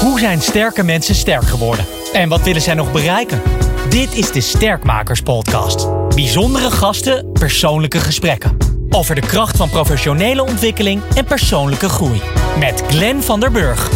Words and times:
Hoe 0.00 0.18
zijn 0.18 0.40
sterke 0.40 0.82
mensen 0.82 1.14
sterk 1.14 1.44
geworden? 1.44 1.84
En 2.12 2.28
wat 2.28 2.42
willen 2.42 2.62
zij 2.62 2.74
nog 2.74 2.92
bereiken? 2.92 3.42
Dit 3.88 4.14
is 4.14 4.32
de 4.32 4.40
Sterkmakers 4.40 5.20
Podcast. 5.20 5.88
Bijzondere 6.14 6.70
gasten, 6.70 7.32
persoonlijke 7.32 7.98
gesprekken. 7.98 8.56
Over 8.90 9.14
de 9.14 9.20
kracht 9.20 9.56
van 9.56 9.70
professionele 9.70 10.42
ontwikkeling 10.42 11.02
en 11.14 11.24
persoonlijke 11.24 11.88
groei. 11.88 12.20
Met 12.58 12.82
Glenn 12.88 13.22
van 13.22 13.40
der 13.40 13.50
Burg. 13.50 13.90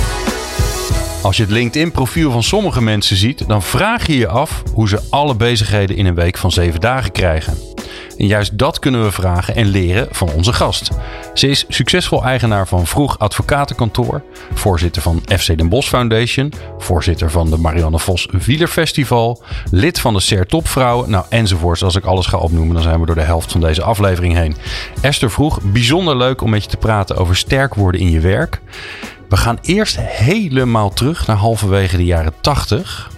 Als 1.22 1.36
je 1.36 1.42
het 1.42 1.52
LinkedIn-profiel 1.52 2.30
van 2.30 2.42
sommige 2.42 2.82
mensen 2.82 3.16
ziet, 3.16 3.48
dan 3.48 3.62
vraag 3.62 4.06
je 4.06 4.16
je 4.16 4.28
af 4.28 4.62
hoe 4.74 4.88
ze 4.88 5.00
alle 5.10 5.34
bezigheden 5.34 5.96
in 5.96 6.06
een 6.06 6.14
week 6.14 6.38
van 6.38 6.50
zeven 6.50 6.80
dagen 6.80 7.12
krijgen. 7.12 7.73
En 8.18 8.26
juist 8.26 8.58
dat 8.58 8.78
kunnen 8.78 9.02
we 9.02 9.10
vragen 9.10 9.54
en 9.54 9.66
leren 9.66 10.08
van 10.10 10.30
onze 10.30 10.52
gast. 10.52 10.90
Ze 11.34 11.48
is 11.48 11.64
succesvol 11.68 12.24
eigenaar 12.24 12.68
van 12.68 12.86
Vroeg 12.86 13.18
Advocatenkantoor, 13.18 14.22
voorzitter 14.54 15.02
van 15.02 15.22
FC 15.38 15.58
Den 15.58 15.68
Bosch 15.68 15.88
Foundation, 15.88 16.52
voorzitter 16.78 17.30
van 17.30 17.50
de 17.50 17.56
Marianne 17.56 17.98
Vos 17.98 18.28
Wielerfestival, 18.30 19.42
lid 19.70 20.00
van 20.00 20.14
de 20.14 20.20
SER 20.20 20.46
Topvrouwen, 20.46 21.10
nou 21.10 21.24
enzovoorts. 21.28 21.82
Als 21.84 21.96
ik 21.96 22.04
alles 22.04 22.26
ga 22.26 22.38
opnoemen, 22.38 22.74
dan 22.74 22.82
zijn 22.82 23.00
we 23.00 23.06
door 23.06 23.14
de 23.14 23.20
helft 23.20 23.52
van 23.52 23.60
deze 23.60 23.82
aflevering 23.82 24.34
heen. 24.34 24.56
Esther 25.00 25.30
Vroeg, 25.30 25.60
bijzonder 25.62 26.16
leuk 26.16 26.42
om 26.42 26.50
met 26.50 26.62
je 26.62 26.70
te 26.70 26.76
praten 26.76 27.16
over 27.16 27.36
sterk 27.36 27.74
worden 27.74 28.00
in 28.00 28.10
je 28.10 28.20
werk. 28.20 28.60
We 29.28 29.36
gaan 29.36 29.58
eerst 29.62 29.96
helemaal 30.00 30.90
terug 30.90 31.26
naar 31.26 31.36
halverwege 31.36 31.96
de 31.96 32.04
jaren 32.04 32.34
80. 32.40 33.10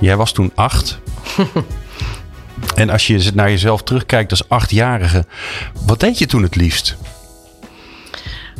Jij 0.00 0.16
was 0.16 0.32
toen 0.32 0.52
acht. 0.54 0.98
en 2.74 2.90
als 2.90 3.06
je 3.06 3.30
naar 3.34 3.50
jezelf 3.50 3.82
terugkijkt 3.82 4.30
als 4.30 4.48
achtjarige, 4.48 5.24
wat 5.86 6.00
deed 6.00 6.18
je 6.18 6.26
toen 6.26 6.42
het 6.42 6.56
liefst? 6.56 6.96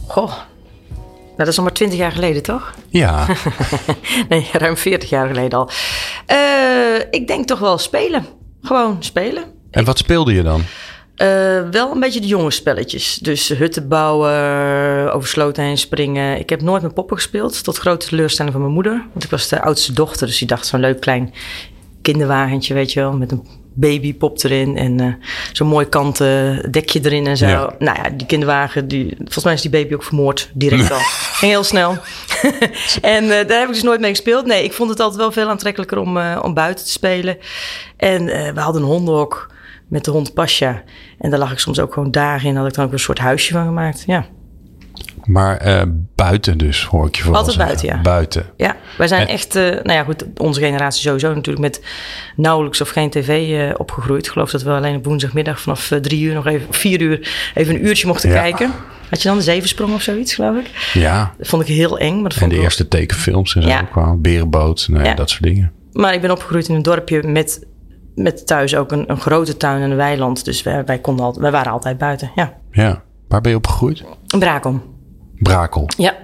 Goh, 0.06 0.32
nou, 1.34 1.46
dat 1.46 1.48
is 1.48 1.56
nog 1.56 1.64
maar 1.64 1.74
twintig 1.74 1.98
jaar 1.98 2.12
geleden, 2.12 2.42
toch? 2.42 2.74
Ja. 2.88 3.26
nee, 4.28 4.48
ruim 4.52 4.76
40 4.76 5.08
jaar 5.08 5.26
geleden 5.26 5.58
al. 5.58 5.70
Uh, 6.32 6.98
ik 7.10 7.26
denk 7.26 7.46
toch 7.46 7.58
wel 7.58 7.78
spelen. 7.78 8.26
Gewoon 8.62 8.96
spelen. 9.00 9.44
En 9.70 9.84
wat 9.84 9.98
speelde 9.98 10.32
je 10.32 10.42
dan? 10.42 10.60
Uh, 11.16 11.68
wel 11.70 11.92
een 11.92 12.00
beetje 12.00 12.20
de 12.20 12.26
jonge 12.26 12.50
spelletjes. 12.50 13.18
Dus 13.22 13.48
hutten 13.48 13.88
bouwen, 13.88 15.12
over 15.12 15.28
sloten 15.28 15.64
heen 15.64 15.78
springen. 15.78 16.38
Ik 16.38 16.50
heb 16.50 16.62
nooit 16.62 16.82
met 16.82 16.94
poppen 16.94 17.16
gespeeld, 17.16 17.64
tot 17.64 17.78
grote 17.78 18.06
teleurstelling 18.06 18.52
van 18.52 18.62
mijn 18.62 18.74
moeder. 18.74 19.04
Want 19.12 19.24
ik 19.24 19.30
was 19.30 19.48
de 19.48 19.62
oudste 19.62 19.92
dochter, 19.92 20.26
dus 20.26 20.38
die 20.38 20.48
dacht 20.48 20.66
zo'n 20.66 20.80
leuk 20.80 21.00
klein 21.00 21.34
kinderwagentje, 22.02 22.74
weet 22.74 22.92
je 22.92 23.00
wel, 23.00 23.16
met 23.16 23.32
een 23.32 23.46
babypop 23.74 24.42
erin 24.42 24.76
en 24.76 25.02
uh, 25.02 25.14
zo'n 25.52 25.66
mooi 25.66 25.86
kanten 25.86 26.70
dekje 26.72 27.00
erin 27.02 27.26
en 27.26 27.36
zo. 27.36 27.46
Nou 27.78 27.98
ja, 28.02 28.10
die 28.10 28.26
kinderwagen, 28.26 28.88
die, 28.88 29.14
volgens 29.18 29.44
mij 29.44 29.52
is 29.54 29.62
die 29.62 29.70
baby 29.70 29.94
ook 29.94 30.02
vermoord 30.02 30.50
direct 30.54 30.90
al. 30.90 30.98
Ging 31.38 31.52
heel 31.52 31.64
snel. 31.64 31.96
en 33.16 33.24
uh, 33.24 33.30
daar 33.30 33.58
heb 33.58 33.68
ik 33.68 33.74
dus 33.74 33.82
nooit 33.82 34.00
mee 34.00 34.10
gespeeld. 34.10 34.46
Nee, 34.46 34.64
ik 34.64 34.72
vond 34.72 34.90
het 34.90 35.00
altijd 35.00 35.20
wel 35.20 35.32
veel 35.32 35.48
aantrekkelijker 35.48 35.98
om, 35.98 36.16
uh, 36.16 36.40
om 36.42 36.54
buiten 36.54 36.84
te 36.84 36.90
spelen. 36.90 37.36
En 37.96 38.24
we 38.54 38.60
hadden 38.60 38.82
een 38.82 38.88
hondenhok 38.88 39.52
met 39.88 40.04
de 40.04 40.10
hond 40.10 40.34
Pasja. 40.34 40.82
En 41.18 41.30
daar 41.30 41.38
lag 41.38 41.52
ik 41.52 41.58
soms 41.58 41.80
ook 41.80 41.92
gewoon 41.92 42.10
dagen 42.10 42.48
in. 42.48 42.56
Had 42.56 42.66
ik 42.66 42.74
dan 42.74 42.84
ook 42.84 42.92
een 42.92 42.98
soort 42.98 43.18
huisje 43.18 43.52
van 43.52 43.64
gemaakt. 43.64 44.02
Ja. 44.06 44.26
Maar 45.24 45.66
uh, 45.66 45.82
buiten 46.14 46.58
dus, 46.58 46.84
hoor 46.84 47.06
ik 47.06 47.16
je 47.16 47.22
vooral 47.22 47.40
Altijd 47.40 47.58
buiten, 47.58 47.88
ja. 47.88 48.00
Buiten. 48.00 48.46
Ja, 48.56 48.76
wij 48.98 49.08
zijn 49.08 49.26
echt, 49.26 49.56
uh, 49.56 49.62
nou 49.62 49.92
ja 49.92 50.04
goed, 50.04 50.24
onze 50.36 50.60
generatie 50.60 51.02
sowieso 51.02 51.34
natuurlijk 51.34 51.64
met 51.64 51.84
nauwelijks 52.36 52.80
of 52.80 52.88
geen 52.88 53.10
tv 53.10 53.48
uh, 53.48 53.74
opgegroeid. 53.76 54.26
Ik 54.26 54.32
geloof 54.32 54.50
dat 54.50 54.62
we 54.62 54.70
alleen 54.70 54.96
op 54.96 55.04
woensdagmiddag 55.04 55.60
vanaf 55.60 55.92
drie 56.00 56.22
uur 56.22 56.34
nog 56.34 56.46
even, 56.46 56.66
vier 56.70 57.00
uur, 57.00 57.50
even 57.54 57.74
een 57.74 57.86
uurtje 57.86 58.06
mochten 58.06 58.30
ja. 58.30 58.40
kijken. 58.40 58.72
Had 59.10 59.22
je 59.22 59.28
dan 59.28 59.36
de 59.36 59.44
zevensprong 59.44 59.94
of 59.94 60.02
zoiets, 60.02 60.34
geloof 60.34 60.56
ik? 60.56 60.90
Ja. 60.92 61.34
Dat 61.38 61.48
vond 61.48 61.62
ik 61.62 61.68
heel 61.68 61.98
eng. 61.98 62.20
Maar 62.20 62.30
dat 62.30 62.42
en 62.42 62.48
de 62.48 62.54
wel... 62.54 62.64
eerste 62.64 62.88
tekenfilms 62.88 63.54
en 63.54 63.62
zo 63.62 63.68
ja. 63.68 63.82
kwamen. 63.82 64.20
Berenboot, 64.20 64.86
nou, 64.90 65.04
ja. 65.04 65.14
dat 65.14 65.30
soort 65.30 65.42
dingen. 65.42 65.72
Maar 65.92 66.14
ik 66.14 66.20
ben 66.20 66.30
opgegroeid 66.30 66.68
in 66.68 66.74
een 66.74 66.82
dorpje 66.82 67.22
met 67.22 67.66
met 68.14 68.46
thuis 68.46 68.76
ook 68.76 68.92
een, 68.92 69.10
een, 69.10 69.20
grote 69.20 69.56
tuin 69.56 69.82
en 69.82 69.90
een 69.90 69.96
weiland. 69.96 70.44
Dus 70.44 70.62
wij, 70.62 70.84
wij, 70.84 70.98
konden 70.98 71.24
al, 71.24 71.40
wij 71.40 71.50
waren 71.50 71.72
altijd 71.72 71.98
buiten, 71.98 72.30
ja. 72.34 72.52
Ja. 72.70 73.02
Waar 73.28 73.40
ben 73.40 73.50
je 73.50 73.56
opgegroeid? 73.56 74.04
Brakel. 74.38 74.93
Brakel? 75.38 75.88
Ja. 75.96 76.16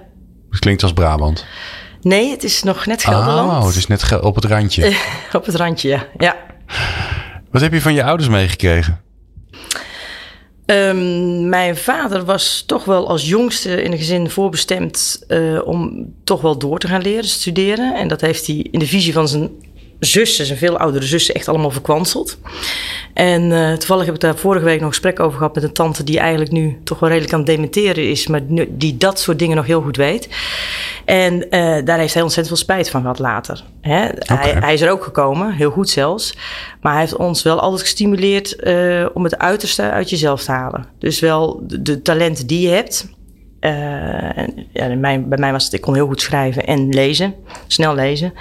Het 0.50 0.58
klinkt 0.58 0.82
als 0.82 0.92
Brabant. 0.92 1.46
Nee, 2.00 2.30
het 2.30 2.44
is 2.44 2.62
nog 2.62 2.86
net 2.86 3.04
Gelderland. 3.04 3.50
Oh, 3.50 3.66
het 3.66 3.76
is 3.76 3.86
net 3.86 4.20
op 4.20 4.34
het 4.34 4.44
randje. 4.44 4.96
op 5.32 5.46
het 5.46 5.54
randje, 5.54 5.88
ja. 5.88 6.06
ja. 6.18 6.36
Wat 7.50 7.62
heb 7.62 7.72
je 7.72 7.80
van 7.80 7.94
je 7.94 8.04
ouders 8.04 8.28
meegekregen? 8.28 9.00
Um, 10.66 11.48
mijn 11.48 11.76
vader 11.76 12.24
was 12.24 12.62
toch 12.66 12.84
wel 12.84 13.08
als 13.08 13.28
jongste 13.28 13.82
in 13.82 13.92
een 13.92 13.98
gezin 13.98 14.30
voorbestemd 14.30 15.24
uh, 15.28 15.66
om 15.66 16.06
toch 16.24 16.40
wel 16.40 16.58
door 16.58 16.78
te 16.78 16.86
gaan 16.86 17.02
leren, 17.02 17.24
studeren. 17.24 17.94
En 17.94 18.08
dat 18.08 18.20
heeft 18.20 18.46
hij 18.46 18.66
in 18.70 18.78
de 18.78 18.86
visie 18.86 19.12
van 19.12 19.28
zijn 19.28 19.50
zussen, 20.00 20.46
zijn 20.46 20.58
veel 20.58 20.78
oudere 20.78 21.04
zussen, 21.04 21.34
echt 21.34 21.48
allemaal 21.48 21.70
verkwanseld. 21.70 22.38
En 23.14 23.42
uh, 23.50 23.72
toevallig 23.72 24.04
heb 24.04 24.14
ik 24.14 24.20
daar 24.20 24.36
vorige 24.36 24.64
week 24.64 24.74
nog 24.74 24.84
een 24.84 24.92
gesprek 24.92 25.20
over 25.20 25.38
gehad 25.38 25.54
met 25.54 25.64
een 25.64 25.72
tante 25.72 26.04
die 26.04 26.18
eigenlijk 26.18 26.50
nu 26.50 26.78
toch 26.84 26.98
wel 26.98 27.08
redelijk 27.08 27.32
aan 27.32 27.40
het 27.40 27.48
dementeren 27.48 28.10
is, 28.10 28.26
maar 28.26 28.40
die 28.68 28.96
dat 28.96 29.20
soort 29.20 29.38
dingen 29.38 29.56
nog 29.56 29.66
heel 29.66 29.82
goed 29.82 29.96
weet. 29.96 30.28
En 31.04 31.34
uh, 31.34 31.84
daar 31.84 31.98
heeft 31.98 32.14
hij 32.14 32.22
ontzettend 32.22 32.46
veel 32.46 32.56
spijt 32.56 32.90
van 32.90 33.00
gehad 33.00 33.18
later. 33.18 33.64
Hè? 33.80 34.04
Okay. 34.06 34.38
Hij, 34.38 34.52
hij, 34.52 34.74
is 34.74 34.80
er 34.80 34.90
ook 34.90 35.04
gekomen, 35.04 35.52
heel 35.52 35.70
goed 35.70 35.88
zelfs. 35.88 36.36
Maar 36.80 36.92
hij 36.92 37.00
heeft 37.00 37.16
ons 37.16 37.42
wel 37.42 37.60
altijd 37.60 37.80
gestimuleerd 37.80 38.56
uh, 38.60 39.06
om 39.14 39.24
het 39.24 39.38
uiterste 39.38 39.90
uit 39.90 40.10
jezelf 40.10 40.44
te 40.44 40.50
halen. 40.50 40.86
Dus 40.98 41.20
wel 41.20 41.62
de, 41.66 41.82
de 41.82 42.02
talenten 42.02 42.46
die 42.46 42.60
je 42.60 42.74
hebt, 42.74 43.08
uh, 43.60 44.46
ja, 44.72 44.94
mij, 44.96 45.24
bij 45.24 45.38
mij 45.38 45.52
was 45.52 45.64
het, 45.64 45.72
ik 45.72 45.80
kon 45.80 45.94
heel 45.94 46.06
goed 46.06 46.20
schrijven 46.20 46.66
en 46.66 46.88
lezen, 46.88 47.34
snel 47.66 47.94
lezen, 47.94 48.32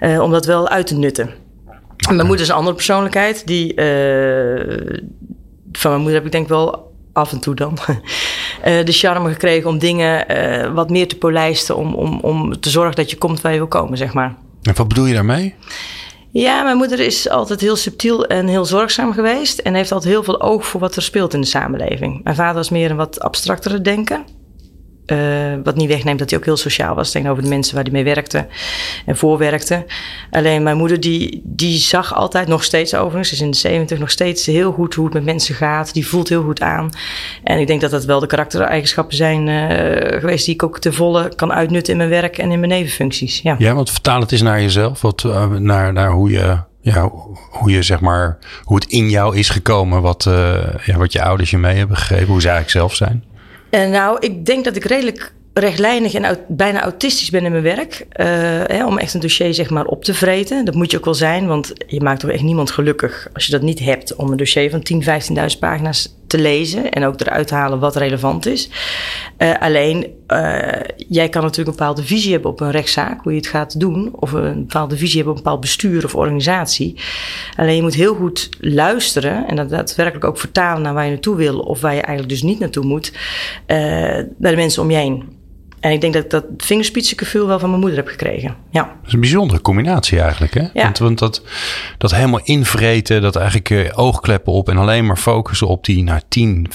uh, 0.00 0.20
om 0.20 0.30
dat 0.30 0.46
wel 0.46 0.68
uit 0.68 0.86
te 0.86 0.96
nutten. 0.96 1.30
Okay. 1.66 2.14
Mijn 2.14 2.26
moeder 2.26 2.44
is 2.44 2.50
een 2.50 2.56
andere 2.56 2.74
persoonlijkheid. 2.74 3.46
Die, 3.46 3.80
uh, 3.80 4.98
van 5.72 5.90
mijn 5.90 6.02
moeder 6.02 6.14
heb 6.14 6.24
ik 6.24 6.32
denk 6.32 6.48
wel 6.48 6.94
af 7.12 7.32
en 7.32 7.40
toe 7.40 7.54
dan 7.54 7.78
de 8.84 8.92
charme 8.92 9.30
gekregen 9.30 9.68
om 9.68 9.78
dingen 9.78 10.26
wat 10.74 10.90
meer 10.90 11.08
te 11.08 11.16
polijsten, 11.16 11.76
om, 11.76 11.94
om, 11.94 12.20
om 12.20 12.60
te 12.60 12.70
zorgen 12.70 12.96
dat 12.96 13.10
je 13.10 13.16
komt 13.16 13.40
waar 13.40 13.52
je 13.52 13.58
wil 13.58 13.66
komen, 13.66 13.98
zeg 13.98 14.12
maar. 14.12 14.34
En 14.62 14.74
wat 14.74 14.88
bedoel 14.88 15.06
je 15.06 15.14
daarmee? 15.14 15.54
Ja, 16.30 16.62
mijn 16.62 16.76
moeder 16.76 17.00
is 17.00 17.28
altijd 17.28 17.60
heel 17.60 17.76
subtiel 17.76 18.26
en 18.26 18.46
heel 18.46 18.64
zorgzaam 18.64 19.12
geweest. 19.12 19.58
En 19.58 19.74
heeft 19.74 19.92
altijd 19.92 20.12
heel 20.12 20.22
veel 20.22 20.40
oog 20.40 20.66
voor 20.66 20.80
wat 20.80 20.96
er 20.96 21.02
speelt 21.02 21.34
in 21.34 21.40
de 21.40 21.46
samenleving. 21.46 22.20
Mijn 22.24 22.36
vader 22.36 22.54
was 22.54 22.70
meer 22.70 22.90
een 22.90 22.96
wat 22.96 23.20
abstractere 23.20 23.80
denken. 23.80 24.24
Uh, 25.06 25.54
wat 25.64 25.76
niet 25.76 25.88
wegneemt 25.88 26.18
dat 26.18 26.30
hij 26.30 26.38
ook 26.38 26.44
heel 26.44 26.56
sociaal 26.56 26.94
was 26.94 27.10
tegenover 27.10 27.42
de 27.42 27.48
mensen 27.48 27.74
waar 27.74 27.84
hij 27.84 27.92
mee 27.92 28.04
werkte 28.04 28.46
en 29.06 29.16
voorwerkte. 29.16 29.84
Alleen 30.30 30.62
mijn 30.62 30.76
moeder, 30.76 31.00
die, 31.00 31.40
die 31.44 31.78
zag 31.78 32.14
altijd, 32.14 32.48
nog 32.48 32.64
steeds 32.64 32.94
overigens, 32.94 33.32
is 33.32 33.40
in 33.40 33.50
de 33.50 33.56
70 33.56 33.98
nog 33.98 34.10
steeds 34.10 34.46
heel 34.46 34.72
goed 34.72 34.94
hoe 34.94 35.04
het 35.04 35.14
met 35.14 35.24
mensen 35.24 35.54
gaat. 35.54 35.94
Die 35.94 36.06
voelt 36.06 36.28
heel 36.28 36.42
goed 36.42 36.60
aan. 36.60 36.90
En 37.44 37.58
ik 37.58 37.66
denk 37.66 37.80
dat 37.80 37.90
dat 37.90 38.04
wel 38.04 38.20
de 38.20 38.26
karaktereigenschappen 38.26 39.16
zijn 39.16 39.46
uh, 39.46 40.20
geweest 40.20 40.44
die 40.44 40.54
ik 40.54 40.62
ook 40.62 40.78
ten 40.78 40.94
volle 40.94 41.34
kan 41.34 41.52
uitnutten 41.52 41.92
in 41.92 41.98
mijn 41.98 42.10
werk 42.10 42.38
en 42.38 42.50
in 42.50 42.58
mijn 42.58 42.70
nevenfuncties. 42.70 43.40
Ja, 43.40 43.54
ja 43.58 43.74
want 43.74 43.90
vertaal 43.90 44.20
het 44.20 44.32
eens 44.32 44.42
naar 44.42 44.60
jezelf, 44.60 45.00
wat, 45.00 45.22
uh, 45.26 45.50
naar, 45.50 45.92
naar 45.92 46.10
hoe 46.10 46.30
je. 46.30 46.58
Ja, 46.80 47.10
hoe 47.50 47.70
je 47.70 47.82
zeg 47.82 48.00
maar, 48.00 48.38
hoe 48.62 48.76
het 48.76 48.86
in 48.86 49.10
jou 49.10 49.36
is 49.36 49.48
gekomen, 49.48 50.02
wat, 50.02 50.22
ja, 50.84 50.96
wat 50.96 51.12
je 51.12 51.22
ouders 51.22 51.50
je 51.50 51.58
mee 51.58 51.76
hebben 51.76 51.96
gegeven, 51.96 52.26
hoe 52.26 52.40
ze 52.40 52.48
eigenlijk 52.48 52.78
zelf 52.78 52.94
zijn. 52.94 53.24
Uh, 53.76 53.88
nou, 53.88 54.16
ik 54.20 54.46
denk 54.46 54.64
dat 54.64 54.76
ik 54.76 54.84
redelijk 54.84 55.32
rechtlijnig 55.52 56.14
en 56.14 56.38
bijna 56.48 56.82
autistisch 56.82 57.30
ben 57.30 57.44
in 57.44 57.50
mijn 57.50 57.62
werk. 57.62 58.06
Uh, 58.20 58.26
hè, 58.66 58.86
om 58.86 58.98
echt 58.98 59.14
een 59.14 59.20
dossier 59.20 59.54
zeg 59.54 59.70
maar 59.70 59.84
op 59.84 60.04
te 60.04 60.14
vreten. 60.14 60.64
Dat 60.64 60.74
moet 60.74 60.90
je 60.90 60.96
ook 60.96 61.04
wel 61.04 61.14
zijn, 61.14 61.46
want 61.46 61.72
je 61.86 62.00
maakt 62.00 62.20
toch 62.20 62.30
echt 62.30 62.42
niemand 62.42 62.70
gelukkig 62.70 63.28
als 63.32 63.46
je 63.46 63.52
dat 63.52 63.62
niet 63.62 63.78
hebt. 63.78 64.16
Om 64.16 64.30
een 64.30 64.36
dossier 64.36 64.70
van 64.70 64.82
10, 64.82 65.04
15.000 65.04 65.58
pagina's 65.58 66.16
te 66.26 66.38
lezen 66.38 66.90
en 66.90 67.04
ook 67.04 67.20
eruit 67.20 67.50
halen 67.50 67.78
wat 67.78 67.96
relevant 67.96 68.46
is. 68.46 68.70
Uh, 69.38 69.54
alleen, 69.58 70.06
uh, 70.28 70.68
jij 71.08 71.28
kan 71.28 71.42
natuurlijk 71.42 71.68
een 71.68 71.76
bepaalde 71.76 72.04
visie 72.04 72.32
hebben 72.32 72.50
op 72.50 72.60
een 72.60 72.70
rechtszaak, 72.70 73.22
hoe 73.22 73.32
je 73.32 73.38
het 73.38 73.46
gaat 73.46 73.80
doen. 73.80 74.08
Of 74.12 74.32
een 74.32 74.66
bepaalde 74.66 74.96
visie 74.96 75.14
hebben 75.14 75.32
op 75.32 75.38
een 75.38 75.44
bepaald 75.44 75.60
bestuur 75.60 76.04
of 76.04 76.14
organisatie. 76.14 77.00
Alleen 77.56 77.76
je 77.76 77.82
moet 77.82 77.94
heel 77.94 78.14
goed 78.14 78.48
luisteren 78.60 79.48
en 79.48 79.56
dat 79.56 79.70
daadwerkelijk 79.70 80.24
ook 80.24 80.38
vertalen 80.38 80.82
naar 80.82 80.94
waar 80.94 81.04
je 81.04 81.10
naartoe 81.10 81.36
wil. 81.36 81.58
Of 81.58 81.80
waar 81.80 81.94
je 81.94 82.00
eigenlijk 82.00 82.28
dus 82.28 82.42
niet 82.42 82.58
naartoe 82.58 82.84
moet. 82.84 83.12
Uh, 83.66 83.76
naar 84.38 84.50
de 84.50 84.56
mensen 84.56 84.82
om 84.82 84.90
je 84.90 84.96
heen. 84.96 85.34
En 85.86 85.92
ik 85.92 86.00
denk 86.00 86.12
dat 86.12 86.24
ik 86.24 86.30
dat 86.30 86.44
vingerspitsengevoel 86.56 87.46
wel 87.46 87.58
van 87.58 87.68
mijn 87.68 87.80
moeder 87.80 87.98
heb 87.98 88.08
gekregen. 88.08 88.54
Ja. 88.70 88.82
Dat 88.82 89.06
is 89.06 89.12
een 89.12 89.20
bijzondere 89.20 89.60
combinatie 89.60 90.20
eigenlijk. 90.20 90.54
Hè? 90.54 90.60
Ja. 90.60 90.82
Want, 90.82 90.98
want 90.98 91.18
dat, 91.18 91.42
dat 91.98 92.14
helemaal 92.14 92.40
invreten, 92.44 93.22
dat 93.22 93.36
eigenlijk 93.36 93.70
uh, 93.70 93.90
oogkleppen 93.94 94.52
op 94.52 94.68
en 94.68 94.76
alleen 94.76 95.06
maar 95.06 95.16
focussen 95.16 95.66
op 95.66 95.84
die 95.84 96.02
nou, 96.02 96.20
10, 96.28 96.68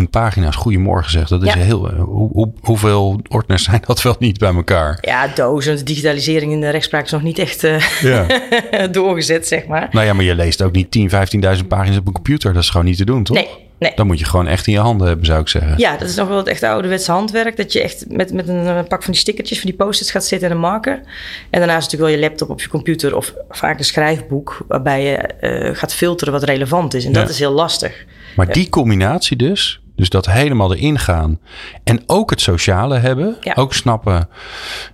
15.000 0.00 0.10
pagina's. 0.10 0.56
Goedemorgen 0.56 1.10
zeg. 1.10 1.28
Dat 1.28 1.42
is 1.42 1.52
Ja. 1.52 1.58
heel. 1.60 1.92
Uh, 1.92 1.98
hoe, 2.02 2.28
hoe, 2.32 2.52
hoeveel 2.60 3.20
ordners 3.28 3.64
zijn 3.64 3.82
dat 3.86 4.02
wel 4.02 4.16
niet 4.18 4.38
bij 4.38 4.54
elkaar? 4.54 4.98
Ja, 5.00 5.28
dozen. 5.34 5.76
De 5.76 5.82
digitalisering 5.82 6.52
in 6.52 6.60
de 6.60 6.70
rechtspraak 6.70 7.04
is 7.04 7.10
nog 7.10 7.22
niet 7.22 7.38
echt 7.38 7.64
uh, 7.64 8.00
Ja. 8.00 8.26
doorgezet, 8.90 9.46
zeg 9.46 9.66
maar. 9.66 9.88
Nou 9.90 10.06
ja, 10.06 10.12
maar 10.12 10.24
je 10.24 10.34
leest 10.34 10.62
ook 10.62 10.72
niet 10.72 10.90
10, 10.90 11.10
15.000 11.10 11.66
pagina's 11.68 11.98
op 11.98 12.06
een 12.06 12.12
computer. 12.12 12.52
Dat 12.52 12.62
is 12.62 12.70
gewoon 12.70 12.86
niet 12.86 12.96
te 12.96 13.04
doen, 13.04 13.24
toch? 13.24 13.36
Nee, 13.36 13.48
Nee. 13.78 13.92
Dan 13.94 14.06
moet 14.06 14.18
je 14.18 14.24
gewoon 14.24 14.46
echt 14.46 14.66
in 14.66 14.72
je 14.72 14.78
handen 14.78 15.06
hebben, 15.06 15.26
zou 15.26 15.40
ik 15.40 15.48
zeggen. 15.48 15.74
Ja, 15.78 15.96
dat 15.96 16.08
is 16.08 16.14
nog 16.14 16.28
wel 16.28 16.36
het 16.36 16.46
echte 16.46 16.68
ouderwetse 16.68 17.12
handwerk. 17.12 17.56
Dat 17.56 17.72
je 17.72 17.82
echt 17.82 18.04
met, 18.08 18.32
met 18.32 18.48
een 18.48 18.86
pak 18.86 19.02
van 19.02 19.12
die 19.12 19.20
stickertjes, 19.20 19.60
van 19.60 19.68
die 19.70 19.78
post-its 19.78 20.10
gaat 20.10 20.24
zitten 20.24 20.48
en 20.48 20.54
een 20.54 20.60
marker. 20.60 21.00
En 21.50 21.58
daarnaast 21.58 21.82
natuurlijk 21.90 22.10
wel 22.10 22.20
je 22.20 22.28
laptop 22.28 22.50
op 22.50 22.60
je 22.60 22.68
computer 22.68 23.16
of 23.16 23.34
vaak 23.50 23.78
een 23.78 23.84
schrijfboek. 23.84 24.64
Waarbij 24.68 25.02
je 25.04 25.16
eh, 25.16 25.74
gaat 25.76 25.94
filteren 25.94 26.32
wat 26.32 26.42
relevant 26.42 26.94
is. 26.94 27.04
En 27.04 27.12
Ja. 27.12 27.20
dat 27.20 27.28
is 27.28 27.38
heel 27.38 27.52
lastig. 27.52 28.04
Maar 28.36 28.52
die 28.52 28.68
combinatie 28.68 29.36
dus, 29.36 29.80
dus 29.96 30.08
dat 30.08 30.26
helemaal 30.26 30.74
erin 30.74 30.98
gaan 30.98 31.40
en 31.84 32.02
ook 32.06 32.30
het 32.30 32.40
sociale 32.40 32.98
hebben, 32.98 33.36
Ja. 33.40 33.52
ook 33.54 33.74
snappen 33.74 34.28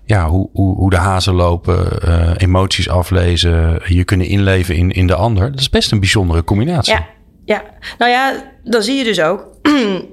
ja, 0.04 0.28
hoe, 0.28 0.48
hoe, 0.52 0.76
hoe 0.76 0.90
de 0.90 0.96
hazen 0.96 1.34
lopen, 1.34 2.02
eh, 2.02 2.30
emoties 2.36 2.88
aflezen, 2.88 3.80
je 3.84 4.04
kunnen 4.04 4.26
inleven 4.26 4.74
in, 4.76 4.90
in 4.90 5.06
de 5.06 5.14
ander. 5.14 5.50
Dat 5.50 5.60
is 5.60 5.70
best 5.70 5.92
een 5.92 6.00
bijzondere 6.00 6.44
combinatie. 6.44 6.92
Ja, 6.94 7.06
ja. 7.44 7.64
Nou 7.98 8.10
ja, 8.10 8.52
dan 8.62 8.82
zie 8.82 8.96
je 8.96 9.04
dus 9.04 9.20
ook. 9.20 9.50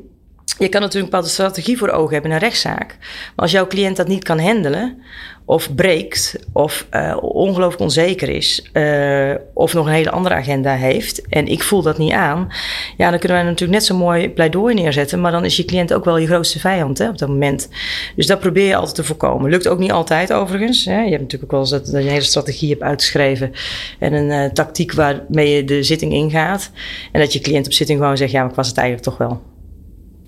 Je 0.57 0.69
kan 0.69 0.81
natuurlijk 0.81 0.93
een 0.93 1.01
bepaalde 1.01 1.27
strategie 1.27 1.77
voor 1.77 1.89
ogen 1.89 2.13
hebben 2.13 2.31
in 2.31 2.37
een 2.37 2.43
rechtszaak. 2.43 2.97
Maar 2.99 3.45
als 3.45 3.51
jouw 3.51 3.67
cliënt 3.67 3.97
dat 3.97 4.07
niet 4.07 4.23
kan 4.23 4.39
handelen, 4.39 5.03
of 5.49 5.75
breekt, 5.75 6.39
of 6.53 6.87
eh, 6.89 7.17
ongelooflijk 7.21 7.81
onzeker 7.81 8.29
is, 8.29 8.69
eh, 8.73 9.31
of 9.53 9.73
nog 9.73 9.85
een 9.85 9.91
hele 9.91 10.11
andere 10.11 10.35
agenda 10.35 10.75
heeft, 10.75 11.27
en 11.27 11.47
ik 11.47 11.63
voel 11.63 11.81
dat 11.81 11.97
niet 11.97 12.11
aan, 12.11 12.47
ja, 12.97 13.09
dan 13.09 13.19
kunnen 13.19 13.37
wij 13.37 13.45
natuurlijk 13.45 13.79
net 13.79 13.85
zo 13.87 13.97
mooi 13.97 14.29
pleidooi 14.29 14.73
neerzetten, 14.73 15.21
maar 15.21 15.31
dan 15.31 15.45
is 15.45 15.57
je 15.57 15.65
cliënt 15.65 15.93
ook 15.93 16.05
wel 16.05 16.17
je 16.17 16.27
grootste 16.27 16.59
vijand 16.59 16.97
hè, 16.97 17.09
op 17.09 17.17
dat 17.17 17.29
moment. 17.29 17.69
Dus 18.15 18.27
dat 18.27 18.39
probeer 18.39 18.67
je 18.67 18.75
altijd 18.75 18.95
te 18.95 19.03
voorkomen. 19.03 19.49
Lukt 19.49 19.67
ook 19.67 19.79
niet 19.79 19.91
altijd 19.91 20.33
overigens. 20.33 20.85
Hè. 20.85 21.01
Je 21.01 21.09
hebt 21.09 21.21
natuurlijk 21.21 21.43
ook 21.43 21.51
wel 21.51 21.59
eens 21.59 21.69
dat, 21.69 21.85
dat 21.85 21.93
je 21.93 22.07
een 22.07 22.13
hele 22.13 22.21
strategie 22.21 22.69
hebt 22.69 22.81
uitgeschreven 22.81 23.51
en 23.99 24.13
een 24.13 24.31
eh, 24.31 24.51
tactiek 24.51 24.93
waarmee 24.93 25.55
je 25.55 25.63
de 25.63 25.83
zitting 25.83 26.13
ingaat. 26.13 26.71
En 27.11 27.19
dat 27.19 27.33
je 27.33 27.39
cliënt 27.39 27.65
op 27.65 27.73
zitting 27.73 27.99
gewoon 27.99 28.17
zegt, 28.17 28.31
ja, 28.31 28.41
maar 28.41 28.49
ik 28.49 28.55
was 28.55 28.67
het 28.67 28.77
eigenlijk 28.77 29.07
toch 29.07 29.17
wel. 29.17 29.41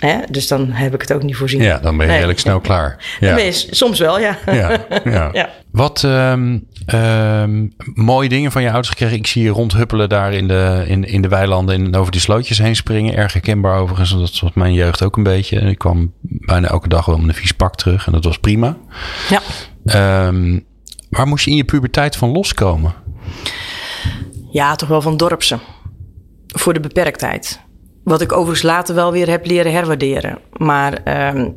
Hè? 0.02 0.18
Dus 0.30 0.48
dan 0.48 0.72
heb 0.72 0.94
ik 0.94 1.02
het 1.02 1.14
ook 1.14 1.24
niet 1.24 1.36
voorzien. 1.36 1.62
Ja, 1.62 1.78
dan 1.80 1.92
ben 1.98 2.02
je 2.02 2.06
Nee. 2.06 2.16
redelijk 2.16 2.40
snel 2.40 2.60
klaar. 2.60 3.16
Ja. 3.20 3.38
je 3.38 3.52
soms 3.52 4.00
wel, 4.00 4.20
ja. 4.20 4.38
Ja, 4.46 4.86
ja. 5.04 5.30
Ja. 5.34 5.50
Wat 5.72 6.04
ehm, 6.04 6.60
ehm, 6.86 7.68
mooie 7.94 8.30
dingen 8.30 8.52
van 8.52 8.62
je 8.62 8.68
ouders 8.68 8.90
gekregen. 8.90 9.18
Ik 9.18 9.28
zie 9.28 9.44
je 9.44 9.50
rondhuppelen 9.50 10.10
daar 10.10 10.34
in 10.34 10.48
de, 10.48 10.84
in, 10.88 11.04
in 11.04 11.22
de 11.22 11.28
weilanden 11.28 11.76
en 11.86 11.96
over 11.96 12.12
die 12.12 12.22
slootjes 12.22 12.58
heen 12.58 12.76
springen. 12.76 13.16
Erg 13.16 13.34
herkenbaar 13.34 13.80
overigens. 13.80 14.12
Dat 14.12 14.40
was 14.40 14.52
mijn 14.54 14.74
jeugd 14.74 15.04
ook 15.04 15.18
een 15.18 15.24
beetje. 15.24 15.60
Ik 15.60 15.78
kwam 15.78 16.14
bijna 16.22 16.68
elke 16.68 16.88
dag 16.88 17.06
wel 17.06 17.18
met 17.18 17.28
een 17.28 17.36
vies 17.36 17.52
pak 17.52 17.76
terug 17.76 18.06
en 18.06 18.12
dat 18.12 18.24
was 18.24 18.38
prima. 18.40 18.78
ja. 19.30 19.42
Ehm, 19.86 20.60
waar 21.10 21.28
moest 21.28 21.46
je 21.46 21.52
in 21.52 21.58
je 21.58 21.64
puberteit 21.64 22.16
van 22.16 22.30
loskomen? 22.32 22.94
Ja, 24.52 24.76
toch 24.76 24.90
wel 24.90 25.02
van 25.02 25.18
dorpse. 25.18 25.60
Voor 26.48 26.74
de 26.74 26.80
beperktheid. 26.80 27.62
Wat 28.04 28.22
ik 28.22 28.32
overigens 28.32 28.62
later 28.62 28.96
wel 28.96 29.12
weer 29.12 29.30
heb 29.30 29.46
leren 29.46 29.72
herwaarderen. 29.72 30.38
Maar 30.58 30.94
ehm, 30.94 31.50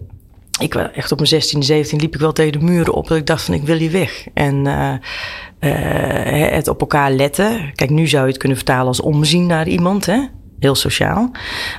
ik 0.61 0.75
wel 0.75 0.91
echt 0.91 1.13
op 1.13 1.19
mijn 1.19 1.29
16, 1.29 1.63
17 1.63 2.01
liep 2.01 2.15
ik 2.15 2.21
wel 2.21 2.33
tegen 2.33 2.53
de 2.53 2.65
muren 2.65 2.95
op. 2.95 3.09
Dat 3.09 3.17
ik 3.17 3.27
dacht 3.27 3.43
van 3.43 3.55
ik 3.55 3.63
wil 3.63 3.77
hier 3.77 3.91
weg. 3.91 4.27
En 4.35 4.67
eh, 4.67 6.45
eh, 6.45 6.53
het 6.53 6.69
op 6.69 6.81
elkaar 6.81 7.11
letten. 7.11 7.73
Kijk, 7.75 7.91
nu 7.91 8.07
zou 8.07 8.23
je 8.23 8.29
het 8.29 8.39
kunnen 8.39 8.57
vertalen 8.57 8.87
als 8.87 9.01
omzien 9.01 9.47
naar 9.47 9.69
iemand. 9.69 10.07
Hè? 10.07 10.27
Heel 10.59 10.75
sociaal. 10.75 11.31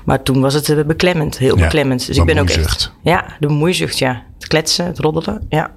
Maar 0.05 0.23
toen 0.23 0.41
was 0.41 0.53
het 0.53 0.69
eh, 0.69 0.83
beklemmend. 0.85 1.37
Heel 1.37 1.57
Ja, 1.57 1.63
beklemmend. 1.63 2.07
Dus 2.07 2.17
ik 2.17 2.25
ben 2.25 2.37
ook 2.37 2.49
echt... 2.49 2.93
Ja, 3.01 3.35
de 3.39 3.47
bemoeizucht, 3.47 3.99
ja. 3.99 4.23
Het 4.33 4.47
kletsen, 4.47 4.85
het 4.85 4.99
roddelen, 4.99 5.45
ja. 5.49 5.71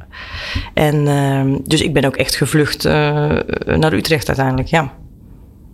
En 0.75 1.09
ehm, 1.09 1.57
dus 1.65 1.81
ik 1.81 1.93
ben 1.93 2.05
ook 2.05 2.17
echt 2.17 2.37
gevlucht 2.37 2.85
naar 3.65 3.93
Utrecht 3.93 4.29
uiteindelijk, 4.29 4.69
ja. 4.69 4.93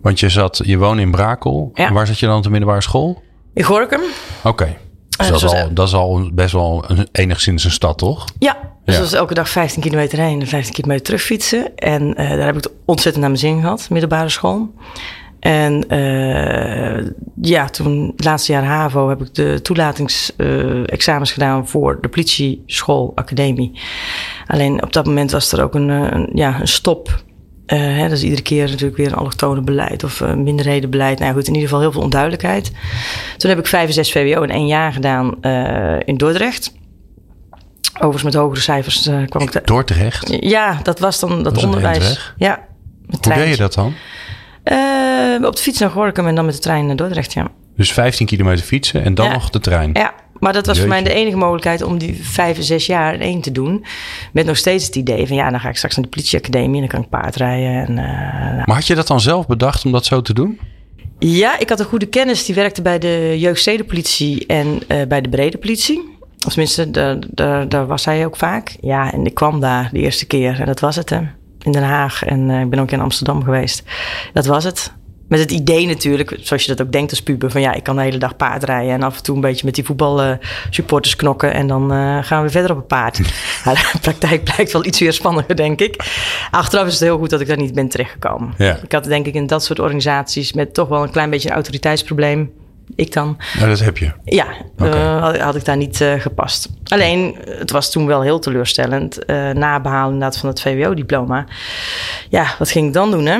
Want 0.05 0.19
je, 0.19 0.29
zat, 0.29 0.61
je 0.65 0.77
woonde 0.77 1.01
in 1.01 1.11
Brakel. 1.11 1.71
Ja. 1.73 1.91
Waar 1.93 2.07
zat 2.07 2.19
je 2.19 2.25
dan 2.25 2.37
op 2.37 2.43
de 2.43 2.49
middelbare 2.49 2.81
school? 2.81 3.21
In 3.53 3.63
Gorkum? 3.63 3.99
Oké. 4.43 4.65
Dus 4.65 5.25
Eh, 5.25 5.31
dat, 5.33 5.35
is 5.35 5.49
zoals- 5.49 5.63
al, 5.63 5.73
dat 5.73 5.87
is 5.87 5.93
al 5.93 6.29
best 6.33 6.51
wel 6.53 6.83
een, 6.87 7.07
enigszins 7.11 7.63
een 7.63 7.71
stad, 7.71 7.97
toch? 7.97 8.25
Ja, 8.39 8.53
dus 8.53 8.61
Ja. 8.95 9.01
dat 9.01 9.09
was 9.09 9.13
elke 9.19 9.33
dag 9.33 9.49
15 9.49 9.81
kilometer 9.81 10.19
heen 10.19 10.41
en 10.41 10.47
15 10.47 10.73
kilometer 10.73 11.03
terug 11.05 11.21
fietsen. 11.21 11.75
En 11.75 12.15
eh, 12.15 12.29
daar 12.29 12.45
heb 12.45 12.55
ik 12.57 12.63
het 12.63 12.71
ontzettend 12.85 13.23
naar 13.25 13.33
mijn 13.33 13.43
zin 13.45 13.61
gehad, 13.61 13.87
middelbare 13.89 14.29
school. 14.29 14.73
En 15.39 15.89
eh, 15.89 17.05
ja, 17.41 17.69
toen, 17.69 18.11
het 18.15 18.25
laatste 18.25 18.51
jaar 18.51 18.63
HAVO, 18.63 19.09
heb 19.09 19.21
ik 19.21 19.33
de 19.35 19.59
toelatingsexamens 19.61 21.31
gedaan 21.31 21.67
voor 21.67 21.97
de 22.01 22.07
politieschool, 22.07 23.11
academie. 23.15 23.79
Alleen 24.47 24.83
op 24.83 24.93
dat 24.93 25.05
moment 25.05 25.31
was 25.31 25.51
er 25.51 25.63
ook 25.63 25.75
een, 25.75 25.89
een, 25.89 26.29
ja, 26.33 26.59
een 26.61 26.67
stop. 26.67 27.23
Eh, 27.65 27.79
hè, 27.79 28.09
dus 28.09 28.23
iedere 28.23 28.41
keer 28.41 28.69
natuurlijk 28.69 28.97
weer 28.97 29.07
een 29.07 29.15
allochtone 29.15 29.61
beleid 29.61 30.03
of 30.03 30.19
uh, 30.19 30.33
minderhedenbeleid. 30.33 31.19
Nou 31.19 31.29
ja, 31.29 31.35
goed, 31.37 31.47
in 31.47 31.53
ieder 31.53 31.67
geval 31.69 31.81
heel 31.83 31.91
veel 31.91 32.01
onduidelijkheid. 32.01 32.71
Toen 33.37 33.49
heb 33.49 33.59
ik 33.59 33.67
5 33.67 33.87
en 33.87 33.93
6 33.93 34.11
VWO 34.11 34.41
in 34.41 34.49
één 34.49 34.67
jaar 34.67 34.93
gedaan 34.93 35.41
eh, 35.41 35.95
in 36.05 36.17
Dordrecht. 36.17 36.73
Overigens 37.93 38.23
met 38.23 38.33
hogere 38.33 38.61
cijfers 38.61 39.09
kwam 39.29 39.41
ik 39.41 39.51
daar. 39.51 39.63
Dordrecht? 39.63 40.37
Ja, 40.39 40.79
dat 40.83 40.99
was 40.99 41.19
dan 41.19 41.29
dat, 41.29 41.43
Dat 41.43 41.55
is 41.57 41.61
een 41.61 41.67
onderwijs. 41.67 42.33
Ja, 42.37 42.59
met 43.05 43.25
Hoe 43.25 43.33
deed 43.33 43.49
je 43.49 43.57
dat 43.57 43.73
dan? 43.73 43.93
Op 45.45 45.55
de 45.55 45.61
fiets 45.61 45.79
naar 45.79 45.89
Gorkum 45.89 46.27
en 46.27 46.35
dan 46.35 46.45
met 46.45 46.53
de 46.53 46.59
trein 46.59 46.85
naar 46.85 46.95
Dordrecht, 46.95 47.33
ja. 47.33 47.47
Dus 47.75 47.93
15 47.93 48.25
kilometer 48.25 48.65
fietsen 48.65 49.03
en 49.03 49.13
dan 49.13 49.25
Ja. 49.25 49.33
nog 49.33 49.49
de 49.49 49.59
trein. 49.59 49.89
Ja, 49.93 50.13
maar 50.39 50.53
dat 50.53 50.65
was 50.65 50.79
voor 50.79 50.87
mij 50.87 51.03
de 51.03 51.13
enige 51.13 51.37
mogelijkheid 51.37 51.81
om 51.81 51.97
die 51.97 52.19
vijf 52.23 52.57
en 52.57 52.63
zes 52.63 52.85
jaar 52.85 53.13
in 53.13 53.21
één 53.21 53.41
te 53.41 53.51
doen. 53.51 53.85
Met 54.33 54.45
nog 54.45 54.57
steeds 54.57 54.85
het 54.85 54.95
idee 54.95 55.27
van 55.27 55.35
ja, 55.35 55.49
dan 55.49 55.59
ga 55.59 55.69
ik 55.69 55.77
straks 55.77 55.95
naar 55.95 56.05
de 56.05 56.11
politieacademie 56.11 56.73
en 56.73 56.79
dan 56.79 56.87
kan 56.87 57.01
ik 57.01 57.09
paardrijden. 57.09 57.87
En, 57.87 57.97
eh, 57.97 58.65
Maar 58.65 58.75
had 58.75 58.87
je 58.87 58.95
dat 58.95 59.07
dan 59.07 59.19
zelf 59.19 59.47
bedacht 59.47 59.85
om 59.85 59.91
dat 59.91 60.05
zo 60.05 60.21
te 60.21 60.33
doen? 60.33 60.59
Ja, 61.19 61.59
ik 61.59 61.69
had 61.69 61.79
een 61.79 61.85
goede 61.85 62.05
kennis. 62.05 62.45
Die 62.45 62.55
werkte 62.55 62.81
bij 62.81 62.99
de 62.99 63.35
jeugdstedenpolitie 63.37 64.45
en 64.45 64.81
eh, 64.87 65.07
bij 65.07 65.21
de 65.21 65.29
brede 65.29 65.57
politie. 65.57 66.13
Of 66.45 66.51
tenminste, 66.51 66.91
daar, 66.91 67.17
daar, 67.29 67.69
daar 67.69 67.87
was 67.87 68.05
hij 68.05 68.25
ook 68.25 68.35
vaak. 68.35 68.75
Ja, 68.81 69.13
en 69.13 69.25
ik 69.25 69.33
kwam 69.33 69.59
daar 69.59 69.89
de 69.91 69.99
eerste 69.99 70.25
keer 70.25 70.59
en 70.59 70.65
dat 70.65 70.79
was 70.79 70.95
het, 70.95 71.09
hè. 71.09 71.19
In 71.61 71.71
Den 71.71 71.83
Haag 71.83 72.23
en 72.23 72.49
eh, 72.49 72.61
ik 72.61 72.69
ben 72.69 72.79
ook 72.79 72.91
in 72.91 73.01
Amsterdam 73.01 73.43
geweest. 73.43 73.83
Dat 74.33 74.45
was 74.45 74.63
het. 74.63 74.93
Met 75.27 75.39
het 75.39 75.51
idee 75.51 75.87
natuurlijk, 75.87 76.37
zoals 76.41 76.63
je 76.63 76.75
dat 76.75 76.85
ook 76.85 76.91
denkt 76.91 77.11
als 77.11 77.21
puber... 77.23 77.51
van 77.51 77.61
ja, 77.61 77.73
ik 77.73 77.83
kan 77.83 77.95
de 77.95 78.01
hele 78.01 78.17
dag 78.17 78.35
paardrijden... 78.35 78.93
en 78.93 79.03
af 79.03 79.17
en 79.17 79.23
toe 79.23 79.35
een 79.35 79.41
beetje 79.41 79.65
met 79.65 79.75
die 79.75 79.83
voetbalsupporters 79.83 81.15
knokken... 81.15 81.53
en 81.53 81.67
dan 81.67 81.91
eh, 81.91 82.17
gaan 82.21 82.43
we 82.43 82.49
verder 82.49 82.71
op 82.71 82.77
het 82.77 82.87
paard. 82.87 83.19
Nou, 83.65 83.77
de 83.77 83.99
praktijk 84.01 84.43
blijkt 84.43 84.71
wel 84.71 84.85
iets 84.85 84.99
weer 84.99 85.13
spannender, 85.13 85.55
denk 85.55 85.81
ik. 85.81 86.05
Achteraf 86.51 86.87
is 86.87 86.93
het 86.93 87.01
heel 87.01 87.17
goed 87.17 87.29
dat 87.29 87.41
ik 87.41 87.47
daar 87.47 87.57
niet 87.57 87.73
ben 87.73 87.87
terechtgekomen. 87.87 88.53
Ja. 88.57 88.77
Ik 88.83 88.91
had 88.91 89.03
denk 89.03 89.25
ik 89.25 89.33
in 89.33 89.47
dat 89.47 89.63
soort 89.63 89.79
organisaties... 89.79 90.53
met 90.53 90.73
toch 90.73 90.87
wel 90.87 91.03
een 91.03 91.11
klein 91.11 91.29
beetje 91.29 91.47
een 91.47 91.55
autoriteitsprobleem... 91.55 92.51
Ik 92.95 93.13
dan. 93.13 93.37
Nou, 93.57 93.69
dat 93.69 93.79
heb 93.79 93.97
je. 93.97 94.11
Ja, 94.23 94.47
eh, 94.77 95.21
had, 95.21 95.37
had 95.37 95.55
ik 95.55 95.65
daar 95.65 95.77
niet 95.77 96.01
eh, 96.01 96.13
gepast. 96.19 96.69
Alleen, 96.83 97.37
het 97.45 97.71
was 97.71 97.91
toen 97.91 98.05
wel 98.05 98.21
heel 98.21 98.39
teleurstellend. 98.39 99.25
eh 99.25 99.49
na 99.49 99.79
behalen 99.79 100.13
inderdaad 100.13 100.37
van 100.37 100.49
het 100.49 100.61
VWO-diploma. 100.61 101.45
Ja, 102.29 102.55
wat 102.59 102.71
ging 102.71 102.87
ik 102.87 102.93
dan 102.93 103.11
doen, 103.11 103.25
hè? 103.25 103.39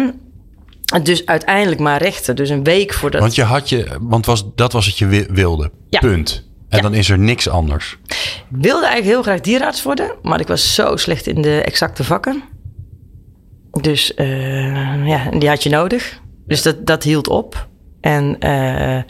Dus 1.04 1.26
uiteindelijk 1.26 1.80
maar 1.82 2.02
rechten. 2.02 2.36
Dus 2.36 2.50
een 2.50 2.64
week 2.64 2.94
voordat... 2.94 3.22
Want 3.22 3.36
je 3.36 3.44
had 3.44 3.70
je, 3.70 3.88
want 4.02 4.26
was, 4.26 4.44
dat 4.56 4.72
was 4.72 4.86
het 4.86 4.98
je 4.98 5.06
wi- 5.08 5.26
wilde. 5.30 5.72
Ja. 5.90 6.00
Punt. 6.00 6.48
En 6.70 6.78
Ja. 6.78 6.84
dan 6.84 6.94
is 6.94 7.10
er 7.10 7.20
niks 7.20 7.50
anders. 7.50 7.98
Ik 8.08 8.16
wilde 8.50 8.86
eigenlijk 8.86 9.06
heel 9.06 9.22
graag 9.24 9.40
dierenarts 9.42 9.84
worden. 9.84 10.12
Maar 10.22 10.40
ik 10.40 10.48
was 10.48 10.74
zo 10.74 10.96
slecht 10.96 11.28
in 11.28 11.42
de 11.42 11.62
exacte 11.62 12.04
vakken. 12.04 12.44
Dus 13.82 14.14
eh, 14.14 15.08
ja, 15.08 15.32
en 15.32 15.40
die 15.40 15.50
had 15.50 15.64
je 15.64 15.70
nodig. 15.70 16.20
Dus 16.48 16.62
dat, 16.62 16.86
dat 16.86 17.04
hield 17.04 17.28
op. 17.28 17.68
En 18.02 18.40
eh, 18.40 19.02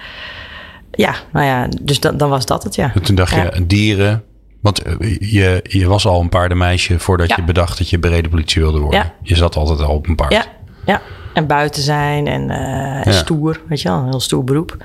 ja, 0.91 1.15
nou 1.34 1.46
ja, 1.46 1.67
dus 1.82 2.00
dan, 2.00 2.17
dan 2.17 2.29
was 2.29 2.46
dat 2.46 2.63
het, 2.63 2.75
ja. 2.75 2.91
En 2.96 3.01
toen 3.01 3.15
dacht 3.15 3.36
Ja. 3.36 3.44
je, 3.53 3.65
dieren. 3.65 4.24
Want 4.62 4.82
eh, 4.82 5.17
je, 5.20 5.60
je 5.63 5.88
was 5.88 6.05
al 6.05 6.22
een 6.22 6.29
paardenmeisje 6.29 7.00
voordat 7.00 7.27
Ja. 7.29 7.36
je 7.36 7.44
bedacht 7.44 7.77
dat 7.77 7.89
je 7.89 8.00
brede 8.00 8.29
politie 8.29 8.62
wilde 8.62 8.79
worden. 8.79 9.00
Ja. 9.00 9.13
Je 9.22 9.36
zat 9.36 9.55
altijd 9.55 9.82
al 9.82 9.96
op 9.96 10.08
een 10.08 10.15
paard. 10.15 10.32
Ja, 10.34 10.46
ja. 10.86 11.01
En 11.36 11.48
buiten 11.48 11.82
zijn 11.82 12.27
en, 12.27 12.50
eh, 12.50 13.08
en 13.08 13.12
Ja. 13.12 13.12
stoer, 13.12 13.62
weet 13.68 13.82
je 13.82 13.89
wel, 13.89 13.98
een 13.98 14.10
heel 14.10 14.20
stoer 14.20 14.44
beroep. 14.44 14.77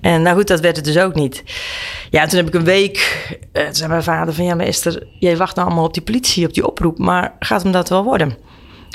En 0.00 0.22
nou 0.22 0.36
goed, 0.36 0.48
dat 0.48 0.60
werd 0.60 0.76
het 0.76 0.84
dus 0.84 0.98
ook 0.98 1.14
niet. 1.14 1.42
Ja, 2.10 2.26
toen 2.26 2.38
heb 2.38 2.46
ik 2.46 2.54
een 2.54 2.64
week, 2.64 3.26
toen 3.52 3.74
zei 3.74 3.88
mijn 3.88 4.02
vader 4.02 4.34
van... 4.34 4.44
ja, 4.44 4.54
maar 4.54 4.66
Esther, 4.66 5.06
jij 5.18 5.36
wacht 5.36 5.56
nou 5.56 5.66
allemaal 5.66 5.86
op 5.86 5.94
die 5.94 6.02
politie, 6.02 6.46
op 6.46 6.54
die 6.54 6.66
oproep... 6.66 6.98
maar 6.98 7.32
gaat 7.38 7.62
hem 7.62 7.72
dat 7.72 7.88
wel 7.88 8.04
worden? 8.04 8.36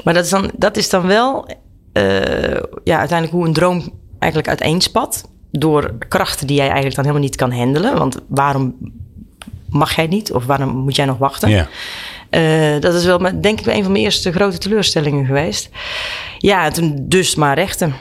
Maar 0.03 0.13
dat 0.13 0.23
is 0.23 0.29
dan, 0.29 0.51
dat 0.57 0.77
is 0.77 0.89
dan 0.89 1.07
wel 1.07 1.47
eh, 1.93 2.61
ja, 2.83 2.97
uiteindelijk 2.97 3.31
hoe 3.31 3.45
een 3.45 3.53
droom 3.53 3.89
eigenlijk 4.19 4.51
uiteenspat... 4.51 5.29
door 5.51 5.93
krachten 6.07 6.47
die 6.47 6.55
jij 6.55 6.65
eigenlijk 6.65 6.95
dan 6.95 7.05
helemaal 7.05 7.25
niet 7.27 7.35
kan 7.35 7.51
handelen. 7.51 7.97
Want 7.97 8.17
waarom 8.27 8.75
mag 9.69 9.95
jij 9.95 10.07
niet 10.07 10.33
of 10.33 10.45
waarom 10.45 10.69
moet 10.69 10.95
jij 10.95 11.05
nog 11.05 11.17
wachten? 11.17 11.49
Ja. 11.49 11.67
Eh, 12.29 12.79
dat 12.79 12.93
is 12.93 13.05
wel, 13.05 13.17
denk 13.41 13.59
ik, 13.59 13.65
een 13.65 13.83
van 13.83 13.91
mijn 13.91 14.03
eerste 14.03 14.31
grote 14.31 14.57
teleurstellingen 14.57 15.25
geweest. 15.25 15.69
Ja, 16.37 16.65
en 16.65 16.73
toen 16.73 16.95
dus 17.07 17.35
maar 17.35 17.55
rechten. 17.55 17.93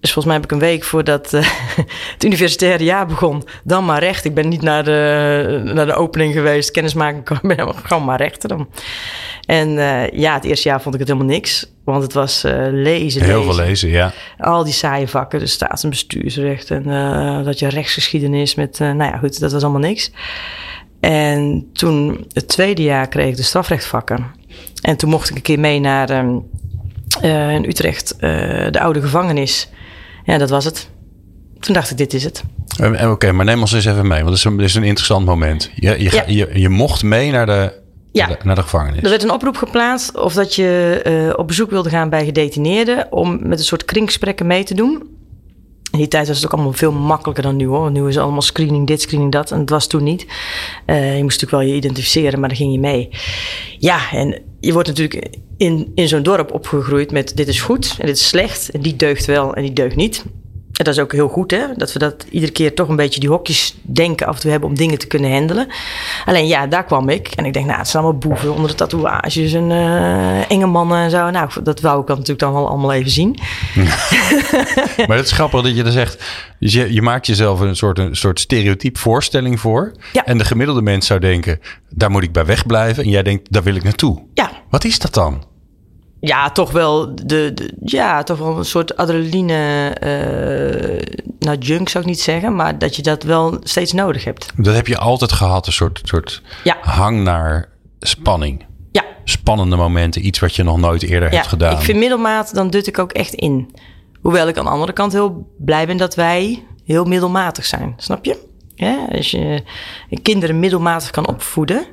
Dus 0.00 0.12
volgens 0.12 0.34
mij 0.34 0.34
heb 0.34 0.44
ik 0.44 0.50
een 0.50 0.68
week 0.68 0.84
voordat 0.84 1.32
eh, 1.32 1.48
het 2.14 2.24
universitaire 2.24 2.84
jaar 2.84 3.06
begon, 3.06 3.42
dan 3.64 3.84
maar 3.84 4.00
recht. 4.00 4.24
Ik 4.24 4.34
ben 4.34 4.48
niet 4.48 4.62
naar 4.62 4.84
de, 4.84 5.60
naar 5.64 5.86
de 5.86 5.94
opening 5.94 6.32
geweest, 6.32 6.70
kennismaking, 6.70 7.30
ik 7.42 7.56
ben 7.56 7.74
gewoon 7.74 8.04
maar 8.04 8.20
rechten 8.20 8.48
dan. 8.48 8.68
En 9.46 9.78
eh, 9.78 10.18
ja, 10.18 10.34
het 10.34 10.44
eerste 10.44 10.68
jaar 10.68 10.82
vond 10.82 10.94
ik 10.94 11.00
het 11.00 11.08
helemaal 11.08 11.32
niks. 11.34 11.70
Want 11.84 12.02
het 12.02 12.12
was 12.12 12.44
uh, 12.44 12.66
lezen, 12.70 13.22
Heel 13.22 13.42
veel 13.42 13.54
lezen, 13.54 13.88
ja. 13.88 14.12
Al 14.38 14.64
die 14.64 14.72
saaie 14.72 15.08
vakken, 15.08 15.38
de 15.38 15.46
staats- 15.46 15.82
en 15.82 15.90
bestuursrecht... 15.90 16.70
en 16.70 16.82
dat 17.44 17.58
je 17.58 17.68
rechtsgeschiedenis 17.68 18.54
met... 18.54 18.78
nou 18.78 19.04
ja, 19.04 19.16
goed, 19.16 19.40
dat 19.40 19.52
was 19.52 19.62
allemaal 19.62 19.80
niks. 19.80 20.10
En 21.10 21.68
toen, 21.72 22.26
het 22.32 22.48
tweede 22.48 22.82
jaar, 22.82 23.08
kreeg 23.08 23.28
ik 23.28 23.36
de 23.36 23.42
strafrechtvakken. 23.42 24.26
En 24.82 24.96
toen 24.96 25.10
mocht 25.10 25.30
ik 25.30 25.36
een 25.36 25.42
keer 25.42 25.60
mee 25.60 25.80
naar 25.80 26.10
um, 26.10 26.44
in 27.22 27.64
Utrecht, 27.64 28.14
de 28.70 28.80
oude 28.80 29.00
gevangenis. 29.00 29.68
Ja, 30.24 30.38
dat 30.38 30.50
was 30.50 30.64
het. 30.64 30.88
Toen 31.60 31.74
dacht 31.74 31.90
ik, 31.90 31.96
dit 31.96 32.14
is 32.14 32.24
het. 32.24 32.42
Oké, 32.80 33.06
okay, 33.06 33.30
maar 33.30 33.44
neem 33.44 33.60
ons 33.60 33.72
eens 33.72 33.84
even 33.84 34.06
mee, 34.06 34.24
want 34.24 34.28
het 34.28 34.38
is 34.38 34.44
een, 34.44 34.60
is 34.60 34.74
een 34.74 34.82
interessant 34.82 35.26
moment. 35.26 35.70
Je, 35.74 36.02
je, 36.02 36.10
ja. 36.10 36.24
je, 36.26 36.60
je, 36.60 36.68
mocht 36.68 37.02
mee 37.02 37.30
naar 37.30 37.46
de, 37.46 37.72
ja. 38.12 38.26
naar, 38.26 38.38
de, 38.38 38.44
naar 38.44 38.54
de 38.54 38.62
gevangenis. 38.62 39.02
Er 39.02 39.08
werd 39.08 39.22
een 39.22 39.30
oproep 39.30 39.56
geplaatst 39.56 40.16
of 40.16 40.34
dat 40.34 40.54
je 40.54 41.02
uh, 41.06 41.38
op 41.38 41.46
bezoek 41.46 41.70
wilde 41.70 41.90
gaan 41.90 42.08
bij 42.08 42.24
gedetineerden... 42.24 43.12
om 43.12 43.38
met 43.48 43.58
een 43.58 43.64
soort 43.64 43.84
kringgesprekken 43.84 44.46
mee 44.46 44.64
te 44.64 44.74
doen. 44.74 45.02
In 45.92 45.98
die 45.98 46.08
tijd 46.08 46.26
was 46.26 46.36
het 46.36 46.46
ook 46.46 46.52
allemaal 46.52 46.72
veel 46.72 46.92
makkelijker 46.92 47.42
dan 47.42 47.56
nu 47.56 47.66
hoor. 47.66 47.90
Nu 47.90 48.08
is 48.08 48.14
het 48.14 48.22
allemaal 48.24 48.42
screening 48.42 48.86
dit, 48.86 49.00
screening 49.00 49.32
dat. 49.32 49.50
En 49.50 49.58
dat 49.58 49.68
was 49.68 49.86
toen 49.86 50.02
niet. 50.02 50.26
Uh, 50.86 51.16
je 51.16 51.22
moest 51.22 51.40
natuurlijk 51.40 51.50
wel 51.50 51.60
je 51.60 51.74
identificeren, 51.74 52.40
maar 52.40 52.48
dan 52.48 52.58
ging 52.58 52.72
je 52.72 52.78
mee. 52.78 53.08
Ja, 53.78 54.10
en 54.10 54.42
je 54.60 54.72
wordt 54.72 54.88
natuurlijk 54.88 55.28
in, 55.56 55.92
in 55.94 56.08
zo'n 56.08 56.22
dorp 56.22 56.52
opgegroeid 56.52 57.12
met 57.12 57.36
dit 57.36 57.48
is 57.48 57.60
goed 57.60 57.96
en 57.98 58.06
dit 58.06 58.16
is 58.16 58.28
slecht. 58.28 58.70
En 58.70 58.80
die 58.80 58.96
deugt 58.96 59.24
wel 59.24 59.54
en 59.54 59.62
die 59.62 59.72
deugt 59.72 59.96
niet. 59.96 60.24
En 60.72 60.84
dat 60.84 60.94
is 60.94 61.00
ook 61.00 61.12
heel 61.12 61.28
goed, 61.28 61.50
hè? 61.50 61.66
Dat 61.76 61.92
we 61.92 61.98
dat 61.98 62.26
iedere 62.30 62.52
keer 62.52 62.74
toch 62.74 62.88
een 62.88 62.96
beetje 62.96 63.20
die 63.20 63.28
hokjes 63.28 63.74
denken 63.82 64.26
af 64.26 64.34
en 64.34 64.40
toe 64.40 64.50
hebben 64.50 64.68
om 64.68 64.76
dingen 64.76 64.98
te 64.98 65.06
kunnen 65.06 65.32
handelen. 65.32 65.66
Alleen 66.24 66.46
ja, 66.46 66.66
daar 66.66 66.84
kwam 66.84 67.08
ik. 67.08 67.28
En 67.28 67.44
ik 67.44 67.52
denk, 67.52 67.66
nou, 67.66 67.78
het 67.78 67.88
zijn 67.88 68.02
allemaal 68.02 68.20
boeven 68.20 68.54
onder 68.54 68.70
de 68.70 68.76
tatoeages 68.76 69.52
en 69.52 69.70
uh, 69.70 70.50
enge 70.50 70.66
mannen 70.66 70.98
en 70.98 71.10
zo. 71.10 71.30
Nou, 71.30 71.50
dat 71.62 71.80
wou 71.80 72.00
ik 72.00 72.06
dan 72.06 72.16
natuurlijk 72.16 72.40
dan 72.40 72.52
wel 72.52 72.68
allemaal 72.68 72.92
even 72.92 73.10
zien. 73.10 73.38
maar 75.06 75.16
het 75.16 75.26
is 75.26 75.32
grappig 75.32 75.62
dat 75.62 75.76
je 75.76 75.82
dan 75.82 75.92
zegt, 75.92 76.24
dus 76.58 76.72
je, 76.72 76.92
je 76.92 77.02
maakt 77.02 77.26
jezelf 77.26 77.60
een 77.60 77.76
soort, 77.76 77.98
een 77.98 78.16
soort 78.16 78.40
stereotyp 78.40 78.98
voorstelling 78.98 79.60
voor. 79.60 79.92
Ja. 80.12 80.24
En 80.24 80.38
de 80.38 80.44
gemiddelde 80.44 80.82
mens 80.82 81.06
zou 81.06 81.20
denken, 81.20 81.60
daar 81.88 82.10
moet 82.10 82.22
ik 82.22 82.32
bij 82.32 82.44
wegblijven. 82.44 83.04
En 83.04 83.10
jij 83.10 83.22
denkt, 83.22 83.52
daar 83.52 83.62
wil 83.62 83.74
ik 83.74 83.82
naartoe. 83.82 84.22
Ja. 84.34 84.50
Wat 84.70 84.84
is 84.84 84.98
dat 84.98 85.14
dan? 85.14 85.50
Ja, 86.24 86.50
toch 86.50 86.70
wel 86.70 87.14
de, 87.14 87.54
de, 87.54 87.72
ja, 87.80 88.22
toch 88.22 88.38
wel 88.38 88.58
een 88.58 88.64
soort 88.64 88.96
adrenaline, 88.96 89.92
uh, 90.02 91.24
nou 91.38 91.58
junk 91.58 91.88
zou 91.88 92.04
ik 92.04 92.10
niet 92.10 92.20
zeggen, 92.20 92.54
maar 92.54 92.78
dat 92.78 92.96
je 92.96 93.02
dat 93.02 93.22
wel 93.22 93.56
steeds 93.62 93.92
nodig 93.92 94.24
hebt. 94.24 94.52
Dat 94.56 94.74
heb 94.74 94.86
je 94.86 94.98
altijd 94.98 95.32
gehad, 95.32 95.66
een 95.66 95.72
soort, 95.72 96.00
soort 96.02 96.42
ja. 96.64 96.76
hang 96.80 97.22
naar 97.22 97.68
spanning. 98.00 98.64
Ja. 98.92 99.04
Spannende 99.24 99.76
momenten, 99.76 100.26
iets 100.26 100.38
wat 100.38 100.56
je 100.56 100.62
nog 100.62 100.78
nooit 100.78 101.02
eerder 101.02 101.28
ja, 101.28 101.34
hebt 101.36 101.48
gedaan. 101.48 101.72
Ik 101.72 101.84
vind 101.84 101.98
middelmaat, 101.98 102.54
dan 102.54 102.70
dut 102.70 102.86
ik 102.86 102.98
ook 102.98 103.12
echt 103.12 103.34
in. 103.34 103.74
Hoewel 104.20 104.48
ik 104.48 104.58
aan 104.58 104.64
de 104.64 104.70
andere 104.70 104.92
kant 104.92 105.12
heel 105.12 105.52
blij 105.58 105.86
ben 105.86 105.96
dat 105.96 106.14
wij 106.14 106.64
heel 106.84 107.04
middelmatig 107.04 107.64
zijn, 107.64 107.94
snap 107.96 108.24
je? 108.24 108.38
Ja, 108.74 109.06
als 109.12 109.30
je 109.30 109.62
kinderen 110.22 110.58
middelmatig 110.58 111.10
kan 111.10 111.28
opvoeden, 111.28 111.86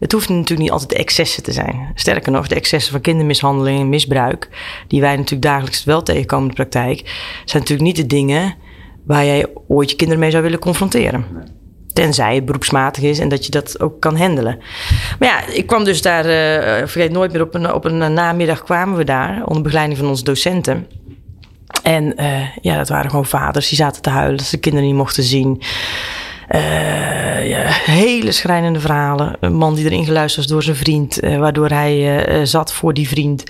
het 0.00 0.12
hoeft 0.12 0.28
natuurlijk 0.28 0.60
niet 0.60 0.70
altijd 0.70 0.90
de 0.90 0.96
excessen 0.96 1.42
te 1.42 1.52
zijn. 1.52 1.92
Sterker 1.94 2.32
nog, 2.32 2.48
de 2.48 2.54
excessen 2.54 2.92
van 2.92 3.00
kindermishandeling 3.00 3.80
en 3.80 3.88
misbruik, 3.88 4.48
die 4.88 5.00
wij 5.00 5.16
natuurlijk 5.16 5.42
dagelijks 5.42 5.84
wel 5.84 6.02
tegenkomen 6.02 6.44
in 6.44 6.54
de 6.54 6.62
praktijk, 6.62 6.98
zijn 7.44 7.62
natuurlijk 7.62 7.88
niet 7.88 7.96
de 7.96 8.06
dingen 8.06 8.54
waar 9.04 9.24
jij 9.24 9.46
ooit 9.68 9.90
je 9.90 9.96
kinderen 9.96 10.22
mee 10.22 10.30
zou 10.30 10.42
willen 10.42 10.58
confronteren. 10.58 11.24
Tenzij 11.92 12.34
het 12.34 12.44
beroepsmatig 12.44 13.02
is 13.02 13.18
en 13.18 13.28
dat 13.28 13.44
je 13.44 13.50
dat 13.50 13.80
ook 13.80 14.00
kan 14.00 14.16
handelen. 14.16 14.58
Maar 15.18 15.28
ja, 15.28 15.54
ik 15.54 15.66
kwam 15.66 15.84
dus 15.84 16.02
daar, 16.02 16.24
uh, 16.24 16.76
vergeet 16.86 17.12
nooit 17.12 17.32
meer, 17.32 17.42
op 17.42 17.54
een, 17.54 17.72
op 17.72 17.84
een 17.84 18.12
namiddag 18.12 18.62
kwamen 18.62 18.96
we 18.96 19.04
daar 19.04 19.42
onder 19.44 19.62
begeleiding 19.62 19.98
van 19.98 20.08
onze 20.08 20.24
docenten. 20.24 20.86
En 21.82 22.12
uh, 22.16 22.56
ja, 22.60 22.76
dat 22.76 22.88
waren 22.88 23.10
gewoon 23.10 23.26
vaders 23.26 23.68
die 23.68 23.78
zaten 23.78 24.02
te 24.02 24.10
huilen 24.10 24.36
dat 24.36 24.46
ze 24.46 24.54
de 24.54 24.60
kinderen 24.60 24.88
niet 24.88 24.96
mochten 24.96 25.22
zien. 25.22 25.62
Uh, 26.54 27.48
ja, 27.48 27.62
hele 27.68 28.32
schrijnende 28.32 28.80
verhalen. 28.80 29.36
Een 29.40 29.54
man 29.54 29.74
die 29.74 29.84
erin 29.84 30.04
geluisterd 30.04 30.44
was 30.44 30.52
door 30.52 30.62
zijn 30.62 30.76
vriend, 30.76 31.24
uh, 31.24 31.38
waardoor 31.38 31.68
hij 31.68 32.28
uh, 32.28 32.44
zat 32.44 32.72
voor 32.72 32.94
die 32.94 33.08
vriend. 33.08 33.44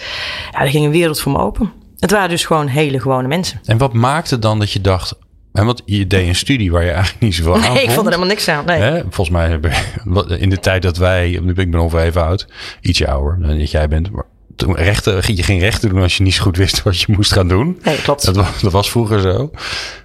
Ja, 0.50 0.60
er 0.60 0.68
ging 0.68 0.84
een 0.84 0.90
wereld 0.90 1.20
voor 1.20 1.32
me 1.32 1.38
open. 1.38 1.72
Het 1.98 2.10
waren 2.10 2.28
dus 2.28 2.44
gewoon 2.44 2.66
hele 2.66 3.00
gewone 3.00 3.28
mensen. 3.28 3.60
En 3.64 3.78
wat 3.78 3.92
maakte 3.92 4.38
dan 4.38 4.58
dat 4.58 4.72
je 4.72 4.80
dacht, 4.80 5.14
en 5.52 5.66
wat 5.66 5.82
je 5.84 6.06
deed 6.06 6.28
een 6.28 6.34
studie 6.34 6.70
waar 6.70 6.84
je 6.84 6.90
eigenlijk 6.90 7.22
niet 7.22 7.34
zoveel 7.34 7.56
nee, 7.56 7.68
aan 7.68 7.74
Nee, 7.74 7.82
ik 7.82 7.90
vond 7.90 8.06
er 8.06 8.12
helemaal 8.12 8.34
niks 8.34 8.48
aan. 8.48 8.64
Nee. 8.64 8.80
Hè? 8.80 9.00
Volgens 9.00 9.30
mij 9.30 9.60
in 10.44 10.50
de 10.50 10.58
tijd 10.58 10.82
dat 10.82 10.96
wij, 10.96 11.30
ik 11.30 11.70
ben 11.70 11.80
ongeveer 11.80 12.06
even 12.06 12.24
oud, 12.24 12.46
ietsje 12.80 13.08
ouder 13.08 13.38
dan 13.40 13.58
dat 13.58 13.70
jij 13.70 13.88
bent. 13.88 14.10
Maar 14.10 14.24
toen 14.56 14.76
rechten, 14.76 15.34
je 15.34 15.42
ging 15.42 15.60
rechten 15.60 15.88
doen 15.88 16.02
als 16.02 16.16
je 16.16 16.22
niet 16.22 16.34
zo 16.34 16.42
goed 16.42 16.56
wist 16.56 16.82
wat 16.82 17.00
je 17.00 17.12
moest 17.12 17.32
gaan 17.32 17.48
doen. 17.48 17.78
Nee, 17.82 18.02
klopt. 18.02 18.24
Dat 18.24 18.36
was, 18.36 18.60
dat 18.60 18.72
was 18.72 18.90
vroeger 18.90 19.20
zo. 19.20 19.50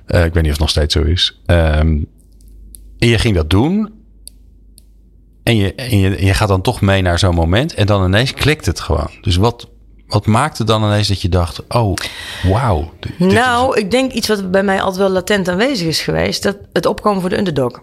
Uh, 0.07 0.25
ik 0.25 0.33
weet 0.33 0.43
niet 0.43 0.43
of 0.43 0.49
het 0.49 0.59
nog 0.59 0.69
steeds 0.69 0.93
zo 0.93 1.01
is. 1.01 1.41
Um, 1.45 2.07
en 2.99 3.07
je 3.07 3.17
ging 3.17 3.35
dat 3.35 3.49
doen. 3.49 3.93
En 5.43 5.55
je, 5.55 5.75
en 5.75 5.99
je, 5.99 6.15
en 6.15 6.25
je 6.25 6.33
gaat 6.33 6.47
dan 6.47 6.61
toch 6.61 6.81
mee 6.81 7.01
naar 7.01 7.19
zo'n 7.19 7.35
moment. 7.35 7.73
En 7.73 7.85
dan 7.85 8.05
ineens 8.05 8.33
klikt 8.33 8.65
het 8.65 8.79
gewoon. 8.79 9.09
Dus 9.21 9.35
wat, 9.35 9.69
wat 10.07 10.25
maakte 10.25 10.63
dan 10.63 10.83
ineens 10.83 11.07
dat 11.07 11.21
je 11.21 11.29
dacht: 11.29 11.67
oh, 11.67 11.93
wauw. 12.43 12.93
Nou, 13.17 13.79
ik 13.79 13.91
denk 13.91 14.11
iets 14.11 14.27
wat 14.27 14.51
bij 14.51 14.63
mij 14.63 14.81
altijd 14.81 14.97
wel 14.97 15.09
latent 15.09 15.47
aanwezig 15.47 15.87
is 15.87 16.01
geweest: 16.01 16.43
dat 16.43 16.57
het 16.73 16.85
opkomen 16.85 17.21
voor 17.21 17.29
de 17.29 17.37
underdog. 17.37 17.81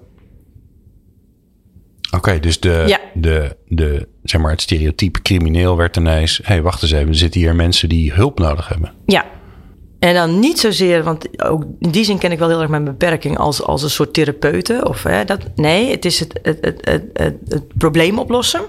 Oké, 2.07 2.17
okay, 2.17 2.41
dus 2.41 2.61
de, 2.61 2.85
ja. 2.87 3.01
de, 3.15 3.57
de, 3.67 4.09
zeg 4.23 4.41
maar, 4.41 4.51
het 4.51 4.61
stereotype 4.61 5.23
crimineel 5.23 5.77
werd 5.77 5.97
ineens: 5.97 6.37
hé, 6.37 6.45
hey, 6.45 6.63
wacht 6.63 6.83
eens 6.83 6.93
even, 6.93 7.09
er 7.09 7.15
zitten 7.15 7.41
hier 7.41 7.55
mensen 7.55 7.89
die 7.89 8.13
hulp 8.13 8.39
nodig 8.39 8.69
hebben. 8.69 8.93
Ja, 9.07 9.25
en 10.03 10.15
dan 10.15 10.39
niet 10.39 10.59
zozeer, 10.59 11.03
want 11.03 11.43
ook 11.43 11.65
in 11.79 11.91
die 11.91 12.05
zin 12.05 12.19
ken 12.19 12.33
ik 12.33 12.39
wel 12.39 12.49
heel 12.49 12.61
erg 12.61 12.71
mijn 12.71 12.85
beperking 12.85 13.39
als, 13.39 13.63
als 13.63 13.83
een 13.83 13.91
soort 13.91 14.13
therapeute. 14.15 14.81
Of, 14.89 15.03
hè, 15.03 15.25
dat, 15.25 15.41
nee, 15.55 15.91
het 15.91 16.05
is 16.05 16.21
het, 16.21 16.39
het, 16.43 16.59
het, 16.61 16.81
het, 17.13 17.35
het, 17.49 17.77
probleem 17.77 18.19
oplossen. 18.19 18.61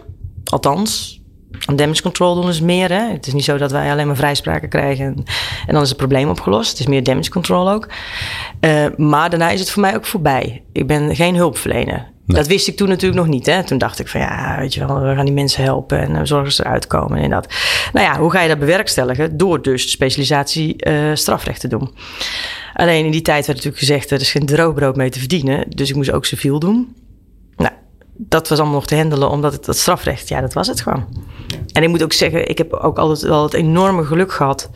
Althans, 0.43 1.21
damage 1.65 2.01
control 2.01 2.35
doen 2.35 2.49
is 2.49 2.61
meer. 2.61 2.89
Hè? 2.89 3.11
Het 3.11 3.27
is 3.27 3.33
niet 3.33 3.43
zo 3.43 3.57
dat 3.57 3.71
wij 3.71 3.91
alleen 3.91 4.07
maar 4.07 4.15
vrijspraken 4.15 4.69
krijgen 4.69 5.05
en, 5.05 5.23
en 5.67 5.73
dan 5.73 5.81
is 5.81 5.89
het 5.89 5.97
probleem 5.97 6.29
opgelost. 6.29 6.69
Het 6.69 6.79
is 6.79 6.87
meer 6.87 7.03
damage 7.03 7.29
control 7.29 7.71
ook. 7.71 7.87
Uh, 8.61 8.85
maar 8.97 9.29
daarna 9.29 9.49
is 9.49 9.59
het 9.59 9.71
voor 9.71 9.81
mij 9.81 9.95
ook 9.95 10.05
voorbij. 10.05 10.63
Ik 10.71 10.87
ben 10.87 11.15
geen 11.15 11.35
hulpverlener. 11.35 12.11
Nee. 12.25 12.37
Dat 12.37 12.47
wist 12.47 12.67
ik 12.67 12.75
toen 12.75 12.87
natuurlijk 12.87 13.21
nog 13.21 13.29
niet. 13.29 13.45
Hè? 13.45 13.63
Toen 13.63 13.77
dacht 13.77 13.99
ik 13.99 14.07
van 14.07 14.21
ja, 14.21 14.55
weet 14.59 14.73
je 14.73 14.85
wel, 14.87 15.01
we 15.01 15.15
gaan 15.15 15.25
die 15.25 15.33
mensen 15.33 15.63
helpen 15.63 15.99
en 15.99 16.27
zorgen 16.27 16.47
dat 16.47 16.55
ze 16.55 16.65
eruit 16.65 16.87
komen 16.87 17.19
en 17.19 17.29
dat. 17.29 17.53
Nou 17.93 18.05
ja, 18.05 18.19
hoe 18.19 18.31
ga 18.31 18.41
je 18.41 18.47
dat 18.47 18.59
bewerkstelligen? 18.59 19.37
Door 19.37 19.61
dus 19.61 19.83
de 19.83 19.89
specialisatie 19.89 20.87
uh, 20.87 21.11
strafrecht 21.13 21.59
te 21.59 21.67
doen. 21.67 21.93
Alleen 22.73 23.05
in 23.05 23.11
die 23.11 23.21
tijd 23.21 23.45
werd 23.45 23.57
natuurlijk 23.57 23.77
gezegd, 23.77 24.11
er 24.11 24.21
is 24.21 24.31
geen 24.31 24.45
droogbrood 24.45 24.95
mee 24.95 25.09
te 25.09 25.19
verdienen. 25.19 25.65
Dus 25.69 25.89
ik 25.89 25.95
moest 25.95 26.11
ook 26.11 26.25
civiel 26.25 26.59
doen. 26.59 26.95
Dat 28.27 28.49
was 28.49 28.57
allemaal 28.57 28.75
nog 28.75 28.85
te 28.85 28.95
handelen, 28.95 29.29
omdat 29.29 29.53
het 29.53 29.65
dat 29.65 29.77
strafrecht, 29.77 30.29
ja, 30.29 30.41
dat 30.41 30.53
was 30.53 30.67
het 30.67 30.81
gewoon. 30.81 31.05
En 31.71 31.83
ik 31.83 31.89
moet 31.89 32.03
ook 32.03 32.13
zeggen, 32.13 32.49
ik 32.49 32.57
heb 32.57 32.73
ook 32.73 32.97
altijd 32.97 33.21
wel 33.21 33.43
het 33.43 33.53
enorme 33.53 34.03
geluk 34.05 34.31
gehad 34.31 34.69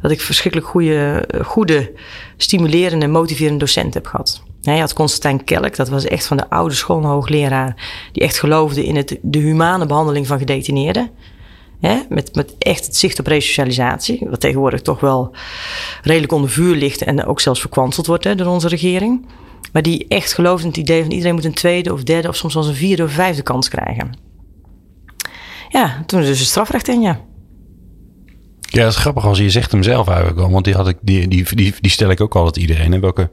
dat 0.00 0.10
ik 0.10 0.20
verschrikkelijk 0.20 0.70
goede, 0.70 1.28
goede 1.44 1.92
stimulerende, 2.36 3.06
motiverende 3.06 3.58
docenten 3.58 4.02
heb 4.02 4.06
gehad. 4.10 4.42
Je 4.60 4.70
had 4.70 4.92
Constantijn 4.92 5.44
Kelk, 5.44 5.76
dat 5.76 5.88
was 5.88 6.04
echt 6.04 6.26
van 6.26 6.36
de 6.36 6.50
oude 6.50 6.74
school 6.74 7.04
hoogleraar, 7.04 7.76
die 8.12 8.22
echt 8.22 8.38
geloofde 8.38 8.84
in 8.84 8.96
het, 8.96 9.18
de 9.22 9.38
humane 9.38 9.86
behandeling 9.86 10.26
van 10.26 10.38
gedetineerden. 10.38 11.10
Met, 12.08 12.34
met 12.34 12.54
echt 12.58 12.86
het 12.86 12.96
zicht 12.96 13.18
op 13.18 13.26
resocialisatie, 13.26 14.26
wat 14.30 14.40
tegenwoordig 14.40 14.82
toch 14.82 15.00
wel 15.00 15.34
redelijk 16.02 16.32
onder 16.32 16.50
vuur 16.50 16.76
ligt 16.76 17.02
en 17.02 17.24
ook 17.24 17.40
zelfs 17.40 17.60
verkwanseld 17.60 18.06
wordt 18.06 18.24
hè, 18.24 18.34
door 18.34 18.46
onze 18.46 18.68
regering. 18.68 19.26
Maar 19.72 19.82
die 19.82 20.06
echt 20.08 20.32
geloofde 20.32 20.62
in 20.62 20.68
het 20.68 20.78
idee 20.78 21.02
van 21.02 21.10
iedereen 21.10 21.34
moet 21.34 21.44
een 21.44 21.54
tweede 21.54 21.92
of 21.92 22.02
derde 22.02 22.28
of 22.28 22.36
soms 22.36 22.52
zelfs 22.52 22.68
een 22.68 22.74
vierde 22.74 23.02
of 23.02 23.12
vijfde 23.12 23.42
kans 23.42 23.68
krijgen. 23.68 24.10
Ja, 25.68 26.02
toen 26.06 26.20
is 26.20 26.26
dus 26.26 26.38
het 26.38 26.48
strafrecht 26.48 26.88
in, 26.88 27.00
ja. 27.00 27.20
Ja, 28.72 28.82
dat 28.82 28.92
is 28.92 28.98
grappig 28.98 29.24
als 29.24 29.38
je 29.38 29.50
zegt 29.50 29.72
hem 29.72 29.82
zelf 29.82 30.08
eigenlijk 30.08 30.38
al. 30.38 30.50
Want 30.50 30.64
die, 30.64 30.74
had 30.74 30.88
ik, 30.88 30.96
die, 31.00 31.28
die, 31.28 31.54
die, 31.54 31.74
die 31.80 31.90
stel 31.90 32.10
ik 32.10 32.20
ook 32.20 32.34
altijd 32.34 32.56
iedereen. 32.56 32.92
En 32.92 33.00
welke, 33.00 33.30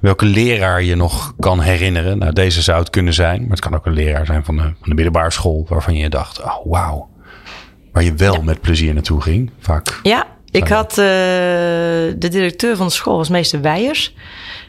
welke 0.00 0.24
leraar 0.24 0.82
je 0.82 0.94
nog 0.94 1.34
kan 1.38 1.60
herinneren. 1.60 2.18
Nou, 2.18 2.32
deze 2.32 2.62
zou 2.62 2.78
het 2.78 2.90
kunnen 2.90 3.14
zijn. 3.14 3.40
Maar 3.40 3.50
het 3.50 3.60
kan 3.60 3.74
ook 3.74 3.86
een 3.86 3.92
leraar 3.92 4.26
zijn 4.26 4.44
van 4.44 4.56
de, 4.56 4.62
van 4.62 4.88
de 4.88 4.94
middelbare 4.94 5.30
school. 5.30 5.66
Waarvan 5.68 5.96
je 5.96 6.08
dacht, 6.08 6.42
oh 6.42 6.56
wauw. 6.64 7.08
Waar 7.92 8.04
je 8.04 8.14
wel 8.14 8.34
ja. 8.34 8.42
met 8.42 8.60
plezier 8.60 8.94
naartoe 8.94 9.20
ging. 9.20 9.50
Vaak. 9.58 10.00
Ja, 10.02 10.26
ik 10.50 10.68
had 10.68 10.90
uh, 10.90 10.96
de 10.96 12.28
directeur 12.30 12.76
van 12.76 12.86
de 12.86 12.92
school 12.92 13.16
was 13.16 13.28
meester 13.28 13.60
Weijers. 13.60 14.14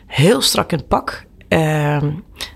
Heel 0.06 0.42
strak 0.42 0.72
in 0.72 0.78
het 0.78 0.88
pak. 0.88 1.26
Uh, 1.50 2.04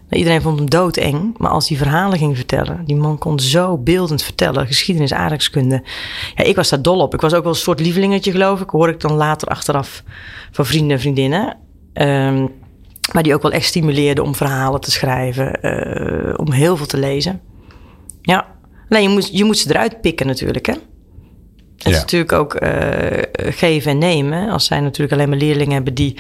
iedereen 0.09 0.41
vond 0.41 0.57
hem 0.57 0.69
doodeng. 0.69 1.37
Maar 1.37 1.51
als 1.51 1.69
hij 1.69 1.77
verhalen 1.77 2.17
ging 2.17 2.35
vertellen. 2.35 2.85
Die 2.85 2.95
man 2.95 3.17
kon 3.17 3.39
zo 3.39 3.77
beeldend 3.77 4.23
vertellen. 4.23 4.67
Geschiedenis, 4.67 5.13
aardrijkskunde. 5.13 5.83
Ja, 6.35 6.43
ik 6.43 6.55
was 6.55 6.69
daar 6.69 6.81
dol 6.81 6.99
op. 6.99 7.13
Ik 7.13 7.21
was 7.21 7.33
ook 7.33 7.43
wel 7.43 7.51
een 7.51 7.57
soort 7.57 7.79
lievelingetje 7.79 8.31
geloof 8.31 8.61
ik. 8.61 8.69
Hoor 8.69 8.89
ik 8.89 8.99
dan 8.99 9.13
later 9.13 9.47
achteraf 9.47 10.03
van 10.51 10.65
vrienden 10.65 10.91
en 10.91 10.99
vriendinnen. 10.99 11.57
Um, 11.93 12.51
maar 13.13 13.23
die 13.23 13.33
ook 13.33 13.41
wel 13.41 13.51
echt 13.51 13.65
stimuleerde 13.65 14.23
om 14.23 14.35
verhalen 14.35 14.81
te 14.81 14.91
schrijven. 14.91 15.59
Uh, 15.61 16.33
om 16.35 16.51
heel 16.51 16.77
veel 16.77 16.85
te 16.85 16.97
lezen. 16.97 17.41
Ja, 18.21 18.57
Nee, 18.89 19.01
je 19.01 19.09
moet, 19.09 19.29
je 19.37 19.43
moet 19.43 19.57
ze 19.57 19.69
eruit 19.69 20.01
pikken 20.01 20.27
natuurlijk, 20.27 20.65
hè. 20.65 20.73
Het 21.79 21.87
Ja. 21.87 21.93
is 21.93 21.99
natuurlijk 21.99 22.31
ook 22.31 22.53
eh, 22.55 23.21
geven 23.53 23.91
en 23.91 23.97
nemen. 23.97 24.49
Als 24.49 24.65
zij 24.65 24.79
natuurlijk 24.79 25.13
alleen 25.13 25.29
maar 25.29 25.37
leerlingen 25.37 25.73
hebben 25.73 25.93
die 25.93 26.17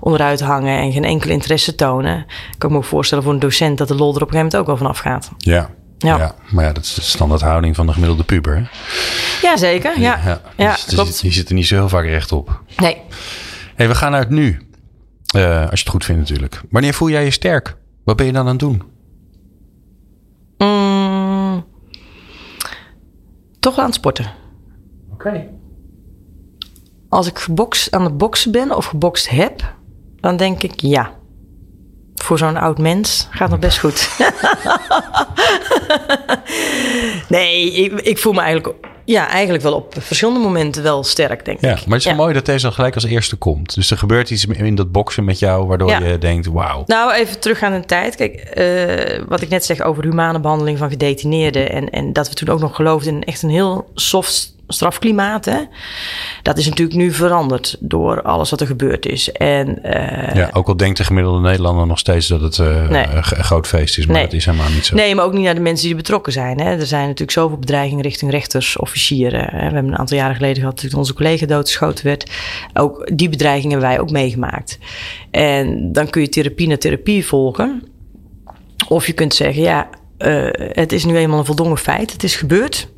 onderuit 0.00 0.40
hangen 0.40 0.78
en 0.78 0.92
geen 0.92 1.04
enkele 1.04 1.32
interesse 1.32 1.74
tonen. 1.74 2.26
kan 2.58 2.68
ik 2.68 2.76
me 2.76 2.76
ook 2.76 2.84
voorstellen 2.88 3.24
voor 3.24 3.32
een 3.32 3.38
docent 3.38 3.78
dat 3.78 3.88
de 3.88 3.94
lol 3.94 4.14
er 4.14 4.22
op 4.22 4.28
een 4.28 4.34
gegeven 4.34 4.36
moment 4.44 4.56
ook 4.56 4.66
wel 4.66 4.76
van 4.76 4.86
afgaat. 4.86 5.30
Ja. 5.38 5.70
Ja. 5.98 6.16
Ja. 6.18 6.34
maar 6.50 6.64
ja, 6.64 6.72
dat 6.72 6.84
is 6.84 6.94
de 6.94 7.00
standaardhouding 7.00 7.76
van 7.76 7.86
de 7.86 7.92
gemiddelde 7.92 8.24
puber. 8.24 8.56
Hè? 8.56 8.62
Ja, 9.48 9.56
zeker. 9.56 10.00
Ja, 10.00 10.20
ja, 10.56 10.76
Die, 10.86 10.96
die 10.96 11.04
zit- 11.06 11.20
die 11.20 11.32
zit 11.32 11.48
er 11.48 11.54
niet 11.54 11.66
zo 11.66 11.74
heel 11.74 11.88
vaak 11.88 12.04
rechtop. 12.04 12.60
Nee. 12.76 12.96
Hey, 13.74 13.88
we 13.88 13.94
gaan 13.94 14.10
naar 14.10 14.20
het 14.20 14.30
nu. 14.30 14.66
Eh, 15.34 15.60
als 15.60 15.70
je 15.70 15.84
het 15.84 15.88
goed 15.88 16.04
vindt 16.04 16.20
natuurlijk. 16.20 16.60
Wanneer 16.70 16.94
voel 16.94 17.10
jij 17.10 17.24
je 17.24 17.30
sterk? 17.30 17.76
Wat 18.04 18.16
ben 18.16 18.26
je 18.26 18.32
dan 18.32 18.42
aan 18.42 18.48
het 18.48 18.58
doen? 18.58 18.82
Mm, 20.58 21.64
toch 23.60 23.74
wel 23.74 23.84
aan 23.84 23.90
het 23.90 23.98
sporten. 24.00 24.32
Oké. 25.24 25.46
Als 27.08 27.26
ik 27.26 27.38
gebokst, 27.38 27.92
aan 27.94 28.04
het 28.04 28.18
boksen 28.18 28.52
ben 28.52 28.76
of 28.76 28.84
gebokst 28.84 29.28
heb, 29.30 29.74
dan 30.20 30.36
denk 30.36 30.62
ik 30.62 30.80
ja. 30.80 31.12
Voor 32.14 32.38
zo'n 32.38 32.56
oud 32.56 32.78
mens 32.78 33.26
gaat 33.30 33.40
het 33.40 33.50
nog 33.50 33.58
best 33.58 33.78
goed. 33.78 34.08
nee, 37.28 37.72
ik, 37.72 38.00
ik 38.00 38.18
voel 38.18 38.32
me 38.32 38.40
eigenlijk, 38.40 38.74
ja, 39.04 39.28
eigenlijk 39.28 39.62
wel 39.62 39.74
op 39.74 39.94
verschillende 39.98 40.40
momenten 40.40 40.82
wel 40.82 41.04
sterk, 41.04 41.44
denk 41.44 41.60
Ja, 41.60 41.70
ik. 41.70 41.76
maar 41.86 41.98
het 41.98 42.00
is 42.00 42.04
wel 42.04 42.14
mooi 42.14 42.34
dat 42.34 42.46
deze 42.46 42.66
al 42.66 42.72
gelijk 42.72 42.94
als 42.94 43.04
eerste 43.04 43.36
komt. 43.36 43.74
Dus 43.74 43.90
er 43.90 43.98
gebeurt 43.98 44.30
iets 44.30 44.46
in 44.46 44.74
dat 44.74 44.92
boksen 44.92 45.24
met 45.24 45.38
jou 45.38 45.66
waardoor 45.66 45.88
Ja. 45.88 45.98
je 46.04 46.18
denkt, 46.18 46.46
wauw. 46.46 46.82
Nou, 46.86 47.12
even 47.12 47.40
terug 47.40 47.62
aan 47.62 47.72
de 47.72 47.84
tijd. 47.86 48.16
Kijk, 48.16 48.34
eh, 48.34 49.22
wat 49.28 49.40
ik 49.40 49.48
net 49.48 49.64
zeg 49.64 49.80
over 49.80 50.04
humane 50.04 50.40
behandeling 50.40 50.78
van 50.78 50.90
gedetineerden. 50.90 51.70
En, 51.70 51.90
en 51.90 52.12
dat 52.12 52.28
we 52.28 52.34
toen 52.34 52.48
ook 52.48 52.60
nog 52.60 52.76
geloofden 52.76 53.14
in 53.14 53.24
echt 53.24 53.42
een 53.42 53.50
heel 53.50 53.90
soft 53.94 54.53
strafklimaat. 54.68 55.44
Hè? 55.44 55.58
Dat 56.42 56.58
is 56.58 56.68
natuurlijk 56.68 56.96
nu 56.96 57.12
veranderd 57.12 57.76
door 57.80 58.22
alles 58.22 58.50
wat 58.50 58.60
er 58.60 58.66
gebeurd 58.66 59.06
is. 59.06 59.32
En 59.32 59.82
eh, 59.82 60.34
Ja, 60.34 60.50
ook 60.52 60.68
al 60.68 60.76
denkt 60.76 60.96
de 60.96 61.04
gemiddelde 61.04 61.40
Nederlander 61.40 61.86
nog 61.86 61.98
steeds 61.98 62.26
dat 62.28 62.40
het 62.40 62.58
eh, 62.58 62.88
Nee. 62.88 63.06
een 63.06 63.24
groot 63.24 63.66
feest 63.66 63.98
is. 63.98 64.06
Maar 64.06 64.14
Nee. 64.16 64.24
dat 64.24 64.32
is 64.32 64.44
helemaal 64.44 64.70
niet 64.70 64.86
zo. 64.86 64.94
Nee, 64.94 65.14
maar 65.14 65.24
ook 65.24 65.32
niet 65.32 65.44
naar 65.44 65.54
de 65.54 65.60
mensen 65.60 65.86
die 65.86 65.96
betrokken 65.96 66.32
zijn. 66.32 66.60
Hè. 66.60 66.70
Er 66.70 66.86
zijn 66.86 67.02
natuurlijk 67.02 67.30
zoveel 67.30 67.58
bedreigingen 67.58 68.02
richting 68.02 68.30
rechters, 68.30 68.78
officieren. 68.78 69.40
Hè. 69.40 69.56
We 69.56 69.74
hebben 69.74 69.86
een 69.92 69.98
aantal 69.98 70.16
jaren 70.16 70.36
geleden 70.36 70.56
gehad 70.62 70.80
dat 70.82 70.94
onze 70.94 71.14
collega 71.14 71.46
doodgeschoten 71.46 72.04
werd. 72.04 72.30
Ook 72.74 73.10
die 73.16 73.28
bedreigingen 73.28 73.70
hebben 73.70 73.88
wij 73.88 74.00
ook 74.00 74.10
meegemaakt. 74.10 74.78
En 75.30 75.92
dan 75.92 76.10
kun 76.10 76.22
je 76.22 76.28
therapie 76.28 76.68
na 76.68 76.76
therapie 76.76 77.26
volgen. 77.26 77.82
Of 78.88 79.06
je 79.06 79.12
kunt 79.12 79.34
zeggen, 79.34 79.62
ja, 79.62 79.88
eh, 80.18 80.46
het 80.72 80.92
is 80.92 81.04
nu 81.04 81.16
eenmaal 81.16 81.38
een 81.38 81.44
voldongen 81.44 81.78
feit. 81.78 82.12
Het 82.12 82.22
is 82.24 82.36
gebeurd. 82.36 82.88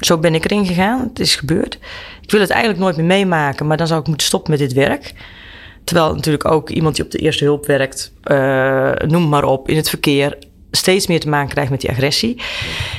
Zo 0.00 0.18
ben 0.18 0.34
ik 0.34 0.44
erin 0.44 0.66
gegaan. 0.66 1.00
Het 1.08 1.18
is 1.20 1.36
gebeurd. 1.36 1.78
Ik 2.22 2.30
wil 2.30 2.40
het 2.40 2.50
eigenlijk 2.50 2.80
nooit 2.82 2.96
meer 2.96 3.04
meemaken, 3.06 3.66
maar 3.66 3.76
dan 3.76 3.86
zou 3.86 4.00
ik 4.00 4.06
moeten 4.06 4.26
stoppen 4.26 4.50
met 4.50 4.60
dit 4.60 4.72
werk. 4.72 5.12
Terwijl 5.84 6.14
natuurlijk 6.14 6.44
ook 6.44 6.70
iemand 6.70 6.96
die 6.96 7.04
op 7.04 7.10
de 7.10 7.18
eerste 7.18 7.44
hulp 7.44 7.66
werkt, 7.66 8.12
eh, 8.22 8.92
noem 9.06 9.28
maar 9.28 9.44
op, 9.44 9.68
in 9.68 9.76
het 9.76 9.88
verkeer, 9.88 10.38
steeds 10.70 11.06
meer 11.06 11.20
te 11.20 11.28
maken 11.28 11.48
krijgt 11.48 11.70
met 11.70 11.80
die 11.80 11.90
agressie. 11.90 12.40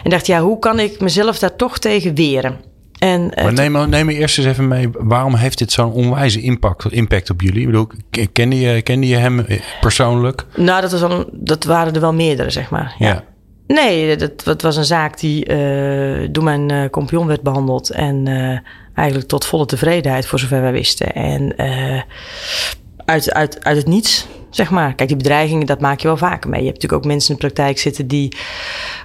En 0.03 0.09
dacht, 0.09 0.27
ja, 0.27 0.41
hoe 0.41 0.59
kan 0.59 0.79
ik 0.79 0.99
mezelf 0.99 1.39
daar 1.39 1.55
toch 1.55 1.79
tegen 1.79 2.15
weren? 2.15 2.57
En, 2.99 3.33
eh, 3.33 3.43
Maar 3.43 3.53
neem, 3.53 3.71
me- 3.71 3.87
neem 3.87 4.05
me 4.05 4.13
eerst 4.13 4.37
eens 4.37 4.47
even 4.47 4.67
mee. 4.67 4.89
Waarom 4.91 5.35
heeft 5.35 5.57
dit 5.57 5.71
zo'n 5.71 5.91
onwijze 5.91 6.41
impact, 6.41 6.91
impact 6.91 7.29
op 7.29 7.41
jullie? 7.41 7.59
Ik 7.59 7.65
bedoel, 7.65 7.87
kende 8.31 8.59
je, 8.59 8.81
kende 8.81 9.07
je 9.07 9.15
hem 9.15 9.45
persoonlijk? 9.81 10.45
Nou, 10.55 10.81
dat, 10.81 10.91
was 10.91 11.01
een- 11.01 11.27
dat 11.31 11.63
waren 11.63 11.93
er 11.93 12.01
wel 12.01 12.13
meerdere, 12.13 12.49
zeg 12.49 12.69
maar. 12.69 12.95
Ja. 12.99 13.23
Nee, 13.67 14.17
dat, 14.17 14.43
dat 14.43 14.61
was 14.61 14.75
een 14.75 14.85
zaak 14.85 15.19
die 15.19 15.45
door 16.31 16.43
mijn 16.43 16.71
eh 16.71 16.89
compagnon 16.89 17.27
werd 17.27 17.41
behandeld. 17.41 17.89
En 17.89 18.27
eh, 18.27 18.57
eigenlijk 18.93 19.27
tot 19.27 19.45
volle 19.45 19.65
tevredenheid, 19.65 20.25
voor 20.25 20.39
zover 20.39 20.61
wij 20.61 20.71
wisten. 20.71 21.13
En 21.13 21.55
uit, 23.05 23.33
uit, 23.33 23.63
uit 23.63 23.77
het 23.77 23.85
niets, 23.85 24.27
zeg 24.49 24.69
maar. 24.69 24.95
Kijk, 24.95 25.09
die 25.09 25.17
bedreigingen, 25.17 25.65
dat 25.65 25.79
maak 25.79 25.99
je 25.99 26.07
wel 26.07 26.17
vaker 26.17 26.49
mee. 26.49 26.59
Je 26.59 26.65
hebt 26.65 26.81
natuurlijk 26.81 27.05
ook 27.05 27.11
mensen 27.11 27.29
in 27.29 27.39
de 27.39 27.45
praktijk 27.45 27.77
zitten 27.77 28.07
die 28.07 28.37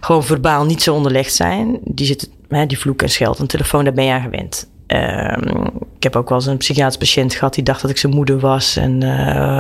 gewoon 0.01 0.25
verbaal 0.25 0.65
niet 0.65 0.83
zo 0.83 0.95
onderlegd 0.95 1.35
zijn. 1.35 1.79
Die 1.85 2.07
zitten, 2.07 2.29
hè, 2.49 2.67
die 2.67 2.79
vloeken 2.79 3.07
en 3.07 3.13
schelden 3.13 3.43
de 3.43 3.49
telefoon, 3.49 3.85
daar 3.85 3.93
ben 3.93 4.05
je 4.05 4.13
aan 4.13 4.23
gewend. 4.23 4.71
Ehm, 4.87 5.67
ik 5.97 6.03
heb 6.03 6.17
ook 6.17 6.29
wel 6.29 6.39
eens 6.39 6.47
een 6.47 6.57
psychiatrisch 6.57 6.97
patiënt 6.97 7.35
gehad 7.35 7.55
die 7.55 7.65
dacht 7.65 7.83
dat 7.83 7.91
ik 7.91 7.99
zijn 7.99 8.15
moeder 8.15 8.39
was 8.39 8.77
en 8.77 9.03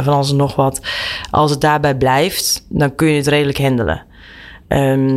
van 0.04 0.14
alles 0.14 0.30
en 0.30 0.36
nog 0.36 0.56
wat. 0.56 0.80
Als 1.30 1.50
het 1.50 1.60
daarbij 1.60 1.96
blijft, 1.96 2.66
dan 2.68 2.94
kun 2.94 3.08
je 3.08 3.16
het 3.16 3.26
redelijk 3.26 3.58
handelen. 3.58 4.04
Ehm, 4.72 5.16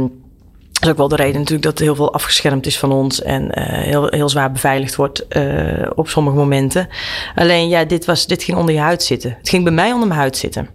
dat 0.71 0.83
is 0.83 0.89
ook 0.89 0.97
wel 0.97 1.07
de 1.07 1.15
reden 1.15 1.39
natuurlijk 1.39 1.63
dat 1.63 1.79
heel 1.79 1.95
veel 1.95 2.13
afgeschermd 2.13 2.65
is 2.65 2.79
van 2.79 2.91
ons 2.91 3.21
en 3.21 3.51
eh, 3.51 3.83
heel, 3.83 4.07
heel 4.07 4.29
zwaar 4.29 4.51
beveiligd 4.51 4.95
wordt 4.95 5.27
eh, 5.27 5.89
op 5.95 6.09
sommige 6.09 6.37
momenten. 6.37 6.87
Alleen 7.35 7.69
ja, 7.69 7.85
dit, 7.85 8.05
was, 8.05 8.27
dit 8.27 8.43
ging 8.43 8.57
onder 8.57 8.75
je 8.75 8.81
huid 8.81 9.03
zitten. 9.03 9.35
Het 9.37 9.49
ging 9.49 9.63
bij 9.63 9.73
mij 9.73 9.91
onder 9.91 10.07
mijn 10.07 10.19
huid 10.19 10.37
zitten. 10.37 10.69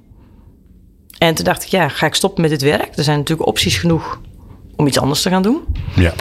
En 1.18 1.34
toen 1.34 1.44
dacht 1.44 1.62
ik, 1.62 1.68
ja, 1.68 1.88
ga 1.88 2.06
ik 2.06 2.14
stoppen 2.14 2.42
met 2.42 2.50
dit 2.50 2.62
werk? 2.62 2.96
Er 2.96 3.04
zijn 3.04 3.18
natuurlijk 3.18 3.48
opties 3.48 3.76
genoeg 3.76 4.20
om 4.76 4.86
iets 4.86 5.00
anders 5.00 5.22
te 5.22 5.28
gaan 5.28 5.42
doen. 5.42 5.60
Ja. 5.94 6.12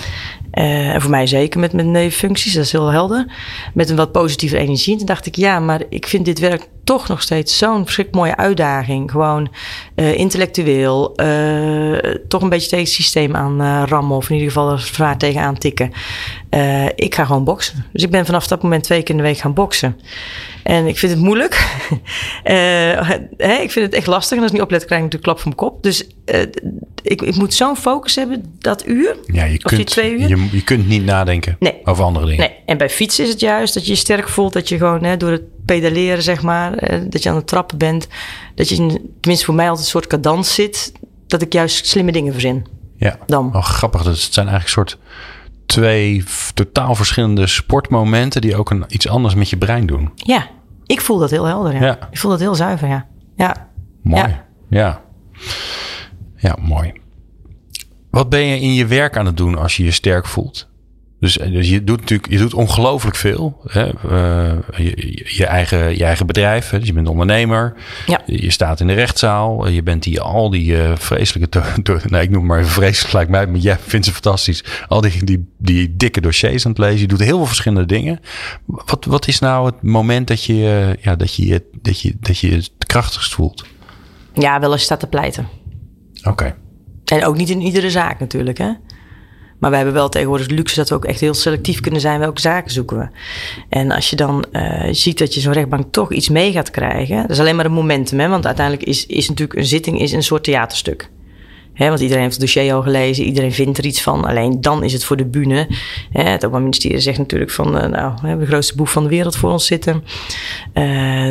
Eh, 0.52 0.94
en 0.94 1.02
voor 1.02 1.12
mij 1.12 1.28
zeker 1.28 1.60
met, 1.60 1.74
met 1.74 1.86
nevenfuncties, 1.86 2.54
dat 2.54 2.64
is 2.64 2.72
heel 2.72 2.88
helder. 2.88 3.26
Met 3.74 3.90
een 3.90 3.96
wat 3.96 4.12
positieve 4.12 4.58
energie. 4.58 4.92
En 4.92 4.98
toen 4.98 5.08
dacht 5.08 5.26
ik, 5.26 5.36
ja, 5.36 5.60
maar 5.60 5.82
ik 5.90 6.08
vind 6.08 6.26
dit 6.26 6.40
werk 6.40 6.68
toch 6.90 7.08
nog 7.08 7.22
steeds 7.22 7.58
zo'n 7.58 7.84
verschrikkelijk 7.84 8.26
mooie 8.26 8.38
uitdaging. 8.38 9.12
Gewoon 9.12 9.52
eh, 9.96 10.18
intellectueel, 10.18 11.16
eh, 11.16 12.16
toch 12.28 12.42
een 12.42 12.50
beetje 12.50 12.70
tegen 12.70 12.86
het 12.86 12.94
systeem 12.94 13.36
aan 13.36 13.62
eh, 13.62 13.84
rammen. 13.86 14.18
Of 14.18 14.30
in 14.30 14.36
ieder 14.36 14.52
geval 14.52 14.72
er 14.72 14.80
zwaar 14.80 15.18
tegen 15.18 15.42
aantikken. 15.42 15.92
Eh, 16.50 16.86
ik 16.86 17.16
ga 17.16 17.26
gewoon 17.26 17.44
boksen. 17.44 17.86
Dus 17.94 18.04
ik 18.04 18.10
ben 18.10 18.26
vanaf 18.26 18.48
dat 18.48 18.64
moment 18.64 18.84
twee 18.84 19.02
keer 19.02 19.16
in 19.16 19.22
de 19.22 19.28
week 19.28 19.38
gaan 19.38 19.54
boksen. 19.54 20.00
En 20.64 20.88
ik 20.88 20.98
vind 20.98 21.12
het 21.12 21.22
moeilijk. 21.22 21.56
Hè, 22.44 23.54
ik 23.62 23.72
vind 23.72 23.86
het 23.86 23.94
echt 23.94 24.08
lastig. 24.08 24.38
En 24.38 24.44
als 24.44 24.52
ik 24.52 24.58
niet 24.58 24.66
oplet, 24.66 24.86
krijg 24.86 25.04
ik 25.04 25.12
natuurlijk 25.12 25.24
klap 25.24 25.40
van 25.40 25.54
mijn 25.58 25.72
kop. 25.72 25.84
Dus 25.84 26.08
ik, 27.02 27.22
ik 27.22 27.36
moet 27.36 27.54
zo'n 27.54 27.76
focus 27.76 28.16
hebben, 28.16 28.56
dat 28.60 28.88
uur. 28.88 29.18
Ja, 29.26 29.44
je 29.44 29.50
die 29.50 29.60
kunt, 29.60 29.88
twee 29.88 30.12
uur? 30.12 30.28
Je, 30.28 30.48
je 30.52 30.64
kunt 30.64 30.88
niet 30.88 31.06
nadenken 31.06 31.56
Nee. 31.60 31.80
over 31.84 32.04
andere 32.04 32.26
dingen. 32.26 32.40
Nee, 32.40 32.58
en 32.66 32.78
bij 32.78 32.90
fietsen 32.90 33.24
is 33.24 33.30
het 33.30 33.40
juist 33.40 33.74
dat 33.74 33.86
je 33.86 33.92
je 33.92 33.98
sterk 33.98 34.30
voelt. 34.30 34.54
Dat 34.54 34.70
je 34.70 34.78
gewoon 34.78 35.04
hè, 35.04 35.18
door 35.18 35.32
het 35.32 35.44
pedaleren, 35.74 36.24
zeg 36.24 36.42
maar, 36.42 36.74
eh, 36.74 37.00
dat 37.10 37.24
je 37.24 37.30
aan 37.30 37.36
het 37.36 37.48
trappen 37.48 37.78
bent. 37.78 38.08
Dat 38.56 38.70
je, 38.70 38.76
in- 38.76 39.14
tenminste 39.20 39.46
voor 39.46 39.56
mij 39.56 39.66
altijd 39.68 39.86
een 39.86 39.92
soort 39.92 40.08
cadans 40.08 40.54
zit. 40.54 40.92
Dat 41.28 41.42
ik 41.42 41.54
juist 41.54 41.88
slimme 41.88 42.12
dingen 42.12 42.32
verzin. 42.32 42.66
Ja. 42.98 43.18
Dan. 43.26 43.52
Wel 43.52 43.62
grappig. 43.62 44.04
Dus 44.04 44.24
het 44.24 44.34
zijn 44.34 44.48
eigenlijk 44.48 44.76
soort 44.90 44.98
twee 45.66 46.24
totaal 46.54 46.96
verschillende 46.96 47.48
sportmomenten 47.48 48.42
die 48.42 48.56
ook 48.56 48.70
een, 48.70 48.84
iets 48.88 49.08
anders 49.08 49.36
met 49.36 49.50
je 49.50 49.58
brein 49.58 49.86
doen. 49.86 50.12
Ja, 50.16 50.48
ik 50.86 51.02
voel 51.02 51.18
dat 51.18 51.30
heel 51.30 51.46
helder. 51.46 51.74
Ja. 51.74 51.82
Ja. 51.86 51.98
Ik 52.12 52.18
voel 52.18 52.32
dat 52.32 52.40
heel 52.40 52.56
zuiver, 52.56 52.88
ja. 52.88 53.08
Ja, 53.36 53.68
Mooi. 54.02 54.22
Ja. 54.22 54.46
Ja. 54.70 55.02
ja. 56.36 56.58
mooi. 56.62 56.94
Wat 58.10 58.30
ben 58.30 58.40
je 58.46 58.60
in 58.60 58.74
je 58.74 58.86
werk 58.86 59.18
aan 59.18 59.26
het 59.26 59.38
doen 59.38 59.58
als 59.58 59.78
je 59.78 59.84
je 59.84 59.92
sterk 59.92 60.26
voelt? 60.26 60.69
Dus, 61.20 61.38
eh, 61.38 61.52
dus 61.52 61.70
je 61.70 61.84
doet 61.84 62.00
natuurlijk 62.00 62.32
je 62.32 62.38
doet 62.38 62.54
ongelooflijk 62.54 63.16
veel. 63.16 63.62
Hè? 63.68 63.84
Eh, 64.10 64.58
je, 64.78 65.24
je- 65.26 65.46
eigen, 65.46 65.98
je 65.98 66.04
eigen 66.04 66.26
bedrijf. 66.26 66.70
Hè? 66.70 66.78
Dus 66.80 66.88
je 66.88 66.94
bent 66.94 67.08
ondernemer. 67.08 67.74
Ja. 68.06 68.22
Je 68.26 68.50
staat 68.52 68.80
in 68.80 68.88
de 68.88 68.94
rechtszaal. 68.94 69.68
Je 69.68 69.84
bent 69.84 70.04
die, 70.04 70.22
al 70.22 70.50
die 70.50 70.82
eh, 70.84 70.96
vreselijke... 70.96 71.62
nee, 72.10 72.22
ik 72.22 72.30
noem 72.30 72.40
het 72.40 72.48
maar 72.50 72.60
even 72.60 72.72
vreselijk 72.72 73.14
lijkt 73.14 73.30
mij. 73.30 73.48
Maar 73.48 73.60
jij 73.60 73.78
vindt 73.80 74.06
ze 74.06 74.12
fantastisch. 74.12 74.64
Al 74.88 75.02
die, 75.02 75.24
die, 75.24 75.50
die 75.58 75.96
dikke 75.96 76.22
dossiers 76.22 76.66
aan 76.66 76.72
het 76.72 76.80
lezen. 76.80 77.00
Je 77.00 77.08
doet 77.08 77.20
heel 77.20 77.38
veel 77.38 77.46
verschillende 77.46 77.86
dingen. 77.88 78.20
Wat, 78.66 79.06
wat 79.06 79.28
is 79.28 79.40
nou 79.40 79.66
het 79.66 79.82
moment 79.82 80.28
dat 80.28 80.44
je 80.44 80.54
eh, 80.98 81.04
ja, 81.04 81.16
dat 81.16 81.36
je, 81.36 81.48
je- 81.48 81.70
dat 81.82 82.02
je, 82.02 82.16
dat 82.20 82.38
je 82.38 82.52
het 82.52 82.72
krachtigst 82.78 83.34
voelt? 83.34 83.66
ja 84.34 84.60
wel 84.60 84.70
als 84.72 84.80
je 84.80 84.86
staat 84.86 85.00
te 85.00 85.08
pleiten. 85.08 85.48
Oké. 86.24 86.56
En 87.06 87.26
ook 87.26 87.38
niet 87.38 87.50
in 87.50 87.62
iedere 87.62 87.90
zaak 87.90 88.20
natuurlijk, 88.20 88.58
hè. 88.58 88.72
Maar 89.60 89.70
we 89.70 89.76
hebben 89.76 89.94
wel 89.94 90.10
tegenwoordig 90.10 90.48
luxe 90.48 90.76
dat 90.76 90.90
we 90.90 90.96
ook 90.96 91.06
echt 91.06 91.20
heel 91.20 91.34
selectief 91.34 91.80
kunnen 91.80 92.02
zijn. 92.02 92.20
Welke 92.20 92.42
zaken 92.42 92.72
zoeken 92.72 92.98
we? 92.98 93.08
En 93.70 93.92
als 93.92 94.10
je 94.10 94.16
dan 94.16 94.46
eh, 94.52 94.88
ziet 94.92 95.18
dat 95.18 95.34
je 95.34 95.40
zo'n 95.40 95.54
rechtbank 95.54 95.92
toch 95.92 96.12
iets 96.12 96.30
mee 96.30 96.52
gaat 96.52 96.72
krijgen. 96.72 97.22
Dat 97.22 97.30
is 97.30 97.40
alleen 97.40 97.56
maar 97.56 97.66
een 97.66 97.72
momentum, 97.72 98.20
hè. 98.20 98.28
Want 98.28 98.46
uiteindelijk 98.46 98.88
is, 98.88 99.06
is 99.06 99.30
natuurlijk 99.30 99.60
een 99.60 99.66
zitting 99.66 100.00
is 100.00 100.12
een 100.12 100.24
soort 100.24 100.44
theaterstuk. 100.44 101.10
Hè, 101.74 101.88
want 101.88 102.00
iedereen 102.00 102.22
heeft 102.22 102.36
het 102.36 102.42
dossier 102.42 102.74
al 102.74 102.82
gelezen, 102.82 103.26
iedereen 103.26 103.52
vindt 103.52 103.78
er 103.78 103.86
iets 103.86 104.02
van. 104.02 104.26
Alleen 104.26 104.62
dan 104.62 104.84
is 104.84 104.94
het 104.94 105.04
voor 105.04 105.18
de 105.18 105.26
bühne. 105.26 105.68
Hè, 106.12 106.24
het 106.24 106.38
Openbaar 106.38 106.62
Ministerie 106.62 107.00
zegt 107.00 107.18
natuurlijk 107.18 107.52
van... 107.52 107.78
eh, 107.78 107.90
nou, 107.90 108.14
we 108.22 108.28
hebben 108.28 108.46
de 108.46 108.52
grootste 108.52 108.76
boef 108.76 108.92
van 108.92 109.04
de 109.04 109.10
wereld 109.10 109.36
voor 109.36 109.52
ons 109.52 109.66
zitten. 109.66 110.04
Eh, 110.74 110.84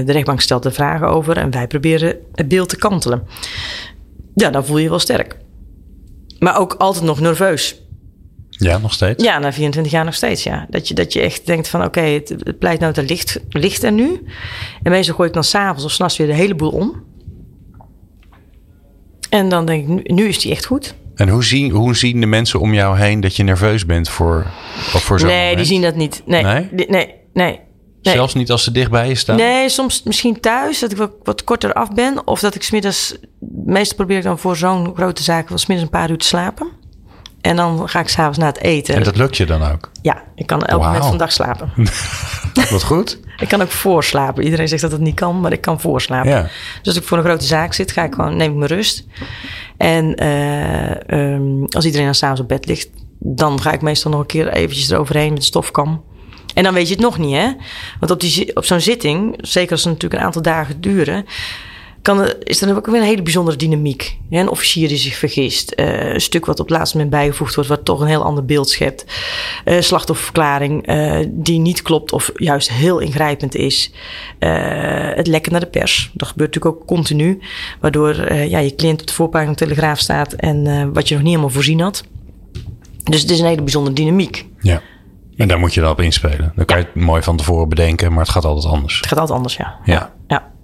de 0.04 0.12
rechtbank 0.12 0.40
stelt 0.40 0.64
er 0.64 0.72
vragen 0.72 1.08
over 1.08 1.36
en 1.36 1.50
wij 1.50 1.66
proberen 1.66 2.16
het 2.34 2.48
beeld 2.48 2.68
te 2.68 2.76
kantelen. 2.76 3.22
Ja, 4.34 4.50
dan 4.50 4.64
voel 4.64 4.76
je 4.76 4.82
je 4.82 4.88
wel 4.88 4.98
sterk. 4.98 5.36
Maar 6.38 6.58
ook 6.58 6.74
altijd 6.74 7.04
nog 7.04 7.20
nerveus. 7.20 7.82
Ja, 8.58 8.78
nog 8.78 8.92
steeds? 8.92 9.24
Ja, 9.24 9.38
na 9.38 9.52
24 9.52 9.92
jaar 9.92 10.04
nog 10.04 10.14
steeds, 10.14 10.42
ja. 10.42 10.66
Dat 10.70 10.88
je, 10.88 10.94
dat 10.94 11.12
je 11.12 11.20
echt 11.20 11.46
denkt 11.46 11.68
van, 11.68 11.84
oké, 11.84 12.00
het, 12.00 12.28
het 12.28 12.58
pleitnota 12.58 13.02
ligt, 13.02 13.40
ligt 13.48 13.82
er 13.82 13.92
nu. 13.92 14.22
En 14.82 14.90
meestal 14.90 15.14
gooi 15.14 15.28
ik 15.28 15.34
dan 15.34 15.44
s'avonds 15.44 15.84
of 15.84 15.92
s'nachts 15.92 16.16
weer 16.16 16.26
de 16.26 16.34
hele 16.34 16.54
boel 16.54 16.70
om. 16.70 17.02
En 19.30 19.48
dan 19.48 19.66
denk 19.66 19.82
ik, 19.82 19.88
nu, 19.88 20.02
nu 20.04 20.28
is 20.28 20.38
die 20.38 20.52
echt 20.52 20.64
goed. 20.64 20.94
En 21.14 21.28
hoe 21.28 21.44
zien, 21.44 21.70
hoe 21.70 21.96
zien 21.96 22.20
de 22.20 22.26
mensen 22.26 22.60
om 22.60 22.74
jou 22.74 22.98
heen 22.98 23.20
dat 23.20 23.36
je 23.36 23.42
nerveus 23.42 23.86
bent 23.86 24.08
voor, 24.08 24.46
of 24.94 25.02
voor 25.02 25.20
zo'n 25.20 25.28
nee, 25.28 25.56
die 25.56 25.64
zien 25.64 25.82
dat 25.82 25.94
niet. 25.94 26.22
Nee, 26.26 26.42
Nee? 26.42 26.68
Nee, 26.70 26.86
nee. 26.86 27.14
nee. 27.32 27.60
Zelfs 28.00 28.34
niet 28.34 28.50
als 28.50 28.64
ze 28.64 28.70
dicht 28.70 28.90
bij 28.90 29.08
je 29.08 29.14
staan? 29.14 29.36
Nee, 29.36 29.68
soms 29.68 30.02
misschien 30.02 30.40
thuis, 30.40 30.78
dat 30.78 30.92
ik 30.92 30.96
wat, 30.96 31.12
wat 31.22 31.44
korter 31.44 31.72
af 31.72 31.92
ben. 31.92 32.26
Of 32.26 32.40
dat 32.40 32.54
ik 32.54 32.62
smiddags... 32.62 33.16
Meestal 33.64 33.96
probeer 33.96 34.16
ik 34.16 34.22
dan 34.22 34.38
voor 34.38 34.56
zo'n 34.56 34.94
grote 34.94 35.22
zaak... 35.22 35.48
wel 35.48 35.58
smiddags 35.58 35.90
een 35.90 35.98
paar 35.98 36.10
uur 36.10 36.18
te 36.18 36.26
slapen. 36.26 36.68
En 37.40 37.56
dan 37.56 37.88
ga 37.88 38.00
ik 38.00 38.08
s'avonds 38.08 38.38
na 38.38 38.46
het 38.46 38.60
eten. 38.60 38.94
En 38.94 39.02
dat 39.02 39.16
lukt 39.16 39.36
je 39.36 39.46
dan 39.46 39.62
ook? 39.62 39.90
Ja, 40.02 40.22
ik 40.34 40.46
kan 40.46 40.62
elk 40.62 40.80
Wauw. 40.80 40.92
moment 40.92 41.04
van 41.04 41.12
de 41.12 41.24
dag 41.24 41.32
slapen. 41.32 41.72
Wat 42.70 42.82
goed. 42.82 43.20
ik 43.40 43.48
kan 43.48 43.62
ook 43.62 43.70
voorslapen. 43.70 44.44
Iedereen 44.44 44.68
zegt 44.68 44.82
dat 44.82 44.92
het 44.92 45.00
niet 45.00 45.14
kan, 45.14 45.40
maar 45.40 45.52
ik 45.52 45.60
kan 45.60 45.80
voorslapen. 45.80 46.30
Ja. 46.30 46.42
Dus 46.42 46.82
als 46.82 46.96
ik 46.96 47.02
voor 47.02 47.18
een 47.18 47.24
grote 47.24 47.44
zaak 47.44 47.72
zit, 47.72 47.92
ga 47.92 48.04
ik 48.04 48.14
gewoon, 48.14 48.36
neem 48.36 48.50
ik 48.50 48.56
mijn 48.56 48.70
rust. 48.70 49.06
En 49.76 50.14
eh, 50.14 51.10
ehm, 51.10 51.64
als 51.68 51.84
iedereen 51.84 52.06
dan 52.06 52.14
s'avonds 52.14 52.40
op 52.40 52.48
bed 52.48 52.66
ligt, 52.66 52.88
dan 53.18 53.60
ga 53.60 53.72
ik 53.72 53.82
meestal 53.82 54.10
nog 54.10 54.20
een 54.20 54.26
keer 54.26 54.48
eventjes 54.48 54.90
eroverheen 54.90 55.32
met 55.32 55.40
de 55.40 55.46
stofkam. 55.46 56.04
En 56.54 56.64
dan 56.64 56.74
weet 56.74 56.88
je 56.88 56.94
het 56.94 57.02
nog 57.02 57.18
niet, 57.18 57.34
hè? 57.34 57.52
Want 58.00 58.12
op, 58.12 58.20
die, 58.20 58.56
op 58.56 58.64
zo'n 58.64 58.80
zitting, 58.80 59.38
zeker 59.40 59.70
als 59.70 59.84
het 59.84 59.92
natuurlijk 59.92 60.20
een 60.20 60.26
aantal 60.26 60.42
dagen 60.42 60.80
duren, 60.80 61.26
kan 62.08 62.20
er, 62.20 62.36
is 62.46 62.62
er 62.62 62.76
ook 62.76 62.86
weer 62.86 63.00
een 63.00 63.06
hele 63.06 63.22
bijzondere 63.22 63.56
dynamiek. 63.56 64.18
Hè? 64.30 64.40
Een 64.40 64.48
officier 64.48 64.88
die 64.88 64.96
zich 64.96 65.14
vergist. 65.14 65.70
eh, 65.70 66.12
een 66.12 66.20
stuk 66.20 66.46
wat 66.46 66.60
op 66.60 66.68
het 66.68 66.76
laatste 66.76 66.96
moment 66.96 67.14
bijgevoegd 67.14 67.54
wordt, 67.54 67.70
wat 67.70 67.84
toch 67.84 68.00
een 68.00 68.06
heel 68.06 68.22
ander 68.22 68.44
beeld 68.44 68.70
schept. 68.70 69.04
Eh, 69.64 69.80
slachtofferverklaring 69.80 70.86
eh, 70.86 71.26
die 71.30 71.58
niet 71.58 71.82
klopt 71.82 72.12
of 72.12 72.30
juist 72.34 72.70
heel 72.70 72.98
ingrijpend 72.98 73.54
is. 73.54 73.92
Het 74.38 75.26
lekken 75.26 75.52
naar 75.52 75.60
de 75.60 75.66
pers. 75.66 76.10
Dat 76.14 76.28
gebeurt 76.28 76.54
natuurlijk 76.54 76.80
ook 76.82 76.86
continu. 76.86 77.40
Waardoor 77.80 78.32
ja, 78.34 78.58
je 78.58 78.74
cliënt 78.74 79.00
op 79.00 79.06
de 79.06 79.12
voorpagina 79.12 79.44
van 79.44 79.56
de 79.58 79.64
Telegraaf 79.64 79.98
staat 79.98 80.32
en 80.32 80.92
wat 80.92 81.08
je 81.08 81.14
nog 81.14 81.22
niet 81.22 81.32
helemaal 81.32 81.54
voorzien 81.54 81.80
had. 81.80 82.04
Dus 83.04 83.20
het 83.20 83.30
is 83.30 83.38
een 83.38 83.46
hele 83.46 83.62
bijzondere 83.62 83.94
dynamiek. 83.94 84.46
Ja. 84.60 84.82
En 85.36 85.48
daar 85.48 85.58
moet 85.58 85.74
je 85.74 85.80
dan 85.80 85.90
op 85.90 86.00
inspelen. 86.00 86.52
Dan 86.56 86.64
kan 86.64 86.78
je 86.78 86.84
het 86.84 86.94
mooi 86.94 87.22
van 87.22 87.36
tevoren 87.36 87.68
bedenken, 87.68 88.10
maar 88.12 88.22
het 88.22 88.32
gaat 88.32 88.44
altijd 88.44 88.74
anders. 88.74 88.96
Het 88.96 89.06
gaat 89.06 89.18
altijd 89.18 89.36
anders, 89.36 89.56
ja. 89.56 89.78
Ja. 89.84 90.12
ja. 90.26 90.56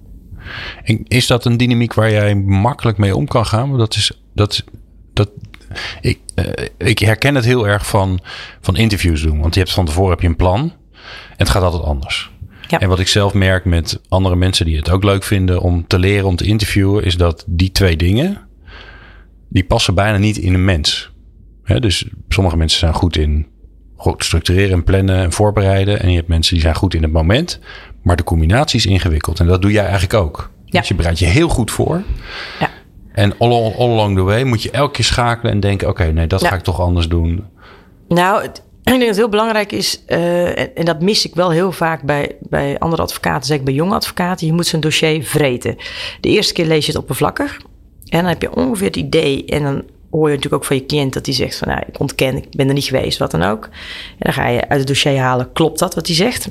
En 0.83 1.01
is 1.05 1.27
dat 1.27 1.45
een 1.45 1.57
dynamiek 1.57 1.95
waar 1.95 2.11
jij 2.11 2.35
makkelijk 2.35 2.99
mee 2.99 3.17
om 3.17 3.27
kan 3.27 3.47
gaan? 3.47 3.67
Want 3.67 3.79
dat 3.79 3.95
is. 3.95 4.13
Dat, 4.35 4.65
dat, 5.13 5.31
ik, 6.01 6.19
eh, 6.35 6.69
ik 6.79 6.99
herken 6.99 7.35
het 7.35 7.45
heel 7.45 7.69
erg 7.69 7.87
van, 7.87 8.21
van 8.61 8.77
interviews 8.77 9.23
doen. 9.23 9.41
Want 9.41 9.55
je 9.55 9.61
hebt 9.61 9.73
van 9.73 9.85
tevoren 9.85 10.11
heb 10.11 10.21
je 10.21 10.27
een 10.27 10.37
plan. 10.37 10.61
En 10.61 11.37
het 11.37 11.51
gaat 11.51 11.63
altijd 11.63 11.83
anders. 11.83 12.31
Ja. 12.69 12.81
En 12.81 12.89
wat 12.89 12.99
ik 12.99 13.09
zelf 13.09 13.35
merk 13.35 13.65
met 13.65 14.01
andere 14.09 14.37
mensen 14.37 14.67
die 14.67 14.77
het 14.77 14.91
ook 14.91 15.05
leuk 15.05 15.25
vinden 15.25 15.61
om 15.61 15.87
te 15.87 15.99
leren 15.99 16.27
om 16.27 16.37
te 16.37 16.45
interviewen, 16.45 17.05
is 17.05 17.17
dat 17.17 17.45
die 17.47 17.73
twee 17.73 17.97
dingen, 17.97 18.41
die 19.49 19.65
passen 19.65 19.95
bijna 19.95 20.19
niet 20.19 20.37
in 20.37 20.55
een 20.55 20.65
mens. 20.65 21.13
Dus 21.65 22.05
sommige 22.29 22.57
mensen 22.57 22.79
zijn 22.79 22.95
goed 22.95 23.17
in 23.17 23.47
goed 23.97 24.25
structureren 24.25 24.73
en 24.73 24.85
plannen 24.85 25.17
en 25.17 25.33
voorbereiden. 25.33 26.01
En 26.01 26.11
je 26.11 26.17
hebt 26.17 26.29
mensen 26.29 26.55
die 26.55 26.63
zijn 26.63 26.75
goed 26.75 26.95
in 26.95 27.03
het 27.03 27.13
moment. 27.13 27.61
Maar 28.05 28.17
de 28.17 28.25
combinatie 28.25 28.79
is 28.79 28.87
ingewikkeld. 28.87 29.40
En 29.40 29.47
dat 29.47 29.62
doe 29.62 29.73
jij 29.73 29.83
eigenlijk 29.83 30.14
ook. 30.14 30.51
Ja. 30.64 30.79
Dus 30.79 30.88
je 30.88 30.95
bereidt 30.95 31.19
je 31.19 31.27
heel 31.27 31.49
goed 31.49 31.71
voor. 31.71 32.03
Ja. 32.61 32.71
En 33.12 33.38
all, 33.38 33.53
all 33.53 33.90
along 33.90 34.17
the 34.17 34.23
way 34.23 34.43
moet 34.43 34.62
je 34.62 34.71
elke 34.71 34.93
keer 34.93 35.05
schakelen 35.05 35.53
en 35.53 35.61
denken... 35.61 35.88
oké, 35.88 36.05
nee, 36.05 36.27
dat 36.27 36.47
ga 36.47 36.55
ik 36.55 36.62
toch 36.62 36.81
anders 36.81 37.09
doen. 37.09 37.45
Nou, 38.09 38.43
ik 38.45 38.53
denk 38.83 38.99
dat 38.99 39.09
het 39.09 39.17
heel 39.17 39.29
belangrijk 39.29 39.73
is, 39.73 40.05
eh, 40.07 40.59
en, 40.59 40.75
en 40.75 40.85
dat 40.85 41.01
mis 41.03 41.27
ik 41.27 41.35
wel 41.35 41.51
heel 41.51 41.73
vaak 41.73 42.03
bij, 42.03 42.37
bij 42.40 42.79
andere 42.79 43.03
advocaten, 43.03 43.47
zeker 43.47 43.64
bij 43.64 43.75
jonge 43.75 43.95
advocaten. 43.95 44.47
Je 44.47 44.53
moet 44.53 44.67
zijn 44.67 44.81
dossier 44.81 45.25
vreten. 45.25 45.77
De 46.21 46.29
eerste 46.29 46.53
keer 46.53 46.67
lees 46.67 46.87
je 46.87 46.93
het 46.93 47.01
oppervlakkig 47.01 47.61
en 48.09 48.19
dan 48.19 48.29
heb 48.29 48.43
je 48.43 48.57
ongeveer 48.57 48.87
het 48.87 48.97
idee 48.97 49.45
en 49.45 49.62
dan 49.62 49.83
hoor 50.11 50.29
je 50.29 50.35
natuurlijk 50.35 50.62
ook 50.62 50.69
van 50.69 50.77
je 50.77 50.87
cliënt 50.87 51.12
dat 51.12 51.27
hij 51.27 51.35
zegt 51.35 51.59
van 51.59 51.69
nou, 51.69 51.83
ik 51.87 52.01
ontken, 52.01 52.37
ik 52.37 52.57
ben 52.57 52.69
er 52.69 52.75
niet 52.75 52.85
geweest, 52.85 53.19
wat 53.19 53.31
dan 53.31 53.43
ook. 53.43 53.64
En 53.64 53.71
dan 54.19 54.33
ga 54.33 54.49
je 54.49 54.69
uit 54.69 54.79
het 54.79 54.88
dossier 54.88 55.19
halen, 55.19 55.53
klopt 55.53 55.79
dat 55.79 55.95
wat 55.95 56.07
hij 56.07 56.17
zegt? 56.17 56.49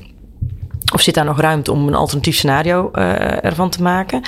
Zit 1.03 1.13
daar 1.13 1.25
nog 1.25 1.39
ruimte 1.39 1.71
om 1.71 1.87
een 1.87 1.95
alternatief 1.95 2.35
scenario 2.35 2.91
eh, 2.91 3.43
ervan 3.45 3.69
te 3.69 3.81
maken? 3.81 4.21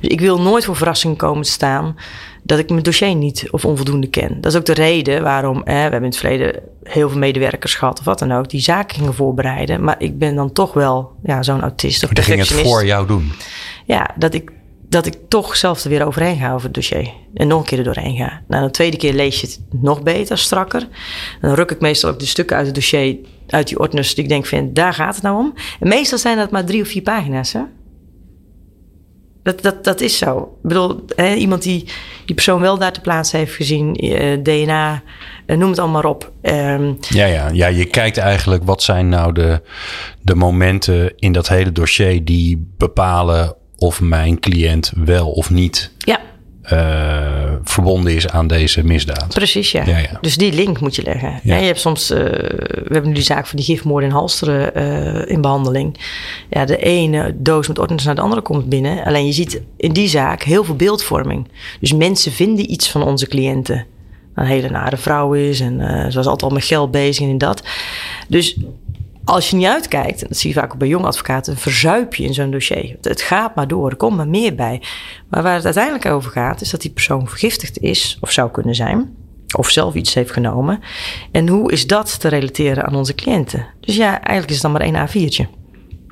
Dus 0.00 0.10
ik 0.10 0.20
wil 0.20 0.40
nooit 0.40 0.64
voor 0.64 0.76
verrassing 0.76 1.16
komen 1.16 1.42
te 1.42 1.50
staan 1.50 1.96
dat 2.42 2.58
ik 2.58 2.70
mijn 2.70 2.82
dossier 2.82 3.14
niet 3.14 3.48
of 3.50 3.64
onvoldoende 3.64 4.06
ken. 4.06 4.40
Dat 4.40 4.52
is 4.52 4.58
ook 4.58 4.64
de 4.64 4.74
reden 4.74 5.22
waarom 5.22 5.56
eh, 5.56 5.64
we 5.74 5.80
hebben 5.80 5.98
in 6.00 6.04
het 6.06 6.16
verleden 6.16 6.60
heel 6.82 7.08
veel 7.08 7.18
medewerkers 7.18 7.74
gehad 7.74 7.98
of 7.98 8.04
wat 8.04 8.18
dan 8.18 8.32
ook, 8.32 8.50
die 8.50 8.60
zaken 8.60 8.96
gingen 8.96 9.14
voorbereiden. 9.14 9.84
Maar 9.84 9.94
ik 9.98 10.18
ben 10.18 10.34
dan 10.34 10.52
toch 10.52 10.72
wel 10.72 11.12
ja, 11.22 11.42
zo'n 11.42 11.60
autist 11.62 12.02
of 12.04 12.08
Die 12.10 12.24
ging 12.24 12.38
het 12.38 12.48
perfectionist. 12.48 12.74
voor 12.74 12.86
jou 12.86 13.06
doen. 13.06 13.32
Ja, 13.84 14.10
dat 14.16 14.34
ik, 14.34 14.50
dat 14.90 15.06
ik 15.06 15.14
toch 15.28 15.56
zelf 15.56 15.82
er 15.84 15.90
weer 15.90 16.06
overheen 16.06 16.36
ga 16.36 16.52
over 16.52 16.64
het 16.64 16.74
dossier. 16.74 17.10
En 17.34 17.48
nog 17.48 17.60
een 17.60 17.66
keer 17.66 17.78
er 17.78 17.84
doorheen 17.84 18.16
ga. 18.16 18.42
Nou, 18.48 18.64
de 18.64 18.70
tweede 18.70 18.96
keer 18.96 19.12
lees 19.12 19.40
je 19.40 19.46
het 19.46 19.60
nog 19.70 20.02
beter, 20.02 20.38
strakker. 20.38 20.88
Dan 21.40 21.54
ruk 21.54 21.70
ik 21.70 21.80
meestal 21.80 22.10
ook 22.10 22.18
de 22.18 22.26
stukken 22.26 22.56
uit 22.56 22.66
het 22.66 22.74
dossier, 22.74 23.16
uit 23.46 23.68
die 23.68 23.78
ordners 23.78 24.14
die 24.14 24.24
ik 24.24 24.30
denk 24.30 24.46
van, 24.46 24.72
daar 24.72 24.94
gaat 24.94 25.14
het 25.14 25.22
nou 25.22 25.38
om. 25.38 25.54
En 25.80 25.88
meestal 25.88 26.18
zijn 26.18 26.36
dat 26.36 26.50
maar 26.50 26.64
drie 26.64 26.82
of 26.82 26.88
vier 26.88 27.02
pagina's, 27.02 27.52
hè? 27.52 27.60
Dat, 29.42 29.62
dat, 29.62 29.84
dat 29.84 30.00
is 30.00 30.18
zo. 30.18 30.38
Ik 30.62 30.68
bedoel, 30.68 31.04
hè, 31.16 31.34
iemand 31.34 31.62
die 31.62 31.84
die 32.24 32.34
persoon 32.34 32.60
wel 32.60 32.78
daar 32.78 32.92
te 32.92 33.00
plaatsen 33.00 33.38
heeft 33.38 33.54
gezien, 33.54 33.96
eh, 33.96 34.38
DNA, 34.42 35.02
eh, 35.46 35.56
noem 35.56 35.70
het 35.70 35.78
allemaal 35.78 36.02
op. 36.02 36.32
Ehm, 36.42 36.92
Ja, 37.08 37.26
ja, 37.26 37.48
ja, 37.52 37.66
je 37.66 37.84
kijkt 37.84 38.16
eigenlijk 38.16 38.64
wat 38.64 38.82
zijn 38.82 39.08
nou 39.08 39.32
de, 39.32 39.62
de 40.22 40.34
momenten 40.34 41.12
in 41.16 41.32
dat 41.32 41.48
hele 41.48 41.72
dossier... 41.72 42.24
die 42.24 42.72
bepalen 42.76 43.58
of 43.80 44.00
mijn 44.00 44.40
cliënt 44.40 44.92
wel 44.96 45.30
of 45.30 45.50
niet 45.50 45.90
ja, 45.98 46.20
eh, 46.62 47.52
verbonden 47.64 48.14
is 48.14 48.28
aan 48.28 48.46
deze 48.46 48.84
misdaad. 48.84 49.34
Precies, 49.34 49.72
ja. 49.72 49.86
Ja, 49.86 49.98
ja. 49.98 50.18
Dus 50.20 50.36
die 50.36 50.52
link 50.52 50.80
moet 50.80 50.96
je 50.96 51.02
leggen. 51.02 51.40
Ja. 51.42 51.54
En 51.54 51.60
je 51.60 51.66
hebt 51.66 51.80
soms, 51.80 52.10
eh, 52.10 52.18
we 52.18 52.88
hebben 52.88 53.08
nu 53.08 53.14
die 53.14 53.22
zaak 53.22 53.46
van 53.46 53.56
die 53.56 53.64
gifmoord 53.64 54.04
in 54.04 54.10
Halsteren 54.10 54.74
eh, 54.74 55.32
in 55.34 55.40
behandeling. 55.40 55.96
Ja, 56.50 56.64
de 56.64 56.76
ene 56.76 57.34
doos 57.36 57.68
met 57.68 57.78
ordners 57.78 58.04
naar 58.04 58.14
de 58.14 58.20
andere 58.20 58.40
komt 58.40 58.68
binnen. 58.68 59.04
Alleen 59.04 59.26
je 59.26 59.32
ziet 59.32 59.60
in 59.76 59.92
die 59.92 60.08
zaak 60.08 60.42
heel 60.42 60.64
veel 60.64 60.76
beeldvorming. 60.76 61.48
Dus 61.80 61.92
mensen 61.92 62.32
vinden 62.32 62.72
iets 62.72 62.90
van 62.90 63.02
onze 63.02 63.26
cliënten. 63.26 63.86
Een 64.34 64.46
hele 64.46 64.70
nare 64.70 64.96
vrouw 64.96 65.32
is 65.32 65.60
en 65.60 65.80
ze 66.10 66.16
was 66.16 66.26
altijd 66.26 66.42
al 66.42 66.56
met 66.56 66.64
geld 66.64 66.90
bezig 66.90 67.24
en 67.24 67.30
in 67.30 67.38
dat. 67.38 67.62
Dus 68.28 68.56
als 69.24 69.50
je 69.50 69.56
niet 69.56 69.66
uitkijkt, 69.66 70.22
en 70.22 70.28
dat 70.28 70.36
zie 70.36 70.54
je 70.54 70.60
vaak 70.60 70.72
ook 70.72 70.78
bij 70.78 70.88
jonge 70.88 71.06
advocaten, 71.06 71.56
verzuip 71.56 72.14
je 72.14 72.24
in 72.24 72.34
zo'n 72.34 72.50
dossier. 72.50 72.96
Het 73.00 73.22
gaat 73.22 73.54
maar 73.54 73.68
door, 73.68 73.90
er 73.90 73.96
komt 73.96 74.16
maar 74.16 74.28
meer 74.28 74.54
bij. 74.54 74.82
Maar 75.30 75.42
waar 75.42 75.54
het 75.54 75.64
uiteindelijk 75.64 76.06
over 76.06 76.30
gaat, 76.30 76.60
is 76.60 76.70
dat 76.70 76.80
die 76.80 76.90
persoon 76.90 77.28
vergiftigd 77.28 77.78
is 77.78 78.18
of 78.20 78.30
zou 78.30 78.50
kunnen 78.50 78.74
zijn. 78.74 79.14
Of 79.56 79.70
zelf 79.70 79.94
iets 79.94 80.14
heeft 80.14 80.30
genomen. 80.30 80.80
En 81.32 81.48
hoe 81.48 81.72
is 81.72 81.86
dat 81.86 82.20
te 82.20 82.28
relateren 82.28 82.86
aan 82.86 82.94
onze 82.94 83.14
cliënten? 83.14 83.66
Dus 83.80 83.96
ja, 83.96 84.10
eigenlijk 84.10 84.46
is 84.48 84.52
het 84.54 84.62
dan 84.62 84.72
maar 84.72 84.80
één 84.80 85.08
A4'tje. 85.08 85.58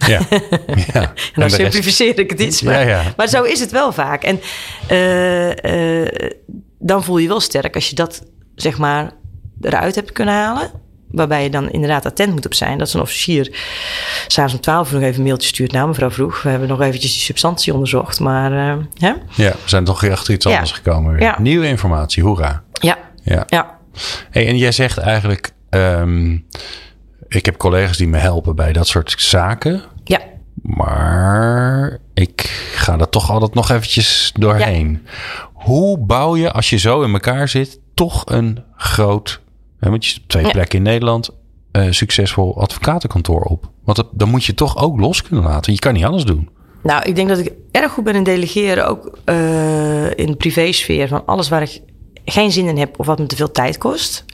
Ja, 0.07 0.21
ja. 0.93 1.03
En 1.03 1.13
dan 1.35 1.43
rest- 1.43 1.55
simplificeer 1.55 2.19
ik 2.19 2.31
het 2.31 2.41
iets. 2.41 2.63
Maar, 2.63 2.75
Ja, 2.75 2.89
ja. 2.89 3.03
maar 3.17 3.29
zo 3.29 3.43
is 3.43 3.61
het 3.61 3.71
wel 3.71 3.93
vaak. 3.93 4.23
En 4.23 4.41
eh, 4.89 6.03
eh, 6.03 6.33
dan 6.79 7.05
voel 7.05 7.19
je 7.19 7.29
wel 7.29 7.41
sterk 7.41 7.75
als 7.75 7.89
je 7.89 7.95
dat, 7.95 8.23
zeg 8.55 8.79
maar, 8.79 9.11
eruit 9.61 9.95
hebt 9.95 10.13
kunnen 10.13 10.35
halen. 10.35 10.71
Waarbij 11.11 11.43
je 11.43 11.51
dan 11.51 11.71
inderdaad 11.71 12.07
attent 12.07 12.33
moet 12.33 12.47
op 12.47 12.55
zijn. 12.55 12.79
Dat 12.79 12.91
zo'n 12.91 13.01
officier 13.01 13.57
s'avonds 14.27 14.55
om 14.55 14.61
12 14.61 14.89
uur 14.93 14.95
nog 14.99 15.03
even 15.09 15.19
een 15.19 15.27
mailtje 15.27 15.49
stuurt. 15.49 15.73
Nou, 15.73 15.89
mevrouw 15.89 16.11
Vroeg, 16.11 16.43
we 16.43 16.49
hebben 16.49 16.69
nog 16.69 16.81
eventjes 16.81 17.13
die 17.13 17.21
substantie 17.21 17.73
onderzocht. 17.73 18.21
Maar 18.21 18.53
eh, 18.53 18.77
hè? 18.95 19.09
Ja, 19.35 19.51
we 19.51 19.59
zijn 19.65 19.85
toch 19.85 20.01
weer 20.01 20.13
achter 20.13 20.35
iets 20.35 20.45
Ja. 20.45 20.51
anders 20.53 20.73
gekomen. 20.73 21.13
Weer. 21.13 21.23
Ja. 21.23 21.41
Nieuwe 21.41 21.67
informatie, 21.67 22.23
hoera. 22.23 22.63
ja, 22.73 22.99
Ja. 23.25 23.45
ja, 23.49 23.77
Hey, 24.31 24.47
en 24.47 24.57
jij 24.59 24.73
zegt 24.73 24.99
eigenlijk, 24.99 25.53
ehm, 25.71 26.33
ik 27.29 27.45
heb 27.47 27.57
collega's 27.57 27.97
die 27.97 28.09
me 28.09 28.19
helpen 28.19 28.57
bij 28.57 28.73
dat 28.73 28.87
soort 28.87 29.15
zaken. 29.19 29.83
ja. 30.05 30.21
Maar 30.63 31.99
ik 32.15 32.41
ga 32.75 32.99
er 32.99 33.09
toch 33.09 33.31
altijd 33.31 33.55
nog 33.55 33.71
eventjes 33.71 34.33
doorheen. 34.35 35.07
Hoe 35.53 35.99
bouw 35.99 36.37
je, 36.37 36.53
als 36.53 36.71
je 36.71 36.77
zo 36.77 37.03
in 37.03 37.13
elkaar 37.13 37.49
zit, 37.49 37.81
toch 37.95 38.23
een 38.27 38.65
groot, 38.77 39.41
hè, 39.81 39.91
want 39.91 40.07
je 40.07 40.21
twee 40.27 40.45
Ja. 40.45 40.51
plekken 40.51 40.79
in 40.79 40.85
Nederland, 40.85 41.31
eh, 41.71 41.87
succesvol 41.91 42.61
advocatenkantoor 42.61 43.41
op? 43.41 43.71
Want 43.85 43.97
dat, 43.97 44.07
dan 44.13 44.29
moet 44.29 44.45
je 44.45 44.55
toch 44.55 44.77
ook 44.77 45.01
los 45.01 45.23
kunnen 45.23 45.45
laten. 45.45 45.73
Je 45.73 45.79
kan 45.79 45.93
niet 45.95 46.05
alles 46.05 46.25
doen. 46.25 46.49
Nou, 46.83 47.03
ik 47.03 47.15
denk 47.15 47.29
dat 47.29 47.39
ik 47.39 47.53
erg 47.71 47.93
goed 47.93 48.05
ben 48.05 48.15
in 48.15 48.23
delegeren. 48.23 48.89
Ook 48.89 49.19
eh, 49.25 50.17
in 50.19 50.27
de 50.27 50.37
privésfeer. 50.37 51.09
Van 51.09 51.23
alles 51.27 51.49
waar 51.49 51.63
ik 51.63 51.81
geen 52.25 52.53
zin 52.53 52.67
in 52.67 52.79
heb 52.79 52.99
of 52.99 53.07
wat 53.07 53.19
me 53.19 53.27
te 53.27 53.37
veel 53.37 53.51
tijd 53.51 53.79
kost. 53.79 54.25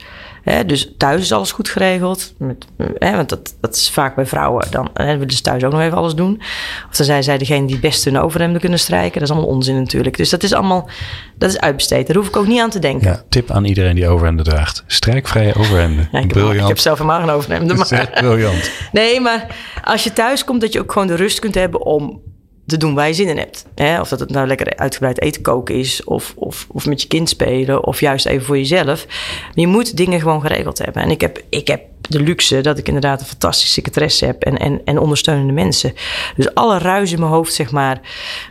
Hè, 0.45 0.65
dus 0.65 0.93
thuis 0.97 1.21
is 1.21 1.31
alles 1.31 1.51
goed 1.51 1.69
geregeld. 1.69 2.33
Met, 2.37 2.65
hè, 2.97 3.15
want 3.15 3.29
dat, 3.29 3.55
dat 3.61 3.75
is 3.75 3.89
vaak 3.89 4.15
bij 4.15 4.25
vrouwen. 4.25 4.67
Dan 4.69 4.89
hè, 4.93 5.17
willen 5.17 5.35
ze 5.35 5.41
thuis 5.41 5.63
ook 5.63 5.71
nog 5.71 5.81
even 5.81 5.97
alles 5.97 6.15
doen. 6.15 6.41
Of 6.89 6.95
dan 6.95 7.05
zijn 7.05 7.23
zij 7.23 7.37
degene 7.37 7.67
die 7.67 7.79
best 7.79 8.05
hun 8.05 8.17
overhemden 8.19 8.61
kunnen 8.61 8.79
strijken. 8.79 9.19
Dat 9.19 9.29
is 9.29 9.35
allemaal 9.35 9.49
onzin 9.49 9.75
natuurlijk. 9.75 10.17
Dus 10.17 10.29
dat 10.29 10.43
is 10.43 10.53
allemaal 10.53 10.89
dat 11.37 11.49
is 11.49 11.59
uitbesteed. 11.59 12.07
Daar 12.07 12.15
hoef 12.15 12.27
ik 12.27 12.35
ook 12.35 12.47
niet 12.47 12.61
aan 12.61 12.69
te 12.69 12.79
denken. 12.79 13.07
Ja, 13.07 13.23
tip 13.29 13.51
aan 13.51 13.65
iedereen 13.65 13.95
die 13.95 14.07
overhemden 14.07 14.45
draagt. 14.45 14.83
Strijkvrije 14.87 15.55
overhemden. 15.55 16.07
Ja, 16.11 16.19
ik, 16.19 16.23
heb, 16.23 16.33
Briljant. 16.33 16.61
ik 16.61 16.67
heb 16.67 16.77
zelf 16.77 16.97
helemaal 16.97 17.19
geen 17.19 17.29
overhemden. 17.29 17.77
Maar, 17.89 18.09
briljant. 18.13 18.71
Nee, 18.91 19.19
maar 19.19 19.47
als 19.83 20.03
je 20.03 20.13
thuis 20.13 20.43
komt, 20.43 20.61
dat 20.61 20.73
je 20.73 20.79
ook 20.79 20.91
gewoon 20.91 21.07
de 21.07 21.15
rust 21.15 21.39
kunt 21.39 21.55
hebben 21.55 21.81
om 21.85 22.21
te 22.65 22.77
doen 22.77 22.93
waar 22.93 23.07
je 23.07 23.13
zin 23.13 23.27
in 23.27 23.37
hebt. 23.37 23.65
Hè? 23.75 23.99
Of 23.99 24.09
dat 24.09 24.19
het 24.19 24.29
nou 24.29 24.47
lekker 24.47 24.77
uitgebreid 24.77 25.21
eten 25.21 25.41
koken 25.41 25.75
is, 25.75 26.03
of, 26.03 26.33
of, 26.35 26.67
of 26.69 26.85
met 26.85 27.01
je 27.01 27.07
kind 27.07 27.29
spelen, 27.29 27.85
of 27.85 27.99
juist 27.99 28.25
even 28.25 28.45
voor 28.45 28.57
jezelf. 28.57 29.05
Maar 29.07 29.51
je 29.53 29.67
moet 29.67 29.97
dingen 29.97 30.19
gewoon 30.19 30.41
geregeld 30.41 30.77
hebben. 30.77 31.01
En 31.01 31.09
ik 31.09 31.21
heb, 31.21 31.41
ik 31.49 31.67
heb 31.67 31.81
de 32.01 32.21
luxe 32.21 32.61
dat 32.61 32.77
ik 32.77 32.87
inderdaad 32.87 33.19
een 33.19 33.27
fantastische 33.27 33.71
secretaresse 33.71 34.25
heb 34.25 34.43
en, 34.43 34.57
en, 34.57 34.81
en 34.85 34.99
ondersteunende 34.99 35.53
mensen. 35.53 35.93
Dus 36.35 36.53
alle 36.53 36.77
ruis 36.77 37.11
in 37.11 37.19
mijn 37.19 37.31
hoofd, 37.31 37.53
zeg 37.53 37.71
maar, 37.71 37.99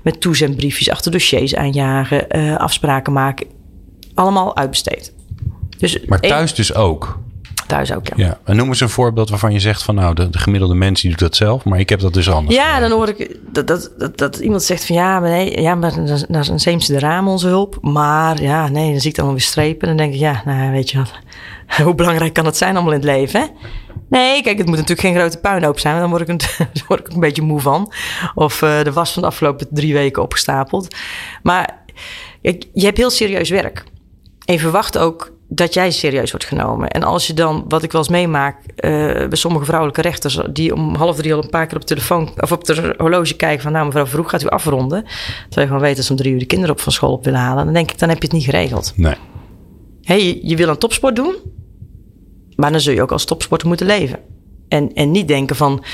met 0.03 0.21
toezendbriefjes, 0.21 0.91
achter 0.91 1.13
dossiers 1.13 1.55
aanjagen, 1.55 2.37
uh, 2.37 2.57
afspraken 2.57 3.13
maken, 3.13 3.47
allemaal 4.15 4.57
uitbesteed. 4.57 5.13
Dus 5.79 6.05
maar 6.07 6.21
thuis 6.21 6.55
dus 6.55 6.75
ook? 6.75 7.19
Thuis 7.67 7.93
ook, 7.93 8.07
ja. 8.07 8.15
ja. 8.17 8.39
En 8.45 8.57
noem 8.57 8.69
eens 8.69 8.81
een 8.81 8.89
voorbeeld 8.89 9.29
waarvan 9.29 9.53
je 9.53 9.61
zegt 9.61 9.83
van 9.83 9.95
nou, 9.95 10.15
de, 10.15 10.31
de, 10.31 10.39
gemiddelde 10.39 10.75
mens 10.75 11.01
die 11.01 11.11
doet 11.11 11.19
dat 11.19 11.37
zelf, 11.37 11.65
maar 11.65 11.79
ik 11.79 11.89
heb 11.89 12.01
dat 12.01 12.15
dus 12.15 12.31
anders. 12.31 12.57
Ja, 12.57 12.81
dan 12.81 12.91
hoor 12.91 13.09
ik 13.09 13.39
dat, 13.53 13.67
dat, 13.67 13.91
dat, 13.99 14.19
dat 14.19 14.37
iemand 14.37 14.63
zegt 14.63 14.87
van 14.87 14.97
ja, 14.97 15.21
maar 15.21 15.31
nee, 15.31 15.61
ja, 15.61 15.75
maar 15.75 15.95
dan 16.29 16.41
is 16.41 16.49
een 16.49 16.61
Zeemse 16.61 16.93
de 16.93 16.99
raam 16.99 17.29
onze 17.29 17.47
hulp. 17.47 17.79
Maar 17.81 18.43
ja, 18.43 18.69
nee, 18.69 18.91
dan 18.91 19.01
zie 19.01 19.11
ik 19.11 19.17
dan 19.17 19.31
weer 19.31 19.41
strepen. 19.41 19.89
En 19.89 19.97
dan 19.97 19.97
denk 19.97 20.15
ik, 20.15 20.21
ja, 20.21 20.43
nou 20.45 20.73
weet 20.73 20.91
je 20.91 20.99
wat, 20.99 21.13
hoe 21.85 21.95
belangrijk 21.95 22.33
kan 22.33 22.47
het 22.47 22.57
zijn 22.57 22.75
allemaal 22.75 22.93
in 22.93 22.99
het 22.99 23.09
leven, 23.09 23.41
hè? 23.41 23.47
Nee, 24.09 24.43
kijk, 24.43 24.59
het 24.59 24.67
moet 24.67 24.77
natuurlijk 24.77 25.09
geen 25.09 25.15
grote 25.15 25.39
puinhoop 25.39 25.79
zijn. 25.79 25.99
Dan 25.99 26.11
word 26.11 26.23
ik 26.23 26.29
een, 26.29 26.41
dan 26.73 26.85
word 26.89 27.01
ik 27.01 27.13
een 27.13 27.21
beetje 27.21 27.43
moe 27.43 27.61
van. 27.61 27.93
Of 28.35 28.63
uh, 28.63 28.83
de 28.83 28.93
was 28.93 29.13
van 29.13 29.23
de 29.23 29.29
afgelopen 29.29 29.67
drie 29.71 29.93
weken 29.93 30.23
opgestapeld. 30.23 30.97
Maar 31.43 31.85
kijk, 32.43 32.65
je 32.73 32.85
hebt 32.85 32.97
heel 32.97 33.11
serieus 33.11 33.51
werk. 33.51 33.85
En 34.45 34.55
je 34.55 34.61
verwacht 34.61 34.99
ook 34.99 35.33
dat 35.55 35.75
jij 35.75 35.91
serieus 35.91 36.31
wordt 36.31 36.47
genomen. 36.47 36.89
En 36.89 37.03
als 37.03 37.27
je 37.27 37.35
dan, 37.35 37.65
wat 37.69 37.83
ik 37.83 37.93
wel 37.93 38.01
eens 38.01 38.11
meemaak 38.11 38.57
uh, 38.61 38.71
bij 39.11 39.29
sommige 39.31 39.65
vrouwelijke 39.65 40.03
rechters, 40.03 40.39
die 40.51 40.75
om 40.75 40.95
half 40.95 41.17
drie 41.17 41.35
al 41.35 41.43
een 41.43 41.51
paar 41.51 41.67
keer 41.67 41.75
op 41.75 41.81
de 41.81 41.95
telefoon 41.95 42.33
of 42.41 42.53
op 42.53 42.65
de 42.65 42.95
horloge 42.99 43.37
kijken 43.37 43.63
van, 43.63 43.73
nou 43.73 43.85
mevrouw 43.85 44.07
Vroeg, 44.07 44.31
gaat 44.31 44.43
u 44.43 44.49
afronden? 44.49 45.05
Terwijl 45.05 45.61
je 45.61 45.67
gewoon 45.67 45.81
weet 45.81 45.97
dat 45.97 46.05
ze 46.05 46.11
om 46.11 46.17
drie 46.17 46.33
uur 46.33 46.39
de 46.39 46.45
kinderen 46.45 46.75
op 46.75 46.81
van 46.81 46.93
school 46.93 47.13
op 47.13 47.25
willen 47.25 47.41
halen. 47.41 47.65
Dan 47.65 47.75
denk 47.75 47.91
ik, 47.91 47.99
dan 47.99 48.09
heb 48.09 48.19
je 48.19 48.25
het 48.25 48.37
niet 48.37 48.45
geregeld. 48.45 48.93
Nee. 48.97 49.15
Hey, 50.03 50.25
je, 50.27 50.49
je 50.49 50.57
wil 50.57 50.69
een 50.69 50.79
topsport 50.79 51.17
doen, 51.17 51.35
maar 52.57 52.71
dan 52.71 52.81
zul 52.81 52.95
je 52.95 53.03
ook 53.03 53.13
als 53.13 53.25
topsporter 53.25 53.69
moeten 53.69 53.87
leven. 53.87 54.19
En, 54.75 54.93
en 54.95 55.11
niet 55.11 55.29
denken 55.29 55.57
van, 55.57 55.85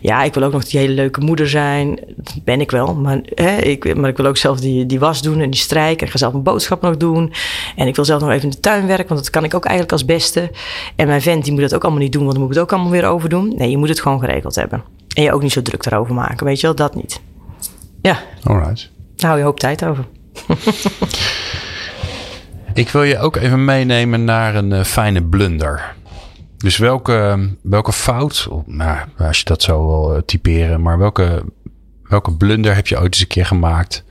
ja, 0.00 0.22
ik 0.22 0.34
wil 0.34 0.42
ook 0.42 0.52
nog 0.52 0.64
die 0.64 0.80
hele 0.80 0.92
leuke 0.92 1.20
moeder 1.20 1.48
zijn. 1.48 1.98
Dat 2.16 2.34
ben 2.44 2.60
ik 2.60 2.70
wel, 2.70 2.94
maar, 2.94 3.20
hè, 3.34 3.56
ik, 3.56 3.96
maar 3.96 4.10
ik 4.10 4.16
wil 4.16 4.26
ook 4.26 4.36
zelf 4.36 4.60
die, 4.60 4.86
die 4.86 4.98
was 4.98 5.22
doen 5.22 5.40
en 5.40 5.50
die 5.50 5.60
strijken. 5.60 5.98
En 5.98 6.06
ik 6.06 6.12
ga 6.12 6.18
zelf 6.18 6.34
een 6.34 6.42
boodschap 6.42 6.82
nog 6.82 6.96
doen. 6.96 7.32
En 7.76 7.86
ik 7.86 7.96
wil 7.96 8.04
zelf 8.04 8.20
nog 8.20 8.30
even 8.30 8.42
in 8.42 8.50
de 8.50 8.60
tuin 8.60 8.86
werken, 8.86 9.08
want 9.08 9.20
dat 9.20 9.30
kan 9.30 9.44
ik 9.44 9.54
ook 9.54 9.64
eigenlijk 9.64 9.92
als 9.92 10.04
beste. 10.04 10.50
En 10.96 11.06
mijn 11.06 11.22
vent, 11.22 11.44
die 11.44 11.52
moet 11.52 11.62
dat 11.62 11.74
ook 11.74 11.82
allemaal 11.82 12.02
niet 12.02 12.12
doen, 12.12 12.22
want 12.22 12.34
dan 12.34 12.42
moet 12.42 12.52
ik 12.52 12.58
het 12.58 12.66
ook 12.66 12.72
allemaal 12.72 12.92
weer 12.92 13.04
overdoen. 13.04 13.52
Nee, 13.56 13.70
je 13.70 13.76
moet 13.76 13.88
het 13.88 14.00
gewoon 14.00 14.20
geregeld 14.20 14.54
hebben. 14.54 14.82
En 15.14 15.22
je 15.22 15.32
ook 15.32 15.42
niet 15.42 15.52
zo 15.52 15.62
druk 15.62 15.86
erover 15.86 16.14
maken, 16.14 16.46
weet 16.46 16.60
je 16.60 16.66
wel, 16.66 16.76
dat 16.76 16.94
niet. 16.94 17.20
Ja. 18.02 18.18
Alright. 18.42 18.90
Daar 19.16 19.26
hou 19.26 19.38
je 19.38 19.44
hoop 19.44 19.60
tijd 19.60 19.84
over. 19.84 20.04
ik 22.74 22.88
wil 22.88 23.02
je 23.02 23.18
ook 23.18 23.36
even 23.36 23.64
meenemen 23.64 24.24
naar 24.24 24.54
een 24.54 24.70
uh, 24.70 24.84
fijne 24.84 25.22
blunder. 25.22 25.96
Dus 26.58 26.76
welke, 26.76 27.48
welke 27.62 27.92
fout, 27.92 28.48
nou, 28.66 28.98
als 29.18 29.38
je 29.38 29.44
dat 29.44 29.62
zo 29.62 29.86
wil 29.86 30.14
eh, 30.14 30.22
typeren, 30.22 30.82
maar 30.82 30.98
welke, 30.98 31.44
welke 32.02 32.36
blunder 32.36 32.74
heb 32.74 32.86
je 32.86 32.98
ooit 32.98 33.12
eens 33.12 33.20
een 33.20 33.26
keer 33.26 33.46
gemaakt 33.46 34.04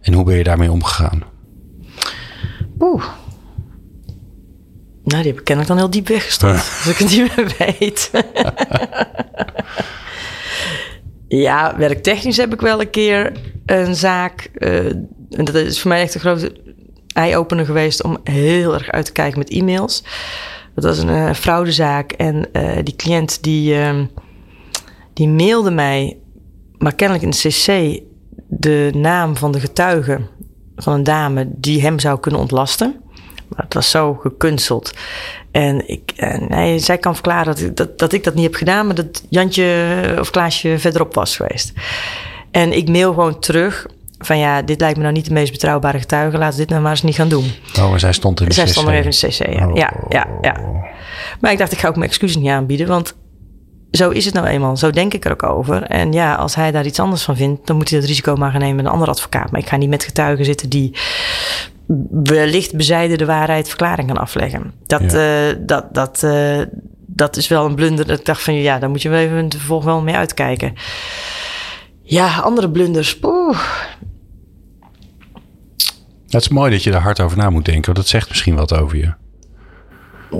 en 0.00 0.12
hoe 0.12 0.24
ben 0.24 0.36
je 0.36 0.44
daarmee 0.44 0.72
omgegaan? 0.72 1.22
Oeh. 2.78 3.04
Nou, 5.04 5.22
die 5.22 5.30
heb 5.30 5.38
ik 5.38 5.44
kennelijk 5.44 5.68
dan 5.68 5.76
heel 5.76 5.90
diep 5.90 6.08
weggestopt, 6.08 6.52
als 6.84 6.86
ik 6.86 6.96
het 6.96 7.10
niet 7.10 7.36
meer 7.36 7.54
weet. 7.58 8.10
ja, 11.44 11.76
werktechnisch 11.76 12.36
heb 12.36 12.52
ik 12.52 12.60
wel 12.60 12.80
een 12.80 12.90
keer 12.90 13.32
een 13.66 13.94
zaak, 13.94 14.50
uh, 14.54 14.86
en 15.30 15.44
dat 15.44 15.54
is 15.54 15.80
voor 15.80 15.90
mij 15.90 16.02
echt 16.02 16.14
een 16.14 16.20
grote 16.20 16.56
eye-opener 17.12 17.64
geweest 17.64 18.02
om 18.02 18.18
heel 18.22 18.74
erg 18.74 18.90
uit 18.90 19.04
te 19.04 19.12
kijken 19.12 19.38
met 19.38 19.50
e-mails. 19.50 20.04
Dat 20.74 20.84
was 20.84 20.98
een 20.98 21.08
uh, 21.08 21.32
fraudezaak. 21.32 22.12
En 22.12 22.48
uh, 22.52 22.70
die 22.82 22.96
cliënt 22.96 23.42
die, 23.42 23.74
uh, 23.74 24.00
die 25.12 25.28
mailde 25.28 25.70
mij, 25.70 26.18
maar 26.78 26.94
kennelijk 26.94 27.24
in 27.24 27.30
de 27.30 27.48
cc, 27.48 28.00
de 28.48 28.90
naam 28.94 29.36
van 29.36 29.52
de 29.52 29.60
getuige 29.60 30.20
van 30.76 30.92
een 30.92 31.04
dame 31.04 31.48
die 31.50 31.82
hem 31.82 31.98
zou 31.98 32.20
kunnen 32.20 32.40
ontlasten. 32.40 33.02
Maar 33.48 33.64
het 33.64 33.74
was 33.74 33.90
zo 33.90 34.14
gekunsteld. 34.14 34.92
En 35.50 35.88
ik, 35.88 36.12
nee, 36.48 36.78
zij 36.78 36.98
kan 36.98 37.14
verklaren 37.14 37.56
dat 37.56 37.76
dat, 37.76 37.98
dat 37.98 38.12
ik 38.12 38.24
dat 38.24 38.34
niet 38.34 38.44
heb 38.44 38.54
gedaan, 38.54 38.86
maar 38.86 38.94
dat 38.94 39.24
Jantje 39.28 40.16
of 40.20 40.30
Klaasje 40.30 40.78
verderop 40.78 41.14
was 41.14 41.36
geweest. 41.36 41.72
En 42.50 42.72
ik 42.72 42.88
mail 42.88 43.12
gewoon 43.12 43.38
terug 43.38 43.86
van 44.26 44.38
ja, 44.38 44.62
dit 44.62 44.80
lijkt 44.80 44.96
me 44.96 45.02
nou 45.02 45.14
niet 45.14 45.26
de 45.26 45.32
meest 45.32 45.52
betrouwbare 45.52 45.98
getuige. 45.98 46.38
Laten 46.38 46.54
we 46.54 46.60
dit 46.60 46.68
nou 46.68 46.82
maar 46.82 46.90
eens 46.90 47.02
niet 47.02 47.14
gaan 47.14 47.28
doen. 47.28 47.52
Oh, 47.78 47.90
maar 47.90 48.00
zij 48.00 48.12
stond 48.12 48.40
in 48.40 48.48
de 48.48 48.54
zij 48.54 48.64
CC. 48.64 48.70
Zij 48.70 48.82
stond 48.82 48.94
nog 48.94 49.04
even 49.04 49.28
in 49.28 49.28
de 49.28 49.44
CC, 49.44 49.58
ja. 49.58 49.70
ja. 49.74 49.92
ja, 50.08 50.26
ja, 50.40 50.60
Maar 51.40 51.52
ik 51.52 51.58
dacht, 51.58 51.72
ik 51.72 51.78
ga 51.78 51.88
ook 51.88 51.96
mijn 51.96 52.08
excuses 52.08 52.36
niet 52.36 52.50
aanbieden. 52.50 52.86
Want 52.86 53.14
zo 53.90 54.10
is 54.10 54.24
het 54.24 54.34
nou 54.34 54.46
eenmaal. 54.46 54.76
Zo 54.76 54.90
denk 54.90 55.14
ik 55.14 55.24
er 55.24 55.32
ook 55.32 55.42
over. 55.42 55.82
En 55.82 56.12
ja, 56.12 56.34
als 56.34 56.54
hij 56.54 56.70
daar 56.70 56.86
iets 56.86 57.00
anders 57.00 57.22
van 57.22 57.36
vindt... 57.36 57.66
dan 57.66 57.76
moet 57.76 57.90
hij 57.90 57.98
dat 57.98 58.08
risico 58.08 58.36
maar 58.36 58.50
gaan 58.50 58.60
nemen 58.60 58.76
met 58.76 58.84
een 58.84 58.90
andere 58.90 59.10
advocaat. 59.10 59.50
Maar 59.50 59.60
ik 59.60 59.68
ga 59.68 59.76
niet 59.76 59.88
met 59.88 60.04
getuigen 60.04 60.44
zitten 60.44 60.68
die 60.68 60.96
wellicht 62.10 62.76
bezijden 62.76 63.18
de 63.18 63.24
waarheid 63.24 63.68
verklaring 63.68 64.08
gaan 64.08 64.18
afleggen. 64.18 64.72
Dat, 64.86 65.12
ja. 65.12 65.48
uh, 65.48 65.56
dat, 65.60 65.94
dat, 65.94 66.22
uh, 66.24 66.60
dat 67.06 67.36
is 67.36 67.48
wel 67.48 67.64
een 67.64 67.74
blunder. 67.74 68.06
Dat 68.06 68.18
ik 68.18 68.24
dacht 68.24 68.42
van 68.42 68.54
ja, 68.54 68.78
daar 68.78 68.90
moet 68.90 69.02
je 69.02 69.08
wel 69.08 69.18
even 69.18 69.50
vervolg 69.50 69.84
wel 69.84 70.00
mee 70.00 70.14
uitkijken. 70.14 70.74
Ja, 72.02 72.38
andere 72.38 72.70
blunders. 72.70 73.18
Poeh. 73.18 73.58
Het 76.34 76.42
is 76.42 76.48
mooi 76.48 76.70
dat 76.70 76.82
je 76.82 76.92
er 76.92 77.00
hard 77.00 77.20
over 77.20 77.38
na 77.38 77.50
moet 77.50 77.64
denken. 77.64 77.84
Want 77.84 77.96
dat 77.96 78.06
zegt 78.06 78.28
misschien 78.28 78.54
wat 78.54 78.78
over 78.78 78.96
je. 78.96 79.12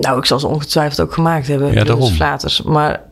Nou, 0.00 0.18
ik 0.18 0.24
zal 0.24 0.40
ze 0.40 0.46
ongetwijfeld 0.46 1.00
ook 1.00 1.12
gemaakt 1.12 1.46
hebben. 1.46 1.72
Ja, 1.72 1.84
daarom. 1.84 2.12
Flaters. 2.12 2.62
Maar 2.62 3.02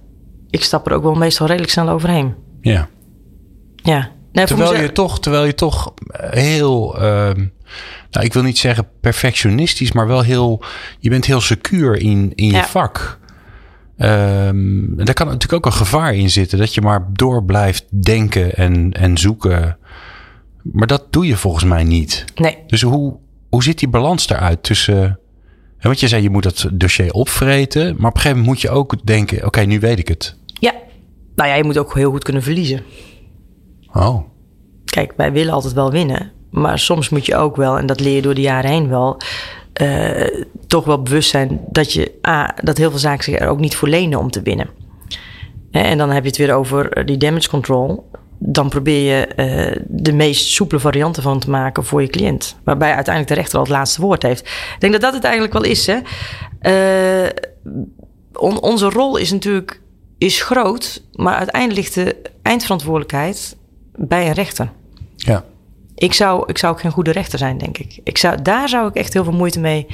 ik 0.50 0.64
stap 0.64 0.86
er 0.86 0.92
ook 0.92 1.02
wel 1.02 1.14
meestal 1.14 1.46
redelijk 1.46 1.72
snel 1.72 1.88
overheen. 1.88 2.34
Ja. 2.60 2.88
Ja. 3.76 4.10
Nee, 4.32 4.46
terwijl, 4.46 4.76
je 4.76 4.92
toch, 4.92 5.20
terwijl 5.20 5.44
je 5.44 5.54
toch 5.54 5.94
heel... 6.12 6.96
Uh, 6.96 7.02
nou, 8.10 8.24
ik 8.24 8.32
wil 8.32 8.42
niet 8.42 8.58
zeggen 8.58 8.88
perfectionistisch, 9.00 9.92
maar 9.92 10.06
wel 10.06 10.22
heel... 10.22 10.64
Je 10.98 11.10
bent 11.10 11.24
heel 11.24 11.40
secuur 11.40 11.96
in, 11.96 12.32
in 12.34 12.50
je 12.50 12.62
vak. 12.62 13.18
Um, 13.98 14.96
daar 14.96 15.14
kan 15.14 15.26
natuurlijk 15.26 15.52
ook 15.52 15.66
een 15.66 15.78
gevaar 15.78 16.14
in 16.14 16.30
zitten. 16.30 16.58
Dat 16.58 16.74
je 16.74 16.80
maar 16.80 17.08
door 17.12 17.44
blijft 17.44 18.02
denken 18.04 18.54
en, 18.54 18.92
en 18.92 19.18
zoeken. 19.18 19.78
Maar 20.62 20.86
dat 20.86 21.06
doe 21.10 21.26
je 21.26 21.36
volgens 21.36 21.64
mij 21.64 21.84
niet. 21.84 22.24
Nee. 22.34 22.58
Dus 22.66 22.82
hoe, 22.82 23.16
hoe 23.48 23.62
ziet 23.62 23.78
die 23.78 23.88
balans 23.88 24.28
eruit 24.28 24.62
tussen... 24.62 25.18
Want 25.80 26.00
je 26.00 26.08
zei, 26.08 26.22
je 26.22 26.30
moet 26.30 26.42
dat 26.42 26.68
dossier 26.72 27.12
opvreten. 27.12 27.94
Maar 27.98 28.10
op 28.10 28.14
een 28.14 28.20
gegeven 28.20 28.30
moment 28.30 28.46
moet 28.46 28.60
je 28.60 28.70
ook 28.70 29.06
denken... 29.06 29.36
Oké, 29.36 29.46
okay, 29.46 29.64
nu 29.64 29.80
weet 29.80 29.98
ik 29.98 30.08
het. 30.08 30.36
Ja. 30.46 30.72
Nou 31.34 31.48
ja, 31.48 31.54
je 31.54 31.64
moet 31.64 31.78
ook 31.78 31.94
heel 31.94 32.10
goed 32.10 32.24
kunnen 32.24 32.42
verliezen. 32.42 32.82
Oh. 33.92 34.22
Kijk, 34.84 35.12
wij 35.16 35.32
willen 35.32 35.52
altijd 35.52 35.72
wel 35.72 35.90
winnen. 35.90 36.32
Maar 36.50 36.78
soms 36.78 37.08
moet 37.08 37.26
je 37.26 37.36
ook 37.36 37.56
wel, 37.56 37.78
en 37.78 37.86
dat 37.86 38.00
leer 38.00 38.14
je 38.14 38.22
door 38.22 38.34
de 38.34 38.40
jaren 38.40 38.70
heen 38.70 38.88
wel... 38.88 39.20
Uh, 39.82 40.44
toch 40.66 40.84
wel 40.84 41.02
bewust 41.02 41.30
zijn 41.30 41.60
dat, 41.70 41.92
je, 41.92 42.18
A, 42.28 42.54
dat 42.62 42.78
heel 42.78 42.90
veel 42.90 42.98
zaken 42.98 43.24
zich 43.24 43.38
er 43.40 43.48
ook 43.48 43.60
niet 43.60 43.76
voor 43.76 43.88
lenen 43.88 44.18
om 44.18 44.30
te 44.30 44.42
winnen. 44.42 44.70
En 45.70 45.98
dan 45.98 46.10
heb 46.10 46.22
je 46.22 46.28
het 46.28 46.38
weer 46.38 46.54
over 46.54 47.06
die 47.06 47.16
damage 47.16 47.48
control 47.48 48.10
dan 48.44 48.68
probeer 48.68 49.16
je 49.16 49.28
uh, 49.36 49.82
de 49.88 50.12
meest 50.12 50.46
soepele 50.46 50.80
varianten 50.80 51.22
van 51.22 51.38
te 51.38 51.50
maken 51.50 51.84
voor 51.84 52.02
je 52.02 52.08
cliënt. 52.08 52.56
Waarbij 52.64 52.94
uiteindelijk 52.94 53.34
de 53.34 53.40
rechter 53.40 53.58
al 53.58 53.64
het 53.64 53.72
laatste 53.72 54.00
woord 54.00 54.22
heeft. 54.22 54.40
Ik 54.74 54.76
denk 54.78 54.92
dat 54.92 55.02
dat 55.02 55.14
het 55.14 55.24
eigenlijk 55.24 55.52
wel 55.52 55.64
is. 55.64 55.86
Hè? 55.86 55.98
On, 58.32 58.60
onze 58.60 58.90
rol 58.90 59.16
is 59.16 59.32
natuurlijk 59.32 59.80
is 60.18 60.42
groot, 60.42 61.02
maar 61.12 61.34
uiteindelijk 61.34 61.80
ligt 61.80 61.94
de 61.94 62.16
eindverantwoordelijkheid 62.42 63.56
bij 63.96 64.26
een 64.26 64.32
rechter. 64.32 64.72
Ja. 65.16 65.44
Ik 65.94 66.12
zou, 66.12 66.44
ik 66.46 66.58
zou 66.58 66.72
ook 66.72 66.80
geen 66.80 66.90
goede 66.90 67.12
rechter 67.12 67.38
zijn, 67.38 67.58
denk 67.58 67.78
ik. 67.78 68.00
ik 68.04 68.18
zou, 68.18 68.42
daar 68.42 68.68
zou 68.68 68.88
ik 68.88 68.94
echt 68.94 69.12
heel 69.12 69.24
veel 69.24 69.32
moeite 69.32 69.60
mee 69.60 69.86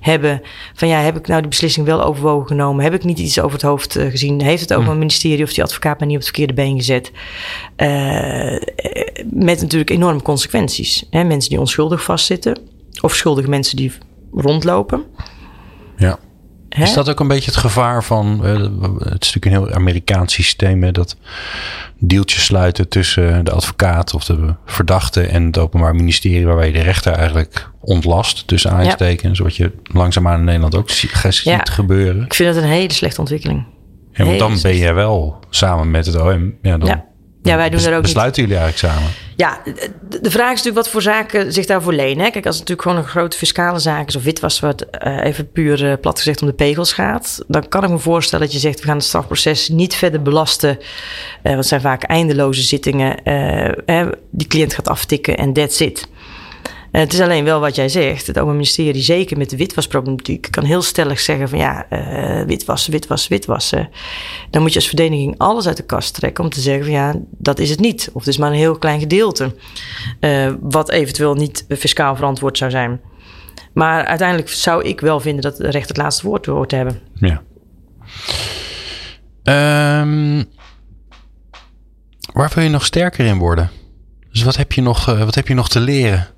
hebben. 0.00 0.42
Van 0.74 0.88
ja, 0.88 1.00
heb 1.00 1.16
ik 1.16 1.26
nou 1.26 1.40
die 1.40 1.48
beslissing 1.48 1.86
wel 1.86 2.02
overwogen 2.02 2.46
genomen? 2.46 2.84
Heb 2.84 2.94
ik 2.94 3.04
niet 3.04 3.18
iets 3.18 3.40
over 3.40 3.52
het 3.52 3.62
hoofd 3.62 3.96
uh, 3.96 4.10
gezien? 4.10 4.42
Heeft 4.42 4.60
het 4.60 4.74
ook 4.74 4.84
mijn 4.84 4.98
ministerie 4.98 5.44
of 5.44 5.52
die 5.52 5.64
advocaat 5.64 6.00
me 6.00 6.06
niet 6.06 6.16
op 6.16 6.22
het 6.22 6.30
verkeerde 6.34 6.54
been 6.54 6.76
gezet? 6.76 7.12
Uh, 7.76 8.60
met 9.30 9.60
natuurlijk 9.60 9.90
enorme 9.90 10.22
consequenties. 10.22 11.06
Hè? 11.10 11.24
Mensen 11.24 11.50
die 11.50 11.60
onschuldig 11.60 12.02
vastzitten. 12.02 12.58
Of 13.00 13.14
schuldige 13.14 13.48
mensen 13.48 13.76
die 13.76 13.92
rondlopen. 14.32 15.04
Ja. 15.96 16.18
Hè? 16.68 16.82
Is 16.82 16.92
dat 16.92 17.10
ook 17.10 17.20
een 17.20 17.28
beetje 17.28 17.50
het 17.50 17.60
gevaar 17.60 18.04
van... 18.04 18.40
Uh, 18.44 18.52
het 18.98 19.24
is 19.24 19.32
natuurlijk 19.32 19.44
een 19.44 19.50
heel 19.50 19.72
Amerikaans 19.72 20.32
systeem... 20.32 20.82
Hè, 20.82 20.92
dat 20.92 21.16
deeltjes 21.98 22.44
sluiten 22.44 22.88
tussen 22.88 23.44
de 23.44 23.50
advocaat 23.50 24.14
of 24.14 24.24
de 24.24 24.54
verdachte 24.66 25.26
en 25.26 25.46
het 25.46 25.58
Openbaar 25.58 25.94
Ministerie, 25.94 26.46
waarbij 26.46 26.66
je 26.66 26.72
de 26.72 26.80
rechter 26.80 27.12
eigenlijk 27.12 27.70
ontlast, 27.80 28.46
tussen 28.46 28.70
aanstekens, 28.70 29.38
ja. 29.38 29.44
wat 29.44 29.56
je 29.56 29.72
langzaamaan 29.82 30.38
in 30.38 30.44
Nederland 30.44 30.74
ook 30.74 30.90
ziet 30.90 31.40
ja. 31.42 31.60
gebeuren. 31.62 32.24
Ik 32.24 32.34
vind 32.34 32.54
dat 32.54 32.62
een 32.62 32.68
hele 32.68 32.92
slechte 32.92 33.20
ontwikkeling. 33.20 33.64
Ja, 34.12 34.24
want 34.24 34.38
dan 34.38 34.58
ben 34.62 34.76
je 34.76 34.92
wel 34.92 35.38
samen 35.50 35.90
met 35.90 36.06
het 36.06 36.20
OM. 36.20 36.54
Ja, 36.62 36.78
dan, 36.78 36.88
ja. 36.88 37.04
Ja, 37.42 37.56
wij 37.56 37.70
doen 37.70 37.80
ook 37.80 37.92
niet. 37.92 38.02
Besluiten 38.02 38.42
jullie 38.42 38.58
eigenlijk 38.58 38.94
samen? 38.94 39.10
Ja, 39.36 39.60
de, 40.20 40.30
vraag 40.30 40.52
is 40.52 40.56
natuurlijk 40.56 40.76
wat 40.76 40.88
voor 40.88 41.02
zaken 41.02 41.52
zich 41.52 41.66
daarvoor 41.66 41.92
lenen. 41.92 42.24
Hè? 42.24 42.30
Kijk, 42.30 42.46
als 42.46 42.58
het 42.58 42.68
natuurlijk 42.68 42.88
gewoon 42.88 42.96
een 42.96 43.10
grote 43.10 43.36
fiscale 43.36 43.78
zaak 43.78 44.08
is 44.08 44.16
of 44.16 44.22
witwas, 44.22 44.60
wat 44.60 44.82
eh, 44.82 45.24
even 45.24 45.50
puur 45.52 45.90
eh, 45.90 46.00
plat 46.00 46.18
gezegd 46.18 46.42
om 46.42 46.48
de 46.48 46.54
pegels 46.54 46.92
gaat, 46.92 47.44
dan 47.46 47.68
kan 47.68 47.84
ik 47.84 47.90
me 47.90 47.98
voorstellen 47.98 48.44
dat 48.44 48.54
je 48.54 48.60
zegt 48.60 48.80
we 48.80 48.86
gaan 48.86 48.96
het 48.96 49.04
strafproces 49.04 49.68
niet 49.68 49.94
verder 49.94 50.22
belasten. 50.22 50.78
eh 50.78 50.78
want 51.42 51.56
het 51.56 51.66
zijn 51.66 51.80
vaak 51.80 52.02
eindeloze 52.02 52.62
zittingen. 52.62 53.16
die 54.30 54.46
cliënt 54.46 54.74
gaat 54.74 54.88
aftikken 54.88 55.36
en 55.36 55.52
that's 55.52 55.80
it. 55.80 56.08
Het 57.00 57.12
is 57.12 57.20
alleen 57.20 57.44
wel 57.44 57.60
wat 57.60 57.74
jij 57.74 57.88
zegt. 57.88 58.26
Het 58.26 58.36
Openbaar 58.36 58.54
Ministerie, 58.54 59.02
zeker 59.02 59.38
met 59.38 59.50
de 59.50 59.56
witwasproblematiek, 59.56 60.48
kan 60.50 60.64
heel 60.64 60.82
stellig 60.82 61.20
zeggen 61.20 61.48
van 61.48 61.58
ja, 61.58 61.86
eh 61.88 62.46
witwassen, 62.46 62.92
witwassen, 62.92 63.30
witwassen. 63.30 63.88
Dan 64.50 64.62
moet 64.62 64.72
je 64.72 64.78
als 64.78 64.88
verdediging 64.88 65.34
alles 65.38 65.66
uit 65.66 65.76
de 65.76 65.84
kast 65.84 66.14
trekken 66.14 66.44
om 66.44 66.50
te 66.50 66.60
zeggen 66.60 66.84
van 66.84 66.92
ja, 66.92 67.14
dat 67.30 67.58
is 67.58 67.70
het 67.70 67.80
niet. 67.80 68.10
Of 68.12 68.20
het 68.20 68.28
is 68.28 68.38
maar 68.38 68.50
een 68.50 68.56
heel 68.56 68.78
klein 68.78 69.00
gedeelte. 69.00 69.54
eh, 70.20 70.52
wat 70.60 70.90
eventueel 70.90 71.34
niet 71.34 71.64
fiscaal 71.68 72.16
verantwoord 72.16 72.58
zou 72.58 72.70
zijn. 72.70 73.00
Maar 73.72 74.04
uiteindelijk 74.04 74.48
zou 74.48 74.84
ik 74.84 75.00
wel 75.00 75.20
vinden 75.20 75.42
dat 75.42 75.56
de 75.56 75.70
recht 75.70 75.88
het 75.88 75.96
laatste 75.96 76.26
woord 76.26 76.46
hoort 76.46 76.68
te 76.68 76.76
hebben. 76.76 77.00
Ja. 77.14 77.42
Ehm, 79.42 80.44
waar 82.32 82.52
wil 82.54 82.64
je 82.64 82.70
nog 82.70 82.84
sterker 82.84 83.26
in 83.26 83.38
worden? 83.38 83.70
Dus 84.32 84.42
wat 84.42 84.56
heb 84.56 84.72
je 84.72 84.82
nog, 84.82 85.08
eh, 85.08 85.24
wat 85.24 85.34
heb 85.34 85.48
je 85.48 85.54
nog 85.54 85.68
te 85.68 85.80
leren? 85.80 86.36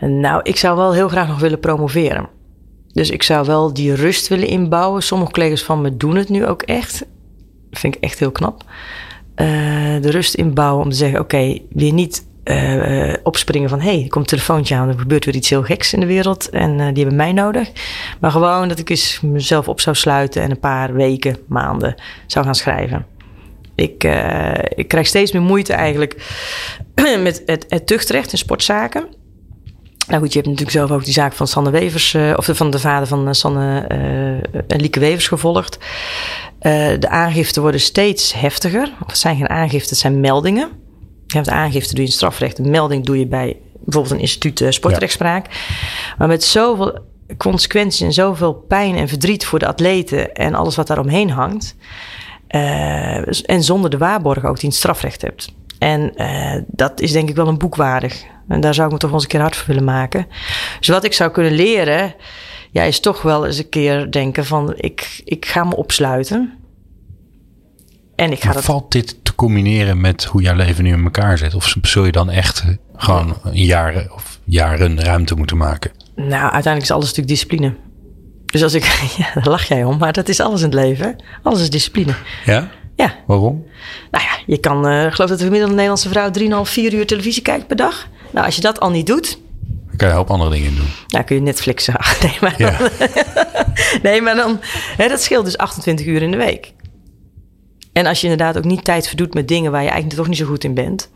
Nou, 0.00 0.40
ik 0.42 0.56
zou 0.56 0.76
wel 0.76 0.92
heel 0.92 1.08
graag 1.08 1.28
nog 1.28 1.40
willen 1.40 1.60
promoveren. 1.60 2.28
Dus 2.92 3.10
ik 3.10 3.22
zou 3.22 3.46
wel 3.46 3.72
die 3.72 3.94
rust 3.94 4.28
willen 4.28 4.48
inbouwen. 4.48 5.02
Sommige 5.02 5.32
collega's 5.32 5.62
van 5.62 5.80
me 5.80 5.96
doen 5.96 6.16
het 6.16 6.28
nu 6.28 6.46
ook 6.46 6.62
echt. 6.62 6.98
Dat 7.70 7.78
vind 7.80 7.94
ik 7.94 8.02
echt 8.02 8.18
heel 8.18 8.30
knap. 8.30 8.64
Eh, 9.34 9.46
de 10.00 10.10
rust 10.10 10.34
inbouwen 10.34 10.84
om 10.84 10.90
te 10.90 10.96
zeggen: 10.96 11.20
oké, 11.20 11.58
weer 11.70 11.92
niet 11.92 12.26
eh, 12.44 13.14
opspringen 13.22 13.68
van: 13.68 13.80
hé, 13.80 13.92
hey, 13.92 14.02
er 14.02 14.08
komt 14.08 14.30
een 14.30 14.38
telefoontje 14.38 14.74
aan, 14.74 14.88
er 14.88 14.98
gebeurt 14.98 15.24
weer 15.24 15.34
iets 15.34 15.50
heel 15.50 15.62
geks 15.62 15.92
in 15.92 16.00
de 16.00 16.06
wereld 16.06 16.50
en 16.50 16.70
eh, 16.80 16.86
die 16.86 17.02
hebben 17.02 17.16
mij 17.16 17.32
nodig. 17.32 17.70
Maar 18.20 18.30
gewoon 18.30 18.68
dat 18.68 18.78
ik 18.78 18.90
eens 18.90 19.20
mezelf 19.20 19.68
op 19.68 19.80
zou 19.80 19.96
sluiten 19.96 20.42
en 20.42 20.50
een 20.50 20.60
paar 20.60 20.92
weken, 20.92 21.36
maanden 21.48 21.94
zou 22.26 22.44
gaan 22.44 22.54
schrijven. 22.54 23.06
Ik, 23.74 24.04
ik 24.74 24.88
krijg 24.88 25.06
steeds 25.06 25.32
meer 25.32 25.42
moeite 25.42 25.72
eigenlijk 25.72 26.16
met 27.22 27.42
het, 27.46 27.66
het 27.68 27.86
tuchtrecht 27.86 28.32
in 28.32 28.38
sportzaken. 28.38 29.04
Nou 30.10 30.22
goed, 30.22 30.32
je 30.32 30.38
hebt 30.38 30.50
natuurlijk 30.50 30.76
zelf 30.76 30.90
ook 30.90 31.04
die 31.04 31.12
zaak 31.12 31.32
van 31.32 31.46
Sanne 31.46 31.70
Wevers, 31.70 32.14
uh, 32.14 32.32
of 32.36 32.48
van 32.52 32.70
de 32.70 32.78
vader 32.78 33.06
van 33.06 33.26
uh, 33.26 33.32
Sanne 33.32 33.84
uh, 33.92 34.60
en 34.66 34.80
Lieke 34.80 35.00
Wevers 35.00 35.28
gevolgd. 35.28 35.78
de 36.98 37.08
aangiften 37.08 37.62
worden 37.62 37.80
steeds 37.80 38.32
heftiger. 38.32 38.92
Of 39.00 39.06
het 39.06 39.18
zijn 39.18 39.36
geen 39.36 39.48
aangiften, 39.48 39.90
het 39.90 39.98
zijn 39.98 40.20
meldingen. 40.20 40.68
Je 41.26 41.36
hebt 41.36 41.48
aangifte 41.48 41.94
doe 41.94 42.02
je 42.02 42.08
in 42.08 42.14
strafrecht, 42.16 42.58
een 42.58 42.70
melding 42.70 43.04
doe 43.04 43.18
je 43.18 43.26
bij 43.26 43.56
bijvoorbeeld 43.84 44.14
een 44.14 44.20
instituut 44.20 44.64
sportrechtspraak. 44.68 45.46
Ja. 45.46 45.58
Maar 46.18 46.28
met 46.28 46.44
zoveel 46.44 46.98
consequenties 47.36 48.00
en 48.00 48.12
zoveel 48.12 48.52
pijn 48.54 48.96
en 48.96 49.08
verdriet 49.08 49.46
voor 49.46 49.58
de 49.58 49.66
atleten 49.66 50.34
en 50.34 50.54
alles 50.54 50.76
wat 50.76 50.86
daaromheen 50.86 51.30
hangt. 51.30 51.76
en 53.46 53.62
zonder 53.62 53.90
de 53.90 53.98
waarborgen 53.98 54.48
ook 54.48 54.56
die 54.56 54.68
in 54.68 54.74
strafrecht 54.74 55.22
hebt. 55.22 55.52
En 55.78 56.12
dat 56.66 57.00
is 57.00 57.12
denk 57.12 57.28
ik 57.28 57.36
wel 57.36 57.48
een 57.48 57.58
boek 57.58 57.76
waardig. 57.76 58.24
En 58.50 58.60
daar 58.60 58.74
zou 58.74 58.86
ik 58.86 58.92
me 58.92 58.98
toch 58.98 59.10
wel 59.10 59.18
eens 59.18 59.28
een 59.28 59.34
keer 59.34 59.40
hard 59.40 59.56
voor 59.56 59.66
willen 59.66 59.84
maken. 59.84 60.26
Dus 60.78 60.88
wat 60.88 61.04
ik 61.04 61.12
zou 61.12 61.30
kunnen 61.30 61.52
leren, 61.52 62.14
ja, 62.70 62.82
is 62.82 63.00
toch 63.00 63.22
wel 63.22 63.46
eens 63.46 63.58
een 63.58 63.68
keer 63.68 64.10
denken 64.10 64.46
van 64.46 64.74
ik, 64.76 65.20
ik 65.24 65.46
ga 65.46 65.64
me 65.64 65.76
opsluiten. 65.76 66.52
En 68.16 68.32
ik 68.32 68.42
ga 68.42 68.52
dat... 68.52 68.64
Valt 68.64 68.92
dit 68.92 69.16
te 69.22 69.34
combineren 69.34 70.00
met 70.00 70.24
hoe 70.24 70.42
jouw 70.42 70.54
leven 70.54 70.84
nu 70.84 70.92
in 70.92 71.04
elkaar 71.04 71.38
zit? 71.38 71.54
Of 71.54 71.74
zul 71.82 72.04
je 72.04 72.12
dan 72.12 72.30
echt 72.30 72.64
gewoon 72.96 73.36
jaren 73.52 74.12
of 74.14 74.38
jaren 74.44 75.00
ruimte 75.00 75.34
moeten 75.34 75.56
maken? 75.56 75.90
Nou, 76.14 76.42
uiteindelijk 76.42 76.82
is 76.82 76.90
alles 76.90 77.04
natuurlijk 77.04 77.28
discipline. 77.28 77.74
Dus 78.46 78.62
als 78.62 78.74
ik, 78.74 78.84
ja, 79.18 79.30
daar 79.34 79.48
lach 79.48 79.64
jij 79.64 79.84
om, 79.84 79.98
maar 79.98 80.12
dat 80.12 80.28
is 80.28 80.40
alles 80.40 80.60
in 80.62 80.66
het 80.66 80.74
leven. 80.74 81.16
Alles 81.42 81.60
is 81.60 81.70
discipline. 81.70 82.14
Ja? 82.44 82.70
Ja. 82.96 83.14
Waarom? 83.26 83.66
Nou 84.10 84.24
ja, 84.24 84.38
je 84.46 84.58
kan, 84.58 84.90
uh, 84.90 85.00
geloof 85.00 85.30
dat 85.30 85.38
de 85.38 85.44
gemiddelde 85.44 85.74
Nederlandse 85.74 86.08
vrouw 86.08 86.30
3,5, 86.64 86.70
4 86.70 86.94
uur 86.94 87.06
televisie 87.06 87.42
kijkt 87.42 87.66
per 87.66 87.76
dag. 87.76 88.08
Nou, 88.30 88.46
als 88.46 88.54
je 88.54 88.60
dat 88.60 88.80
al 88.80 88.90
niet 88.90 89.06
doet. 89.06 89.38
Dan 89.88 89.96
kan 89.96 90.08
je 90.08 90.12
een 90.14 90.18
hoop 90.18 90.30
andere 90.30 90.50
dingen 90.50 90.76
doen. 90.76 90.88
Nou, 91.08 91.24
kun 91.24 91.36
je 91.36 91.42
Netflixen. 91.42 91.94
Nee, 92.22 92.36
maar 92.40 92.54
dan, 92.58 92.72
ja. 92.72 92.90
nee, 94.02 94.22
maar 94.22 94.34
dan, 94.34 94.60
hè, 94.96 95.08
dat 95.08 95.22
scheelt 95.22 95.44
dus 95.44 95.58
28 95.58 96.06
uur 96.06 96.22
in 96.22 96.30
de 96.30 96.36
week. 96.36 96.72
En 97.92 98.06
als 98.06 98.20
je 98.20 98.28
inderdaad 98.28 98.56
ook 98.56 98.64
niet 98.64 98.84
tijd 98.84 99.06
verdoet 99.06 99.34
met 99.34 99.48
dingen 99.48 99.70
waar 99.70 99.82
je 99.82 99.88
eigenlijk 99.88 100.18
toch 100.18 100.28
niet 100.28 100.38
zo 100.38 100.46
goed 100.46 100.64
in 100.64 100.74
bent. 100.74 101.10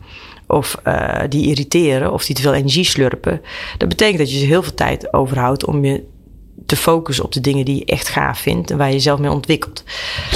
Of 0.47 0.77
uh, 0.87 1.21
die 1.29 1.47
irriteren 1.47 2.13
of 2.13 2.25
die 2.25 2.35
te 2.35 2.41
veel 2.41 2.53
energie 2.53 2.83
slurpen. 2.83 3.41
Dat 3.77 3.89
betekent 3.89 4.17
dat 4.17 4.31
je 4.31 4.39
ze 4.39 4.45
heel 4.45 4.63
veel 4.63 4.73
tijd 4.73 5.13
overhoudt 5.13 5.65
om 5.65 5.85
je 5.85 6.03
te 6.65 6.75
focussen 6.75 7.25
op 7.25 7.31
de 7.31 7.41
dingen 7.41 7.65
die 7.65 7.75
je 7.75 7.85
echt 7.85 8.07
gaaf 8.07 8.39
vindt 8.39 8.71
en 8.71 8.77
waar 8.77 8.87
je 8.87 8.93
jezelf 8.93 9.19
mee 9.19 9.31
ontwikkelt. 9.31 9.83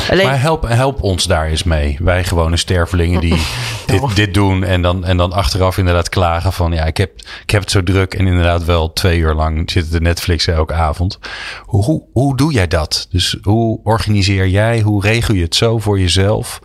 Alleen... 0.09 0.25
Maar 0.25 0.41
help, 0.41 0.67
help 0.67 1.03
ons 1.03 1.23
daar 1.23 1.47
eens 1.47 1.63
mee. 1.63 1.97
Wij 1.99 2.23
gewone 2.23 2.57
stervelingen 2.57 3.21
die 3.21 3.35
dit, 3.85 4.15
dit 4.15 4.33
doen 4.33 4.63
en 4.63 4.81
dan, 4.81 5.05
en 5.05 5.17
dan 5.17 5.33
achteraf 5.33 5.77
inderdaad 5.77 6.09
klagen 6.09 6.53
van 6.53 6.71
ja, 6.71 6.85
ik 6.85 6.97
heb, 6.97 7.11
ik 7.43 7.49
heb 7.49 7.61
het 7.61 7.71
zo 7.71 7.83
druk 7.83 8.13
en 8.13 8.27
inderdaad 8.27 8.65
wel 8.65 8.93
twee 8.93 9.19
uur 9.19 9.33
lang 9.33 9.71
zitten 9.71 9.91
de 9.91 10.01
Netflix 10.01 10.47
elke 10.47 10.73
avond. 10.73 11.19
Hoe, 11.61 11.83
hoe, 11.83 12.03
hoe 12.13 12.37
doe 12.37 12.53
jij 12.53 12.67
dat? 12.67 13.07
Dus 13.09 13.37
hoe 13.41 13.79
organiseer 13.83 14.47
jij, 14.47 14.81
hoe 14.81 15.01
regel 15.01 15.33
je 15.33 15.43
het 15.43 15.55
zo 15.55 15.79
voor 15.79 15.99
jezelf 15.99 16.59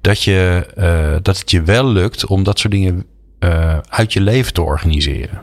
dat, 0.00 0.22
je, 0.22 0.66
uh, 0.78 1.16
dat 1.22 1.38
het 1.38 1.50
je 1.50 1.62
wel 1.62 1.86
lukt 1.86 2.26
om 2.26 2.42
dat 2.42 2.58
soort 2.58 2.72
dingen 2.72 3.04
uh, 3.40 3.78
uit 3.88 4.12
je 4.12 4.20
leven 4.20 4.52
te 4.52 4.62
organiseren? 4.62 5.42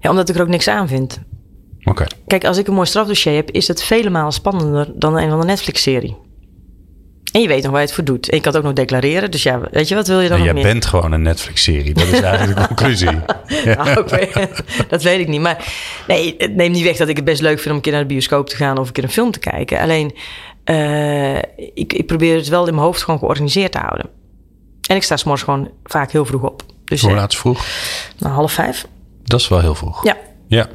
Ja, 0.00 0.10
omdat 0.10 0.28
ik 0.28 0.34
er 0.34 0.42
ook 0.42 0.48
niks 0.48 0.68
aan 0.68 0.88
vind. 0.88 1.20
Okay. 1.88 2.06
Kijk, 2.26 2.44
als 2.44 2.58
ik 2.58 2.66
een 2.68 2.74
mooi 2.74 2.86
strafdossier 2.86 3.34
heb, 3.34 3.50
is 3.50 3.68
het 3.68 3.82
vele 3.82 4.10
malen 4.10 4.32
spannender 4.32 4.88
dan 4.94 5.16
een 5.18 5.30
van 5.30 5.40
de 5.40 5.46
Netflix-serie. 5.46 6.16
En 7.32 7.40
je 7.40 7.48
weet 7.48 7.62
nog 7.62 7.70
waar 7.70 7.80
je 7.80 7.86
het 7.86 7.94
voor 7.94 8.04
doet. 8.04 8.28
En 8.28 8.36
je 8.36 8.42
kan 8.42 8.52
het 8.52 8.60
ook 8.60 8.66
nog 8.66 8.76
declareren. 8.76 9.30
Dus 9.30 9.42
ja, 9.42 9.60
weet 9.70 9.88
je, 9.88 9.94
wat 9.94 10.06
wil 10.06 10.20
je 10.20 10.28
dan 10.28 10.36
nog 10.36 10.46
jij 10.46 10.54
meer? 10.54 10.62
bent 10.62 10.86
gewoon 10.86 11.12
een 11.12 11.22
Netflix-serie. 11.22 11.94
Dat 11.94 12.06
is 12.06 12.20
eigenlijk 12.20 12.58
de 12.60 12.66
conclusie. 12.74 13.18
nou, 13.64 13.98
okay. 13.98 14.30
dat 14.88 15.02
weet 15.02 15.20
ik 15.20 15.28
niet. 15.28 15.40
Maar 15.40 15.72
nee, 16.06 16.34
het 16.38 16.54
neemt 16.54 16.74
niet 16.74 16.84
weg 16.84 16.96
dat 16.96 17.08
ik 17.08 17.16
het 17.16 17.24
best 17.24 17.40
leuk 17.40 17.56
vind 17.58 17.68
om 17.70 17.74
een 17.76 17.80
keer 17.80 17.92
naar 17.92 18.00
de 18.00 18.06
bioscoop 18.08 18.48
te 18.48 18.56
gaan 18.56 18.78
of 18.78 18.86
een 18.86 18.92
keer 18.92 19.04
een 19.04 19.10
film 19.10 19.30
te 19.30 19.38
kijken. 19.38 19.80
Alleen, 19.80 20.14
uh, 20.64 21.36
ik, 21.74 21.92
ik 21.92 22.06
probeer 22.06 22.36
het 22.36 22.48
wel 22.48 22.66
in 22.66 22.74
mijn 22.74 22.86
hoofd 22.86 23.02
gewoon 23.02 23.18
georganiseerd 23.18 23.72
te 23.72 23.78
houden. 23.78 24.06
En 24.88 24.96
ik 24.96 25.02
sta 25.02 25.16
s'morgens 25.16 25.44
gewoon 25.44 25.70
vaak 25.84 26.12
heel 26.12 26.24
vroeg 26.24 26.42
op. 26.42 26.62
Dus, 26.84 27.00
Hoe 27.00 27.14
laat 27.14 27.32
is 27.32 27.38
vroeg? 27.38 27.64
Nou, 28.18 28.34
half 28.34 28.52
vijf. 28.52 28.86
Dat 29.24 29.40
is 29.40 29.48
wel 29.48 29.60
heel 29.60 29.74
vroeg. 29.74 30.04
Ja. 30.04 30.16
Ja. 30.46 30.68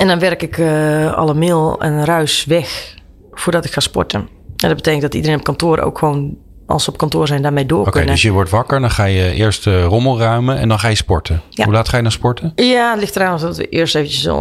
En 0.00 0.06
dan 0.06 0.18
werk 0.18 0.42
ik 0.42 0.58
uh, 0.58 1.12
alle 1.12 1.34
mail 1.34 1.80
en 1.80 2.04
ruis 2.04 2.44
weg 2.44 2.94
voordat 3.32 3.64
ik 3.64 3.72
ga 3.72 3.80
sporten. 3.80 4.20
En 4.56 4.68
dat 4.68 4.76
betekent 4.76 5.02
dat 5.02 5.14
iedereen 5.14 5.38
op 5.38 5.44
kantoor 5.44 5.78
ook 5.78 5.98
gewoon, 5.98 6.36
als 6.66 6.84
ze 6.84 6.90
op 6.90 6.98
kantoor 6.98 7.26
zijn, 7.26 7.42
daarmee 7.42 7.66
door 7.66 7.86
Oké, 7.86 8.04
dus 8.04 8.22
je 8.22 8.30
wordt 8.30 8.50
wakker, 8.50 8.80
dan 8.80 8.90
ga 8.90 9.04
je 9.04 9.32
eerst 9.32 9.64
de 9.64 9.82
rommel 9.82 10.18
ruimen 10.18 10.58
en 10.58 10.68
dan 10.68 10.78
ga 10.78 10.88
je 10.88 10.94
sporten. 10.94 11.40
Ja. 11.50 11.64
Hoe 11.64 11.72
laat 11.72 11.88
ga 11.88 11.96
je 11.96 12.02
naar 12.02 12.12
sporten? 12.12 12.52
Ja, 12.54 12.90
het 12.90 13.00
ligt 13.00 13.16
eraan 13.16 13.34
of 13.34 13.40
dat 13.40 13.56
we 13.56 13.68
eerst 13.68 13.94
eventjes 13.94 14.24
uh, 14.24 14.34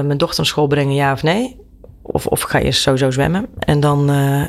mijn 0.00 0.18
dochter 0.18 0.36
naar 0.36 0.46
school 0.46 0.66
brengen, 0.66 0.94
ja 0.94 1.12
of 1.12 1.22
nee. 1.22 1.56
Of, 2.02 2.26
of 2.26 2.40
ga 2.40 2.60
eerst 2.60 2.80
sowieso 2.80 3.10
zwemmen. 3.10 3.46
En 3.58 3.80
dan, 3.80 4.10
uh, 4.10 4.44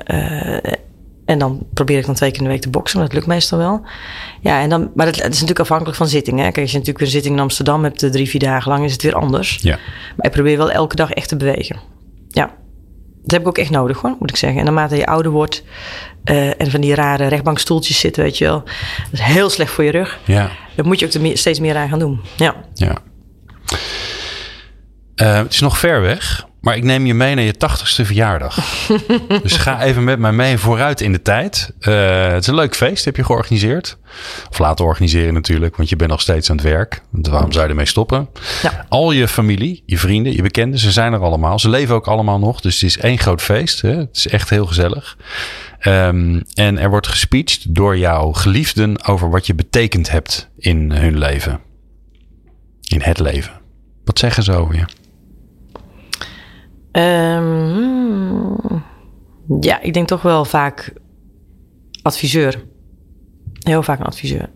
en 1.30 1.40
dan 1.40 1.66
probeer 1.74 1.98
ik 1.98 2.06
dan 2.06 2.16
twee 2.16 2.30
keer 2.30 2.40
in 2.40 2.46
de 2.46 2.52
week 2.52 2.62
te 2.62 2.70
boksen. 2.70 3.00
Dat 3.00 3.14
lukt 3.14 3.26
meestal 3.26 3.58
wel. 3.58 3.82
Ja, 4.42 4.62
en 4.62 4.70
dan, 4.70 4.92
maar 4.96 5.06
het, 5.06 5.16
is 5.16 5.24
natuurlijk 5.24 5.60
afhankelijk 5.60 5.98
van 5.98 6.08
zittingen. 6.08 6.44
Kijk, 6.44 6.58
als 6.58 6.72
je 6.72 6.78
natuurlijk 6.78 7.06
een 7.06 7.12
zitting 7.12 7.36
in 7.36 7.42
Amsterdam 7.42 7.84
hebt, 7.84 8.12
drie, 8.12 8.30
vier 8.30 8.40
dagen 8.40 8.72
lang, 8.72 8.86
is 8.86 8.92
het 8.92 9.02
weer 9.02 9.16
anders. 9.16 9.58
Ja. 9.62 9.78
Maar 10.16 10.26
ik 10.26 10.32
probeer 10.32 10.58
wel 10.58 10.72
elke 10.72 10.96
dag 10.96 11.12
echt 11.12 11.28
te 11.28 11.36
bewegen. 11.36 11.80
Ja. 12.28 12.46
Dat 13.22 13.32
heb 13.32 13.42
ik 13.42 13.48
ook 13.48 13.58
echt 13.58 13.70
nodig 13.70 14.02
hoor, 14.02 14.16
moet 14.20 14.30
ik 14.30 14.36
zeggen. 14.36 14.60
En 14.60 14.66
naarmate 14.66 14.96
je 14.96 15.06
ouder 15.06 15.32
wordt 15.32 15.64
uh, 16.26 16.62
en 16.62 16.72
van 16.72 16.82
die 16.82 16.96
rare 16.96 17.28
rechtbankstoeltjes 17.28 18.00
zitten, 18.00 18.24
weet 18.24 18.38
je 18.38 18.46
wel. 18.46 18.64
Dat 19.12 19.20
is 19.20 19.22
heel 19.22 19.50
slecht 19.50 19.72
voor 19.72 19.84
je 19.84 19.92
rug. 19.92 20.20
Ja. 20.26 20.52
Dan 20.76 20.86
moet 20.86 21.00
je 21.00 21.06
ook 21.06 21.20
meer, 21.20 21.38
steeds 21.38 21.60
meer 21.60 21.76
aan 21.76 21.90
gaan 21.90 22.00
doen. 22.00 22.22
Ja. 22.36 22.56
Ja. 22.74 22.98
Uh, 25.16 25.38
het 25.38 25.54
is 25.54 25.60
nog 25.60 25.78
ver 25.78 26.02
weg, 26.02 26.48
maar 26.62 26.76
ik 26.76 26.84
neem 26.84 27.06
je 27.06 27.14
mee 27.14 27.36
naar 27.36 27.44
je 27.44 27.58
tachtigste 27.58 28.06
verjaardag. 28.06 28.88
dus 29.44 29.58
ga 29.58 29.82
even 29.82 30.04
met 30.04 30.20
mij 30.20 30.32
mee 30.32 30.58
vooruit 30.58 31.02
in 31.02 31.12
de 31.12 31.22
tijd. 31.22 31.74
Uh, 31.80 32.28
het 32.28 32.42
is 32.42 32.48
een 32.48 32.56
leuk 32.56 32.76
feest, 32.76 33.06
heb 33.06 33.16
je 33.16 33.24
georganiseerd. 33.24 33.98
Of 34.50 34.60
laten 34.60 34.86
organiseren 34.86 35.34
natuurlijk, 35.34 35.76
want 35.76 35.90
je 35.90 35.96
bent 35.96 36.10
nog 36.10 36.22
steeds 36.22 36.50
aan 36.50 36.56
het 36.56 36.66
werk. 36.66 37.02
Waarom 37.12 37.52
zou 37.52 37.64
je 37.64 37.70
ermee 37.70 37.86
stoppen? 37.86 38.30
Ja. 38.62 38.86
Al 38.90 39.12
je 39.12 39.28
familie, 39.28 39.84
je 39.86 39.98
vrienden, 39.98 40.34
je 40.34 40.42
bekenden, 40.42 40.80
ze 40.80 40.92
zijn 40.92 41.14
er 41.14 41.20
allemaal. 41.20 41.60
Ze 41.60 41.70
leven 41.70 41.96
ook 41.96 42.08
allemaal 42.08 42.40
nog, 42.40 42.62
dus 42.62 42.74
het 42.74 42.84
is 42.84 42.98
één 42.98 43.18
groot 43.18 43.42
feest. 43.42 43.82
Hè? 43.82 43.96
Het 43.96 44.18
is 44.18 44.28
echt 44.28 44.50
heel 44.50 44.66
gezellig. 44.66 45.18
Um, 45.88 46.44
en 46.54 46.80
er 46.80 46.90
wordt 46.90 47.08
gespeecht 47.08 47.76
door 47.76 47.98
jouw 47.98 48.32
geliefden 48.32 49.06
over 49.06 49.30
wat 49.30 49.48
je 49.48 49.56
betekend 49.56 50.12
hebt 50.12 50.50
in 50.58 50.92
hun 50.92 51.18
leven. 51.18 51.60
In 52.88 53.02
het 53.02 53.20
leven. 53.20 53.52
Wat 54.06 54.20
zeggen 54.20 54.44
ze 54.44 54.52
over 54.52 54.76
je? 54.76 54.86
Um, 56.92 58.84
ja, 59.60 59.82
ik 59.82 59.94
denk 59.94 60.08
toch 60.08 60.22
wel 60.22 60.46
vaak 60.46 60.94
adviseur. 62.02 62.64
Heel 63.60 63.84
vaak 63.84 64.00
een 64.00 64.06
adviseur. 64.06 64.50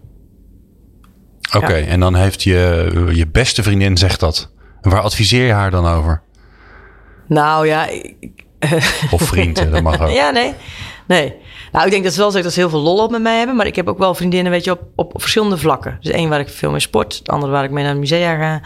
Oké, 1.56 1.74
en 1.74 2.00
dan 2.00 2.16
heeft 2.16 2.44
je, 2.44 2.90
je 3.14 3.28
beste 3.28 3.64
vriendin 3.64 3.98
zegt 3.98 4.20
dat. 4.20 4.52
En 4.82 4.90
waar 4.90 5.02
adviseer 5.02 5.46
je 5.46 5.52
haar 5.54 5.72
dan 5.72 5.86
over? 5.88 6.22
Nou 7.28 7.68
ja, 7.68 7.88
ik- 7.88 8.32
Of 9.12 9.22
vriend, 9.22 9.72
dat 9.72 9.82
mag 9.82 10.00
ook. 10.08 10.10
ja, 10.10 10.30
nee. 10.30 10.54
Nee. 11.08 11.34
Nou, 11.72 11.86
ik 11.86 11.91
denk 11.91 12.04
dat 12.04 12.14
ze 12.14 12.20
wel 12.20 12.32
zeggen 12.32 12.43
dat 12.43 12.54
ze 12.54 12.60
heel 12.60 12.70
veel 12.70 12.80
lol 12.80 13.04
op 13.04 13.12
met 13.12 13.22
mij 13.22 13.38
hebben. 13.38 13.56
Maar 13.56 13.66
ik 13.66 13.76
heb 13.76 13.88
ook 13.88 13.97
wel 13.97 14.16
vriendinnen, 14.16 14.51
weet 14.51 14.64
je, 14.64 14.72
op, 14.72 14.82
op, 14.95 15.16
op 15.16 15.22
verschillende 15.22 15.58
vlakken. 15.58 15.97
Dus 16.01 16.12
één 16.12 16.30
waar 16.30 16.39
ik 16.39 16.49
veel 16.49 16.72
mee 16.72 16.80
sport. 16.80 17.26
De 17.26 17.32
andere 17.32 17.51
waar 17.51 17.64
ik 17.64 17.72
mee 17.72 17.84
naar 17.84 17.91
het 17.91 18.01
musea 18.01 18.36
ga. 18.38 18.62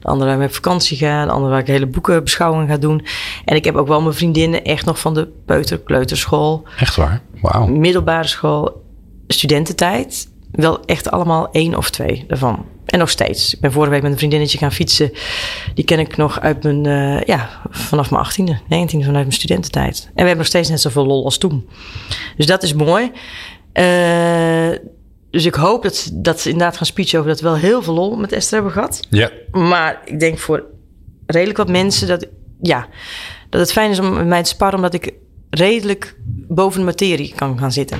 De 0.00 0.06
andere 0.06 0.24
waar 0.24 0.32
ik 0.32 0.38
mee 0.38 0.48
op 0.48 0.54
vakantie 0.54 0.96
ga. 0.96 1.24
De 1.24 1.30
andere 1.30 1.50
waar 1.50 1.60
ik 1.60 1.66
hele 1.66 1.86
boekenbeschouwingen 1.86 2.68
ga 2.68 2.76
doen. 2.76 3.06
En 3.44 3.56
ik 3.56 3.64
heb 3.64 3.74
ook 3.76 3.88
wel 3.88 4.02
mijn 4.02 4.14
vriendinnen 4.14 4.64
echt 4.64 4.84
nog 4.84 4.98
van 4.98 5.14
de 5.14 5.28
peuter, 5.46 5.78
kleuterschool, 5.78 6.62
Echt 6.78 6.96
waar? 6.96 7.20
Wauw. 7.40 7.66
middelbare 7.66 8.26
school, 8.26 8.82
studententijd. 9.26 10.28
Wel 10.50 10.84
echt 10.84 11.10
allemaal 11.10 11.48
één 11.52 11.74
of 11.76 11.90
twee 11.90 12.24
daarvan. 12.28 12.64
En 12.90 12.98
nog 12.98 13.10
steeds. 13.10 13.54
Ik 13.54 13.60
ben 13.60 13.72
vorige 13.72 13.92
week 13.92 14.02
met 14.02 14.12
een 14.12 14.18
vriendinnetje 14.18 14.58
gaan 14.58 14.72
fietsen. 14.72 15.12
Die 15.74 15.84
ken 15.84 15.98
ik 15.98 16.16
nog 16.16 16.40
uit 16.40 16.62
mijn, 16.62 16.86
eh, 16.86 17.20
ja, 17.26 17.60
vanaf 17.70 18.10
mijn 18.10 18.22
18e, 18.24 18.52
19e, 18.68 19.04
vanuit 19.04 19.12
mijn 19.26 19.32
studententijd. 19.32 20.02
En 20.04 20.10
we 20.12 20.18
hebben 20.20 20.36
nog 20.36 20.46
steeds 20.46 20.68
net 20.68 20.80
zoveel 20.80 21.06
lol 21.06 21.24
als 21.24 21.38
toen. 21.38 21.68
Dus 22.36 22.46
dat 22.46 22.62
is 22.62 22.72
mooi. 22.74 23.10
Eh, 23.72 24.68
dus 25.30 25.44
ik 25.44 25.54
hoop 25.54 25.82
dat, 25.82 25.96
ze- 25.96 26.20
dat 26.20 26.40
ze 26.40 26.48
inderdaad 26.50 26.76
gaan 26.76 26.86
speechen 26.86 27.18
over 27.18 27.30
dat 27.30 27.40
we 27.40 27.46
wel 27.48 27.56
heel 27.56 27.82
veel 27.82 27.94
lol 27.94 28.16
met 28.16 28.32
Esther 28.32 28.54
hebben 28.54 28.72
gehad. 28.72 29.00
Ja. 29.10 29.30
Maar 29.50 30.00
ik 30.04 30.20
denk 30.20 30.38
voor 30.38 30.64
redelijk 31.26 31.58
wat 31.58 31.68
mensen 31.68 32.08
dat, 32.08 32.26
ja, 32.62 32.88
dat 33.48 33.60
het 33.60 33.72
fijn 33.72 33.90
is 33.90 33.98
om 33.98 34.12
met 34.14 34.26
mij 34.26 34.42
te 34.42 34.48
sparren, 34.48 34.76
omdat 34.76 34.94
ik 34.94 35.12
redelijk 35.50 36.16
boven 36.48 36.78
de 36.80 36.84
materie 36.86 37.32
kan 37.36 37.58
gaan 37.58 37.72
zitten. 37.72 37.98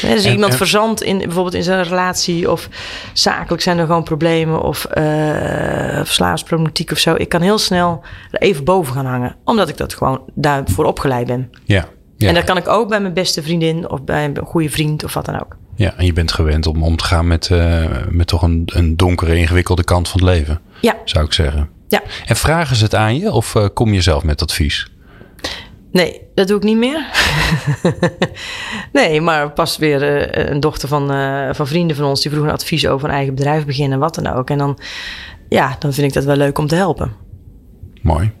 Hè, 0.00 0.14
dus 0.14 0.24
En- 0.24 0.32
iemand 0.32 0.52
en- 0.52 0.58
verzandt 0.58 1.02
in, 1.02 1.18
bijvoorbeeld 1.18 1.54
in 1.54 1.62
zijn 1.62 1.82
relatie 1.82 2.50
of 2.50 2.68
zakelijk 3.12 3.62
zijn 3.62 3.78
er 3.78 3.86
gewoon 3.86 4.02
problemen 4.02 4.62
of 4.62 4.84
eh 4.84 6.00
verslavingsproblematiek 6.04 6.90
of 6.90 6.98
zo. 6.98 7.14
Ik 7.14 7.28
kan 7.28 7.40
heel 7.40 7.58
snel 7.58 8.02
er 8.30 8.40
even 8.40 8.64
boven 8.64 8.94
gaan 8.94 9.06
hangen, 9.06 9.36
omdat 9.44 9.68
ik 9.68 9.76
dat 9.76 9.94
gewoon 9.94 10.20
daarvoor 10.34 10.84
opgeleid 10.84 11.26
ben. 11.26 11.50
Ja. 11.64 11.84
Ja. 12.16 12.28
En 12.28 12.34
dat 12.34 12.44
kan 12.44 12.56
ik 12.56 12.68
ook 12.68 12.88
bij 12.88 13.00
mijn 13.00 13.14
beste 13.14 13.42
vriendin 13.42 13.90
of 13.90 14.04
bij 14.04 14.24
een 14.24 14.38
goede 14.44 14.70
vriend 14.70 15.04
of 15.04 15.14
wat 15.14 15.24
dan 15.24 15.40
ook. 15.40 15.56
ja, 15.76 15.94
en 15.96 16.04
je 16.06 16.12
bent 16.12 16.32
gewend 16.32 16.66
om 16.66 16.82
om 16.82 16.96
te 16.96 17.04
gaan 17.04 17.26
met, 17.26 17.50
eh, 17.50 17.84
met 18.08 18.26
toch 18.26 18.42
een, 18.42 18.62
een 18.66 18.96
donkere, 18.96 19.36
ingewikkelde 19.36 19.84
kant 19.84 20.08
van 20.08 20.20
het 20.20 20.28
leven, 20.30 20.60
Ja, 20.80 20.96
zou 21.04 21.24
ik 21.24 21.32
zeggen. 21.32 21.68
ja. 21.88 22.02
En 22.26 22.36
vragen 22.36 22.76
ze 22.76 22.84
het 22.84 22.94
aan 22.94 23.18
je 23.18 23.32
of 23.32 23.54
eh, 23.54 23.66
kom 23.74 23.92
je 23.92 24.00
zelf 24.00 24.22
met 24.24 24.42
advies? 24.42 24.91
Nee, 25.92 26.20
dat 26.34 26.48
doe 26.48 26.56
ik 26.56 26.62
niet 26.62 26.76
meer. 26.76 27.06
nee, 28.92 29.20
maar 29.20 29.50
pas 29.50 29.76
weer 29.76 30.02
eh, 30.02 30.50
een 30.50 30.60
dochter 30.60 30.88
van, 30.88 31.12
eh, 31.12 31.48
van 31.52 31.66
vrienden 31.66 31.96
van 31.96 32.06
ons... 32.06 32.22
die 32.22 32.30
vroeg 32.30 32.44
een 32.44 32.50
advies 32.50 32.86
over 32.86 33.08
een 33.08 33.14
eigen 33.14 33.34
bedrijf 33.34 33.64
beginnen, 33.66 33.98
wat 33.98 34.14
dan 34.14 34.26
ook. 34.26 34.50
En 34.50 34.58
dan, 34.58 34.78
ja, 35.48 35.76
dan 35.78 35.92
vind 35.92 36.06
ik 36.06 36.12
dat 36.12 36.24
wel 36.24 36.36
leuk 36.36 36.58
om 36.58 36.66
te 36.66 36.74
helpen. 36.74 37.12
Mooi. 38.02 38.32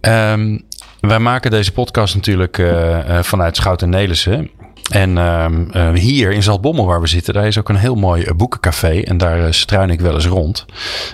Ehm, 0.00 0.58
wij 1.00 1.18
maken 1.18 1.50
deze 1.50 1.72
podcast 1.72 2.14
natuurlijk 2.14 2.58
eh, 2.58 3.22
vanuit 3.22 3.56
Schout 3.56 3.82
en 3.82 3.90
Nelissen. 3.90 4.50
En 4.90 5.18
ehm, 5.18 5.70
eh, 5.70 5.92
hier 5.92 6.30
in 6.30 6.42
Zaltbommel 6.42 6.86
waar 6.86 7.00
we 7.00 7.06
zitten, 7.06 7.34
daar 7.34 7.46
is 7.46 7.58
ook 7.58 7.68
een 7.68 7.76
heel 7.76 7.94
mooi 7.94 8.34
boekencafé. 8.34 9.00
En 9.00 9.16
daar 9.18 9.54
struin 9.54 9.90
ik 9.90 10.00
wel 10.00 10.14
eens 10.14 10.26
rond. 10.26 10.66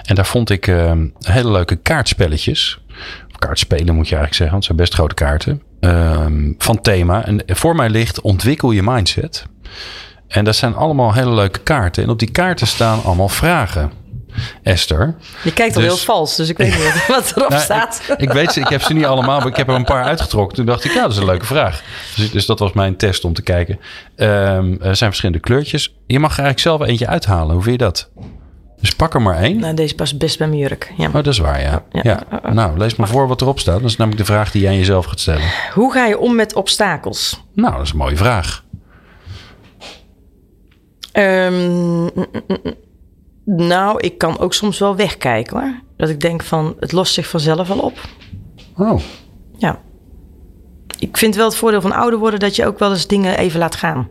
En 0.03 0.15
daar 0.15 0.27
vond 0.27 0.51
ik 0.51 0.67
ehm, 0.67 1.07
hele 1.21 1.51
leuke 1.51 1.77
kaartspelletjes. 1.77 2.81
Kaartspelen 3.47 3.95
moet 3.95 4.09
je 4.09 4.17
eigenlijk 4.17 4.35
zeggen, 4.35 4.51
want 4.51 4.55
het 4.55 4.65
zijn 4.65 4.77
best 4.79 4.95
grote 4.95 5.15
kaarten. 5.15 5.63
ehm, 5.81 6.53
van 6.59 6.81
thema. 6.81 7.25
En 7.25 7.43
voor 7.47 7.77
mij 7.77 7.89
ligt 7.89 8.21
ontwikkel 8.21 8.71
je 8.71 8.83
mindset. 8.83 9.47
En 10.29 10.45
dat 10.45 10.57
zijn 10.57 10.75
allemaal 10.75 11.13
hele 11.13 11.35
leuke 11.35 11.59
kaarten. 11.61 12.03
En 12.03 12.09
op 12.11 12.19
die 12.19 12.31
kaarten 12.31 12.67
staan 12.67 13.03
allemaal 13.05 13.29
vragen. 13.29 13.93
Esther. 14.63 15.15
Je 15.43 15.53
kijkt 15.53 15.77
al 15.77 15.83
Dus- 15.83 15.91
heel 15.91 16.01
vals, 16.05 16.37
dus 16.37 16.49
ik 16.49 16.57
weet 16.57 16.75
niet 16.75 17.07
wat 17.17 17.33
erop 17.37 17.49
Nou, 17.49 17.63
staat. 17.63 18.03
Ik, 18.09 18.21
ik 18.21 18.33
weet 18.33 18.53
ze, 18.53 18.61
ik 18.61 18.69
heb 18.69 18.83
ze 18.83 18.93
niet 18.93 19.05
allemaal, 19.05 19.39
maar 19.39 19.49
ik 19.49 19.57
heb 19.57 19.69
er 19.69 19.75
een 19.75 19.85
paar 19.85 20.05
uitgetrokken. 20.05 20.57
Toen 20.57 20.67
dacht 20.67 20.85
ik, 20.85 20.93
ja, 20.93 21.03
dat 21.03 21.11
is 21.13 21.17
een 21.17 21.25
leuke 21.25 21.45
vraag. 21.47 21.83
Dus, 22.17 22.31
dus 22.31 22.47
dat 22.47 22.59
was 22.59 22.73
mijn 22.73 22.97
test 22.97 23.25
om 23.25 23.33
te 23.33 23.43
kijken. 23.43 23.81
Ehm, 24.17 24.73
er 24.81 24.97
zijn 24.97 25.11
verschillende 25.11 25.41
kleurtjes. 25.41 25.95
Je 26.07 26.19
mag 26.19 26.33
er 26.39 26.45
eigenlijk 26.45 26.61
zelf 26.79 26.89
eentje 26.89 27.07
uithalen. 27.07 27.55
Hoe 27.55 27.63
vind 27.63 27.81
je 27.81 27.85
dat? 27.85 28.11
Dus 28.85 28.95
pak 28.95 29.15
er 29.15 29.23
maar 29.23 29.37
één. 29.37 29.61
nou, 29.61 29.75
deze 29.75 29.95
past 29.95 30.19
best 30.19 30.39
bij 30.39 30.49
mijn 30.49 30.61
jurk. 30.61 30.93
Ja. 30.97 31.07
Oh, 31.07 31.13
dat 31.13 31.27
is 31.27 31.39
waar, 31.39 31.61
ja. 31.61 31.85
Ja. 31.91 32.01
ja. 32.43 32.53
Nou, 32.53 32.79
lees 32.79 32.97
maar 32.97 33.09
voor 33.09 33.29
wat 33.29 33.41
erop 33.41 33.59
staat. 33.59 33.81
Dat 33.81 33.91
is 33.91 33.97
namelijk 33.97 34.27
de 34.27 34.33
vraag 34.33 34.51
die 34.51 34.63
jij 34.63 34.77
jezelf 34.77 35.05
gaat 35.05 35.21
stellen. 35.21 35.43
Hoe 35.73 35.93
ga 35.93 36.07
je 36.07 36.19
om 36.19 36.35
met 36.35 36.55
obstakels? 36.55 37.45
Nou, 37.53 37.73
dat 37.73 37.83
is 37.83 37.91
een 37.91 37.97
mooie 37.97 38.17
vraag. 38.17 38.65
Ehm, 41.13 42.09
nou, 43.45 44.01
ik 44.01 44.19
kan 44.19 44.39
ook 44.39 44.55
soms 44.55 44.79
wel 44.79 44.97
wegkijken 44.97 45.61
hoor. 45.61 45.81
Dat 45.97 46.09
ik 46.09 46.21
denk 46.21 46.43
van, 46.43 46.77
het 46.81 46.93
lost 46.93 47.15
zich 47.15 47.29
vanzelf 47.29 47.69
wel 47.69 47.79
op. 47.79 47.99
Oh, 48.77 49.01
Ja. 49.57 49.81
Ik 50.99 51.17
vind 51.17 51.35
wel 51.35 51.47
het 51.47 51.57
voordeel 51.57 51.81
van 51.81 51.93
ouder 51.93 52.19
worden 52.19 52.41
dat 52.41 52.57
je 52.57 52.67
ook 52.67 52.79
wel 52.79 52.91
eens 52.91 53.07
dingen 53.07 53.39
even 53.39 53.59
laat 53.59 53.75
gaan. 53.75 54.09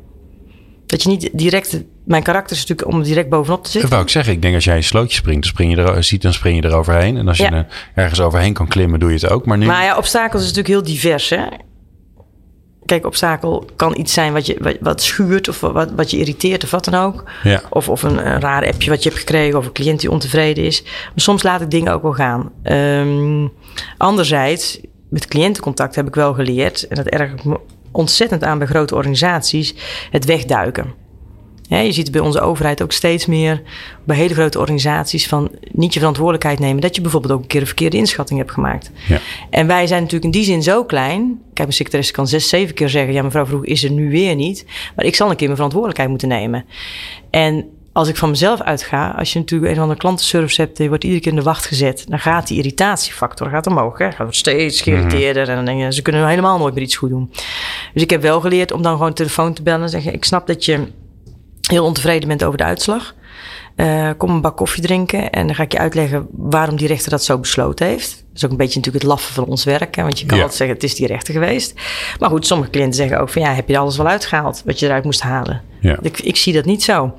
Dat 0.85 1.03
je 1.03 1.09
niet 1.09 1.29
direct. 1.33 1.83
Mijn 2.05 2.23
karakter 2.23 2.55
is 2.55 2.65
natuurlijk 2.65 2.97
om 2.97 3.03
direct 3.03 3.29
bovenop 3.29 3.57
te 3.57 3.63
dat 3.63 3.71
zitten. 3.71 3.89
wou 3.89 4.03
ik 4.03 4.09
zeggen. 4.09 4.33
Ik 4.33 4.41
denk 4.41 4.55
als 4.55 4.63
jij 4.63 4.75
een 4.75 4.83
slootje 4.83 5.15
springt, 5.15 5.41
dan 5.41 5.51
spring 5.51 5.75
je 5.75 5.81
er, 5.81 6.03
ziet, 6.03 6.21
dan 6.21 6.33
spring 6.33 6.63
je 6.63 6.69
er 6.69 6.75
overheen. 6.75 7.17
En 7.17 7.27
als 7.27 7.37
je 7.37 7.45
er 7.45 7.67
ergens 7.95 8.21
overheen 8.21 8.53
kan 8.53 8.67
klimmen, 8.67 8.99
doe 8.99 9.09
je 9.09 9.15
het 9.15 9.29
ook. 9.29 9.45
Maar 9.45 9.57
nu... 9.57 9.65
Maar 9.65 9.83
ja, 9.83 9.97
obstakels 9.97 10.41
is 10.41 10.53
natuurlijk 10.53 10.67
heel 10.67 10.95
divers. 10.95 11.29
Hè? 11.29 11.45
Kijk, 12.85 13.05
obstakel 13.05 13.65
kan 13.75 13.97
iets 13.97 14.13
zijn 14.13 14.33
wat 14.33 14.45
je 14.45 14.57
wat, 14.59 14.77
wat 14.79 15.01
schuurt 15.01 15.49
of 15.49 15.59
wat, 15.59 15.91
wat 15.95 16.11
je 16.11 16.17
irriteert 16.17 16.63
of 16.63 16.71
wat 16.71 16.85
dan 16.85 16.93
ook. 16.93 17.23
Ja. 17.43 17.61
Of, 17.69 17.89
of 17.89 18.03
een, 18.03 18.27
een 18.27 18.39
raar 18.39 18.65
appje 18.67 18.89
wat 18.89 19.03
je 19.03 19.09
hebt 19.09 19.21
gekregen 19.21 19.59
of 19.59 19.65
een 19.65 19.71
cliënt 19.71 19.99
die 19.99 20.11
ontevreden 20.11 20.63
is. 20.63 20.81
Maar 20.83 21.11
soms 21.15 21.43
laat 21.43 21.61
ik 21.61 21.71
dingen 21.71 21.93
ook 21.93 22.01
wel 22.01 22.13
gaan. 22.13 22.51
Ehm, 22.63 23.47
anderzijds, 23.97 24.79
met 25.09 25.27
cliëntencontact 25.27 25.95
heb 25.95 26.07
ik 26.07 26.15
wel 26.15 26.33
geleerd, 26.33 26.87
en 26.87 26.95
dat 26.95 27.05
erg 27.05 27.31
ontzettend 27.91 28.43
aan 28.43 28.57
bij 28.57 28.67
grote 28.67 28.95
organisaties, 28.95 29.75
het 30.09 30.25
wegduiken. 30.25 31.02
Ja, 31.73 31.79
je 31.79 31.91
ziet 31.91 32.11
bij 32.11 32.21
onze 32.21 32.41
overheid 32.41 32.83
ook 32.83 32.91
steeds 32.91 33.25
meer 33.25 33.61
bij 34.03 34.15
hele 34.15 34.33
grote 34.33 34.59
organisaties 34.59 35.27
van 35.27 35.51
niet 35.71 35.93
je 35.93 35.99
verantwoordelijkheid 35.99 36.59
nemen. 36.59 36.81
Dat 36.81 36.95
je 36.95 37.01
bijvoorbeeld 37.01 37.33
ook 37.33 37.41
een 37.41 37.47
keer 37.47 37.61
een 37.61 37.67
verkeerde 37.67 37.97
inschatting 37.97 38.39
hebt 38.39 38.51
gemaakt. 38.51 38.91
Ja. 39.07 39.19
En 39.49 39.67
wij 39.67 39.87
zijn 39.87 40.01
natuurlijk 40.01 40.33
in 40.33 40.39
die 40.39 40.43
zin 40.43 40.63
zo 40.63 40.83
klein. 40.85 41.21
Kijk, 41.43 41.57
mijn 41.57 41.73
secretaresse 41.73 42.13
kan 42.13 42.27
zes, 42.27 42.49
zeven 42.49 42.75
keer 42.75 42.89
zeggen: 42.89 43.13
Ja, 43.13 43.21
mevrouw 43.21 43.45
Vroeg 43.45 43.65
is 43.65 43.83
er 43.83 43.91
nu 43.91 44.09
weer 44.09 44.35
niet. 44.35 44.65
Maar 44.95 45.05
ik 45.05 45.15
zal 45.15 45.29
een 45.29 45.35
keer 45.35 45.45
mijn 45.45 45.55
verantwoordelijkheid 45.55 46.09
moeten 46.09 46.27
nemen. 46.27 46.65
En 47.29 47.65
als 47.93 48.07
ik 48.07 48.15
van 48.15 48.29
mezelf 48.29 48.61
uitga, 48.61 49.09
als 49.17 49.33
je 49.33 49.39
natuurlijk 49.39 49.71
een 49.71 49.77
of 49.77 49.81
andere 49.81 49.99
klantenservice 49.99 50.61
hebt, 50.61 50.77
je 50.77 50.87
wordt 50.87 51.03
iedere 51.03 51.21
keer 51.21 51.31
in 51.31 51.37
de 51.37 51.43
wacht 51.43 51.65
gezet, 51.65 52.05
dan 52.07 52.19
gaat 52.19 52.47
die 52.47 52.57
irritatiefactor 52.57 53.49
gaat 53.49 53.67
omhoog. 53.67 53.97
Hè? 53.97 54.11
Gaat 54.11 54.35
steeds 54.35 54.81
geïrriteerder 54.81 55.49
en 55.49 55.55
dan 55.55 55.65
denk 55.65 55.81
je, 55.81 55.93
ze 55.93 56.01
kunnen 56.01 56.27
helemaal 56.27 56.57
nooit 56.57 56.73
meer 56.73 56.83
iets 56.83 56.95
goed 56.95 57.09
doen. 57.09 57.31
Dus 57.93 58.03
ik 58.03 58.09
heb 58.09 58.21
wel 58.21 58.41
geleerd 58.41 58.71
om 58.71 58.81
dan 58.81 58.91
gewoon 58.91 59.09
de 59.09 59.15
telefoon 59.15 59.53
te 59.53 59.63
bellen 59.63 59.81
en 59.81 59.89
zeggen: 59.89 60.13
Ik 60.13 60.25
snap 60.25 60.47
dat 60.47 60.65
je 60.65 60.87
heel 61.69 61.85
ontevreden 61.85 62.27
bent 62.27 62.43
over 62.43 62.57
de 62.57 62.63
uitslag. 62.63 63.15
Eh, 63.75 64.09
kom 64.17 64.29
een 64.29 64.41
bak 64.41 64.57
koffie 64.57 64.83
drinken 64.83 65.29
en 65.31 65.45
dan 65.45 65.55
ga 65.55 65.63
ik 65.63 65.71
je 65.71 65.77
uitleggen 65.77 66.27
waarom 66.31 66.75
die 66.75 66.87
rechter 66.87 67.09
dat 67.11 67.23
zo 67.23 67.37
besloten 67.39 67.85
heeft. 67.87 68.09
Dat 68.15 68.35
is 68.35 68.45
ook 68.45 68.51
een 68.51 68.57
beetje 68.57 68.75
natuurlijk 68.77 69.03
het 69.03 69.13
laffen 69.13 69.33
van 69.33 69.45
ons 69.45 69.63
werk. 69.63 69.95
Hè? 69.95 70.03
Want 70.03 70.19
je 70.19 70.25
kan 70.25 70.37
Ja. 70.37 70.41
altijd 70.43 70.59
zeggen, 70.59 70.75
het 70.75 70.85
is 70.85 70.95
die 70.95 71.07
rechter 71.07 71.33
geweest. 71.33 71.73
Maar 72.19 72.29
goed, 72.29 72.45
sommige 72.47 72.69
cliënten 72.69 72.93
zeggen 72.95 73.19
ook 73.19 73.29
van 73.29 73.41
ja, 73.41 73.53
heb 73.53 73.69
je 73.69 73.77
alles 73.77 73.97
wel 73.97 74.07
uitgehaald 74.07 74.61
wat 74.65 74.79
je 74.79 74.85
eruit 74.85 75.03
moest 75.03 75.21
halen? 75.21 75.61
Ja. 75.79 75.97
Ik, 76.01 76.19
ik 76.19 76.35
zie 76.37 76.53
dat 76.53 76.65
niet 76.65 76.83
zo. 76.83 77.13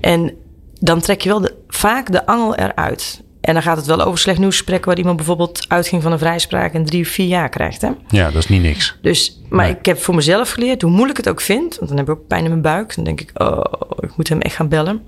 En 0.00 0.34
dan 0.74 1.00
trek 1.00 1.20
je 1.20 1.28
wel 1.28 1.40
de, 1.40 1.54
vaak 1.68 2.12
de 2.12 2.26
angel 2.26 2.54
eruit. 2.54 3.22
En 3.48 3.54
dan 3.54 3.62
gaat 3.62 3.76
het 3.76 3.86
wel 3.86 4.00
over 4.00 4.18
slecht 4.18 4.38
nieuwsgesprekken 4.38 4.88
waar 4.88 4.98
iemand 4.98 5.16
bijvoorbeeld 5.16 5.64
uitging 5.68 6.02
van 6.02 6.12
een 6.12 6.18
vrijspraak 6.18 6.72
en 6.74 6.84
drie 6.84 7.02
of 7.02 7.08
vier 7.08 7.26
jaar 7.26 7.48
krijgt. 7.48 7.80
Hè? 7.80 7.88
ja, 8.08 8.24
dat 8.30 8.42
is 8.42 8.48
niet 8.48 8.62
niks. 8.62 8.96
Dus, 9.02 9.40
maar 9.48 9.66
Nee. 9.66 9.76
ik 9.76 9.86
heb 9.86 9.98
voor 10.02 10.14
mezelf 10.14 10.50
geleerd, 10.50 10.82
hoe 10.82 10.90
moeilijk 10.90 11.16
het 11.18 11.28
ook 11.28 11.40
vind, 11.40 11.76
want 11.76 11.88
dan 11.88 11.98
heb 11.98 12.08
ik 12.08 12.14
ook 12.14 12.26
pijn 12.26 12.42
in 12.44 12.50
mijn 12.50 12.62
buik. 12.62 12.94
Dan 12.94 13.04
denk 13.04 13.20
ik, 13.20 13.30
oh, 13.42 13.60
ik 14.00 14.16
moet 14.16 14.28
hem 14.28 14.40
echt 14.40 14.54
gaan 14.54 14.68
bellen. 14.68 15.02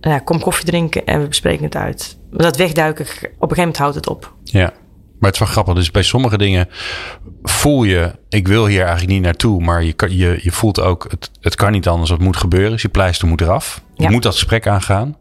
Nou 0.00 0.20
kom 0.20 0.40
koffie 0.40 0.64
drinken 0.64 1.06
en 1.06 1.20
we 1.20 1.28
bespreken 1.28 1.64
het 1.64 1.76
uit. 1.76 2.18
Maar 2.30 2.42
dat 2.42 2.56
wegduiken, 2.56 3.04
op 3.04 3.10
een 3.10 3.18
gegeven 3.22 3.56
moment 3.56 3.76
houdt 3.76 3.94
het 3.94 4.08
op. 4.08 4.32
Ja, 4.44 4.72
maar 5.18 5.30
het 5.30 5.32
is 5.34 5.38
wel 5.38 5.48
grappig. 5.48 5.74
Dus 5.74 5.90
bij 5.90 6.02
sommige 6.02 6.38
dingen 6.38 6.68
voel 7.42 7.84
je, 7.84 8.12
ik 8.28 8.48
wil 8.48 8.66
hier 8.66 8.80
eigenlijk 8.82 9.10
niet 9.12 9.22
naartoe, 9.22 9.62
maar 9.62 9.84
je, 9.84 9.94
je, 10.08 10.38
je 10.42 10.52
voelt 10.52 10.80
ook, 10.80 11.06
het, 11.10 11.30
het 11.40 11.54
kan 11.54 11.72
niet 11.72 11.88
anders, 11.88 12.10
het 12.10 12.20
moet 12.20 12.36
gebeuren. 12.36 12.70
Dus 12.70 12.82
je 12.82 12.88
pleister 12.88 13.28
moet 13.28 13.40
eraf. 13.40 13.82
Je 13.94 14.02
Ja. 14.02 14.10
moet 14.10 14.22
dat 14.22 14.32
gesprek 14.32 14.66
aangaan. 14.66 15.16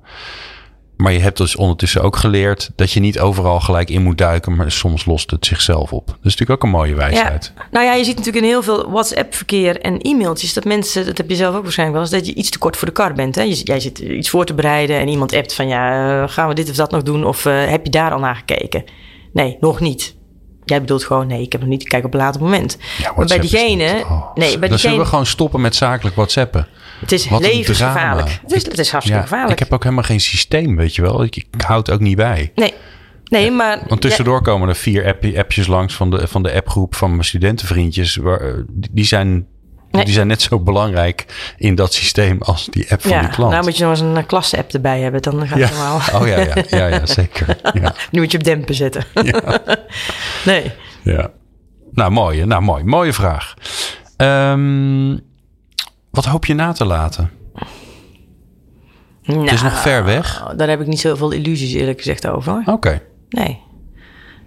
Maar 0.98 1.14
je 1.14 1.20
hebt 1.20 1.38
dus 1.38 1.56
ondertussen 1.56 2.02
ook 2.02 2.16
geleerd 2.16 2.72
dat 2.76 2.92
je 2.92 3.00
niet 3.00 3.20
overal 3.20 3.60
gelijk 3.60 3.90
in 3.90 4.04
moet 4.04 4.18
duiken, 4.18 4.56
maar 4.56 4.72
soms 4.72 5.06
lost 5.06 5.32
het 5.32 5.46
zichzelf 5.46 5.94
op. 5.94 6.06
Dat 6.08 6.16
is 6.16 6.22
natuurlijk 6.24 6.52
ook 6.52 6.64
een 6.64 6.70
mooie 6.70 6.96
wijsheid. 6.96 7.52
Ja. 7.56 7.64
Nou 7.72 7.86
ja, 7.86 7.94
je 7.94 8.04
ziet 8.04 8.16
natuurlijk 8.18 8.44
in 8.44 8.50
heel 8.52 8.64
veel 8.64 8.92
WhatsApp-verkeer 8.92 9.82
en 9.82 10.00
e-mailtjes 10.02 10.54
dat 10.54 10.66
mensen, 10.66 11.06
dat 11.06 11.18
heb 11.18 11.30
je 11.30 11.36
zelf 11.36 11.56
ook 11.56 11.64
waarschijnlijk 11.64 12.00
wel 12.00 12.08
eens, 12.12 12.18
dat 12.24 12.34
je 12.34 12.40
iets 12.40 12.50
te 12.50 12.58
kort 12.58 12.78
voor 12.78 12.88
de 12.88 12.94
kar 12.94 13.14
bent. 13.14 13.36
Hè? 13.36 13.42
Je, 13.42 13.56
jij 13.64 13.80
zit 13.80 14.00
iets 14.00 14.30
voor 14.30 14.46
te 14.46 14.54
bereiden 14.54 15.00
en 15.00 15.08
iemand 15.08 15.34
appt 15.34 15.54
van 15.54 15.68
ja, 15.68 16.22
eh, 16.24 16.30
gaan 16.30 16.48
we 16.48 16.54
dit 16.54 16.70
of 16.70 16.76
dat 16.76 16.92
nog 16.92 17.04
doen? 17.04 17.26
Of 17.26 17.46
eh, 17.46 17.66
heb 17.68 17.86
je 17.86 17.92
daar 17.92 18.12
al 18.12 18.20
naar 18.20 18.36
gekeken? 18.36 18.84
Nee, 19.34 19.58
nog 19.60 19.80
niet. 19.80 20.16
Jij 20.66 20.80
bedoelt 20.82 21.04
gewoon, 21.04 21.28
nee, 21.28 21.42
ik 21.42 21.52
heb 21.52 21.62
nog 21.62 21.70
niet, 21.70 21.84
kijk 21.88 22.06
op 22.06 22.14
een 22.14 22.20
later 22.20 22.42
moment. 22.42 22.78
Ja, 22.98 23.14
maar 23.16 23.26
bij 23.26 23.40
diegene, 23.40 23.94
niet- 23.94 24.04
oh. 24.04 24.36
nee, 24.36 24.36
bij 24.36 24.48
Dan 24.48 24.50
zullen 24.60 24.70
diegene, 24.70 24.98
we 24.98 25.06
gewoon 25.06 25.26
stoppen 25.26 25.62
met 25.62 25.76
zakelijk 25.76 26.16
WhatsAppen. 26.16 26.68
Het 27.06 27.12
is 27.20 27.28
Wat 27.30 27.42
levensgevaarlijk. 27.42 28.40
Het 28.42 28.52
is, 28.54 28.66
het 28.66 28.80
is 28.80 28.90
hartstikke 28.92 29.22
Ja, 29.22 29.28
gevaarlijk. 29.28 29.52
ik 29.52 29.60
heb 29.60 29.74
ook 29.74 29.84
helemaal 29.84 30.04
geen 30.04 30.20
systeem, 30.20 30.76
weet 30.76 30.96
je 30.96 31.02
wel. 31.02 31.24
Ik, 31.24 31.36
ik 31.36 31.62
houd 31.68 31.86
het 31.88 31.96
ook 31.96 32.02
niet 32.02 32.16
bij. 32.16 32.52
Nee, 32.56 32.74
nee, 33.26 33.52
maar... 33.52 33.80
Want 33.88 34.02
tussendoor 34.02 34.42
komen 34.42 34.70
er 34.70 34.76
vier 34.76 35.06
app, 35.06 35.26
appjes 35.38 35.68
langs 35.68 35.94
van 35.96 36.10
de, 36.12 36.28
van 36.28 36.44
de 36.44 36.54
appgroep 36.54 36.96
van 36.96 37.10
mijn 37.12 37.24
studentenvriendjes. 37.24 38.16
Waar, 38.16 38.40
eh, 38.42 38.54
die, 38.92 39.06
zijn, 39.06 39.48
Nee. 39.92 40.06
die 40.06 40.14
zijn 40.14 40.28
net 40.28 40.42
zo 40.42 40.60
belangrijk 40.60 41.26
in 41.58 41.76
dat 41.76 41.94
systeem 41.94 42.42
als 42.42 42.66
die 42.72 42.92
app 42.92 43.02
van 43.02 43.12
Ja, 43.12 43.20
die 43.20 43.30
klant. 43.30 43.52
nou 43.52 43.64
moet 43.64 43.78
je 43.78 43.84
nog 43.84 43.92
eens 43.92 44.18
een 44.18 44.26
klasse-app 44.26 44.74
erbij 44.74 45.00
hebben. 45.02 45.22
Dan 45.22 45.48
gaat 45.48 45.58
ja. 45.58 45.66
het 45.66 45.74
normaal. 45.78 46.22
Oh 46.22 46.28
ja, 46.28 46.40
ja, 46.40 46.56
ja, 46.70 46.88
ja 46.88 47.06
zeker. 47.22 47.58
Ja, 47.74 47.94
Nu 48.12 48.20
moet 48.20 48.32
je 48.32 48.38
op 48.38 48.44
dempen 48.44 48.76
zetten. 48.76 49.04
nee. 50.46 50.72
ja. 51.04 51.32
Nou, 51.92 52.12
mooi. 52.12 52.40
hè? 52.40 52.46
Nou, 52.46 52.62
mooi. 52.62 52.84
Mooie 52.84 53.14
vraag. 53.14 53.54
Ehm, 54.18 55.18
wat 56.16 56.26
hoop 56.26 56.46
je 56.46 56.54
na 56.54 56.72
te 56.72 56.86
laten? 56.86 57.32
Nou, 59.24 59.42
Het 59.44 59.52
is 59.52 59.62
nog 59.62 59.80
ver 59.82 60.04
weg. 60.04 60.54
Daar 60.58 60.70
heb 60.70 60.82
ik 60.82 60.88
niet 60.88 61.00
zoveel 61.00 61.32
illusies 61.32 61.74
eerlijk 61.74 61.98
gezegd 61.98 62.28
over. 62.28 62.64
Oké. 62.66 63.02
Nee. 63.30 63.60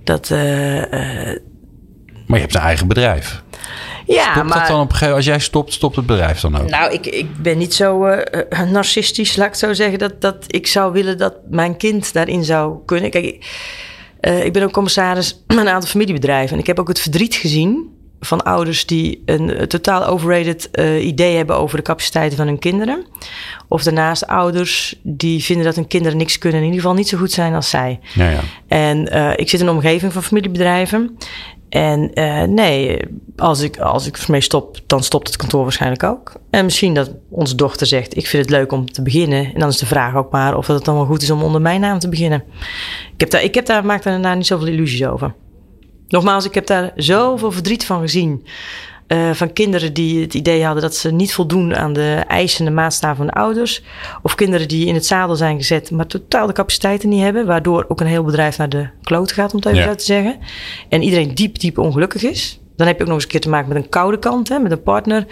Dat, 0.05 0.31
eh, 0.31 0.83
eh, 0.83 1.41
Maar 2.27 2.37
je 2.37 2.43
hebt 2.45 2.55
een 2.55 2.61
eigen 2.61 2.89
bedrijf. 2.89 3.43
ja, 4.07 4.33
Stopt 4.33 4.49
maar... 4.49 4.59
dat 4.59 4.69
dan 4.69 4.81
op 4.81 4.89
een 4.91 4.93
gegeven 4.93 5.15
Als 5.15 5.25
jij 5.25 5.39
stopt, 5.39 5.73
stopt 5.73 5.97
het 5.97 6.07
bedrijf 6.07 6.41
dan 6.41 6.57
ook? 6.61 6.71
Nou, 6.71 6.93
ik, 6.93 7.07
ik 7.07 7.43
ben 7.43 7.59
niet 7.59 7.75
zo 7.75 8.05
eh, 8.05 8.63
narcistisch, 8.71 9.37
laat 9.37 9.49
ik 9.49 9.55
zo 9.55 9.73
zeggen, 9.73 9.99
dat, 9.99 10.21
dat 10.21 10.45
ik 10.47 10.67
zou 10.67 10.93
willen 10.93 11.19
dat 11.19 11.35
mijn 11.51 11.77
kind 11.77 12.13
daarin 12.13 12.45
zou 12.45 12.79
kunnen. 12.85 13.11
Kijk, 13.11 13.25
ik, 13.25 13.47
ik 14.45 14.53
ben 14.53 14.63
ook 14.63 14.73
commissaris 14.73 15.43
van 15.47 15.59
een 15.59 15.69
aantal 15.69 15.91
familiebedrijven. 15.91 16.53
En 16.55 16.61
ik 16.61 16.67
heb 16.67 16.79
ook 16.81 16.89
het 16.89 17.01
verdriet 17.01 17.35
gezien 17.35 17.98
van 18.21 18.43
ouders 18.43 18.87
die 18.87 19.23
een 19.25 19.55
eh, 19.55 19.67
totaal 19.67 20.07
overrated 20.07 20.71
eh, 20.71 21.07
idee 21.07 21.37
hebben 21.37 21.57
over 21.57 21.77
de 21.77 21.83
capaciteiten 21.83 22.37
van 22.37 22.47
hun 22.47 22.59
kinderen. 22.59 23.07
Of 23.69 23.83
daarnaast 23.83 24.27
ouders 24.27 24.95
die 25.03 25.45
vinden 25.45 25.65
dat 25.65 25.75
hun 25.75 25.87
kinderen 25.87 26.19
niks 26.19 26.39
kunnen, 26.39 26.61
in 26.61 26.67
ieder 26.67 26.81
geval 26.81 26.97
niet 26.97 27.09
zo 27.09 27.19
goed 27.19 27.33
zijn 27.33 27.55
als 27.55 27.71
zij. 27.71 28.01
Ja, 28.15 28.31
ja. 28.31 28.41
En 28.67 29.09
eh, 29.09 29.31
ik 29.37 29.49
zit 29.49 29.61
in 29.61 29.67
een 29.67 29.75
omgeving 29.75 30.13
van 30.13 30.23
familiebedrijven. 30.23 31.17
En 31.69 32.11
nee, 32.55 32.99
als 33.37 33.61
ik, 33.61 33.79
als 33.79 34.07
ik 34.07 34.17
ermee 34.17 34.41
stop, 34.41 34.79
dan 34.87 35.03
stopt 35.03 35.27
het 35.27 35.37
kantoor 35.37 35.63
waarschijnlijk 35.63 36.03
ook. 36.03 36.33
En 36.51 36.65
misschien 36.65 36.95
dat 36.95 37.11
onze 37.29 37.55
dochter 37.55 37.87
zegt, 37.87 38.17
ik 38.17 38.27
vind 38.27 38.43
het 38.43 38.53
leuk 38.53 38.73
om 38.73 38.93
te 38.93 39.03
beginnen. 39.03 39.45
En 39.55 39.61
dan 39.61 39.69
is 39.69 39.77
de 39.77 39.87
vraag 39.87 40.15
ook 40.15 40.31
maar 40.31 40.57
of 40.57 40.67
het 40.67 40.85
dan 40.85 40.95
wel 40.95 41.05
goed 41.05 41.23
is 41.23 41.31
om 41.31 41.43
onder 41.43 41.61
mijn 41.61 41.81
naam 41.81 41.99
te 41.99 42.09
beginnen. 42.09 42.45
Ik, 43.15 43.21
heb 43.21 43.31
daar, 43.31 43.43
ik 43.43 43.55
heb 43.55 43.67
daar, 43.67 43.85
maak 43.85 44.03
daar 44.03 44.37
niet 44.37 44.47
zoveel 44.47 44.67
illusies 44.67 45.07
over. 45.07 45.35
Nogmaals, 46.09 46.45
ik 46.45 46.55
heb 46.55 46.67
daar 46.67 46.93
zoveel 46.97 47.53
verdriet 47.53 47.85
van 47.87 48.01
gezien. 48.01 48.45
Eh, 49.07 49.31
van 49.33 49.53
kinderen 49.53 49.93
die 49.93 50.21
het 50.21 50.35
idee 50.35 50.65
hadden 50.65 50.83
dat 50.83 50.95
ze 50.97 51.11
niet 51.13 51.35
voldoen 51.35 51.77
aan 51.77 51.93
de 51.93 52.25
eisen 52.29 52.59
en 52.59 52.65
de 52.75 52.81
maatstaven 52.81 53.17
van 53.17 53.27
de 53.27 53.33
ouders. 53.33 53.83
Of 54.23 54.35
kinderen 54.35 54.69
die 54.69 54.87
in 54.87 54.95
het 54.95 55.07
zadel 55.07 55.37
zijn 55.37 55.57
gezet, 55.57 55.91
maar 55.91 56.07
totaal 56.07 56.47
de 56.47 56.53
capaciteiten 56.53 57.09
niet 57.09 57.23
hebben. 57.23 57.47
Waardoor 57.47 57.85
ook 57.89 58.01
een 58.01 58.07
heel 58.07 58.23
bedrijf 58.25 58.59
naar 58.59 58.69
de 58.69 58.89
kloot 59.03 59.33
gaat, 59.33 59.51
om 59.53 59.57
het 59.59 59.67
even 59.67 59.79
Ja. 59.79 59.87
zo 59.89 59.95
te 59.95 60.05
zeggen. 60.05 60.39
En 60.89 61.03
iedereen 61.03 61.35
diep, 61.35 61.59
diep 61.59 61.79
ongelukkig 61.79 62.23
is. 62.23 62.61
Dan 62.79 62.87
heb 62.87 62.97
je 62.97 63.03
ook 63.03 63.09
nog 63.09 63.17
eens 63.17 63.25
een 63.25 63.31
keer 63.31 63.41
te 63.41 63.49
maken 63.49 63.69
met 63.69 63.77
een 63.77 63.89
koude 63.89 64.19
kant. 64.19 64.49
Hè, 64.49 64.59
met 64.59 64.73
een 64.73 64.83
partner 64.83 65.27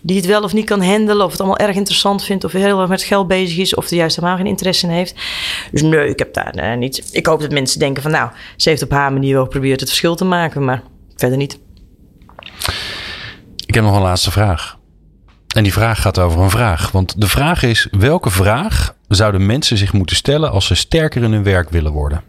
die 0.00 0.16
het 0.16 0.26
wel 0.26 0.42
of 0.42 0.52
niet 0.52 0.64
kan 0.64 0.82
handelen. 0.82 1.24
Of 1.24 1.30
het 1.30 1.40
allemaal 1.40 1.58
erg 1.58 1.76
interessant 1.76 2.24
vindt. 2.24 2.44
Of 2.44 2.52
heel 2.52 2.80
erg 2.80 2.88
met 2.88 3.02
geld 3.02 3.28
bezig 3.28 3.58
is. 3.58 3.74
Of 3.74 3.90
er 3.90 3.96
juist 3.96 4.16
helemaal 4.16 4.36
geen 4.36 4.46
interesse 4.46 4.86
in 4.86 4.92
heeft. 4.92 5.14
Dus 5.72 5.82
nee, 5.82 6.08
ik 6.08 6.18
heb 6.18 6.34
daar 6.34 6.54
eh, 6.54 6.76
niet. 6.76 7.08
Ik 7.12 7.26
hoop 7.26 7.40
dat 7.40 7.50
mensen 7.50 7.78
denken 7.78 8.02
van 8.02 8.10
nou, 8.10 8.30
ze 8.56 8.68
heeft 8.68 8.82
op 8.82 8.90
haar 8.90 9.12
manier 9.12 9.34
wel 9.34 9.44
geprobeerd 9.44 9.80
het 9.80 9.88
verschil 9.88 10.14
te 10.14 10.24
maken. 10.24 10.64
Maar 10.64 10.82
verder 11.16 11.38
niet. 11.38 11.58
Ik 13.66 13.74
heb 13.74 13.84
nog 13.84 13.96
een 13.96 14.02
laatste 14.02 14.30
vraag. 14.30 14.78
En 15.54 15.62
die 15.62 15.72
vraag 15.72 16.00
gaat 16.00 16.18
over 16.18 16.40
een 16.40 16.50
vraag. 16.50 16.90
Want 16.90 17.20
de 17.20 17.28
vraag 17.28 17.62
is: 17.62 17.88
welke 17.90 18.30
vraag 18.30 18.94
zouden 19.08 19.46
mensen 19.46 19.76
zich 19.76 19.92
moeten 19.92 20.16
stellen 20.16 20.50
als 20.50 20.66
ze 20.66 20.74
sterker 20.74 21.22
in 21.22 21.32
hun 21.32 21.42
werk 21.42 21.70
willen 21.70 21.92
worden? 21.92 22.22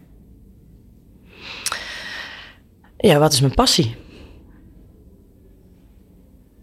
Ja, 2.98 3.18
wat 3.18 3.32
is 3.32 3.40
mijn 3.40 3.54
passie? 3.54 3.96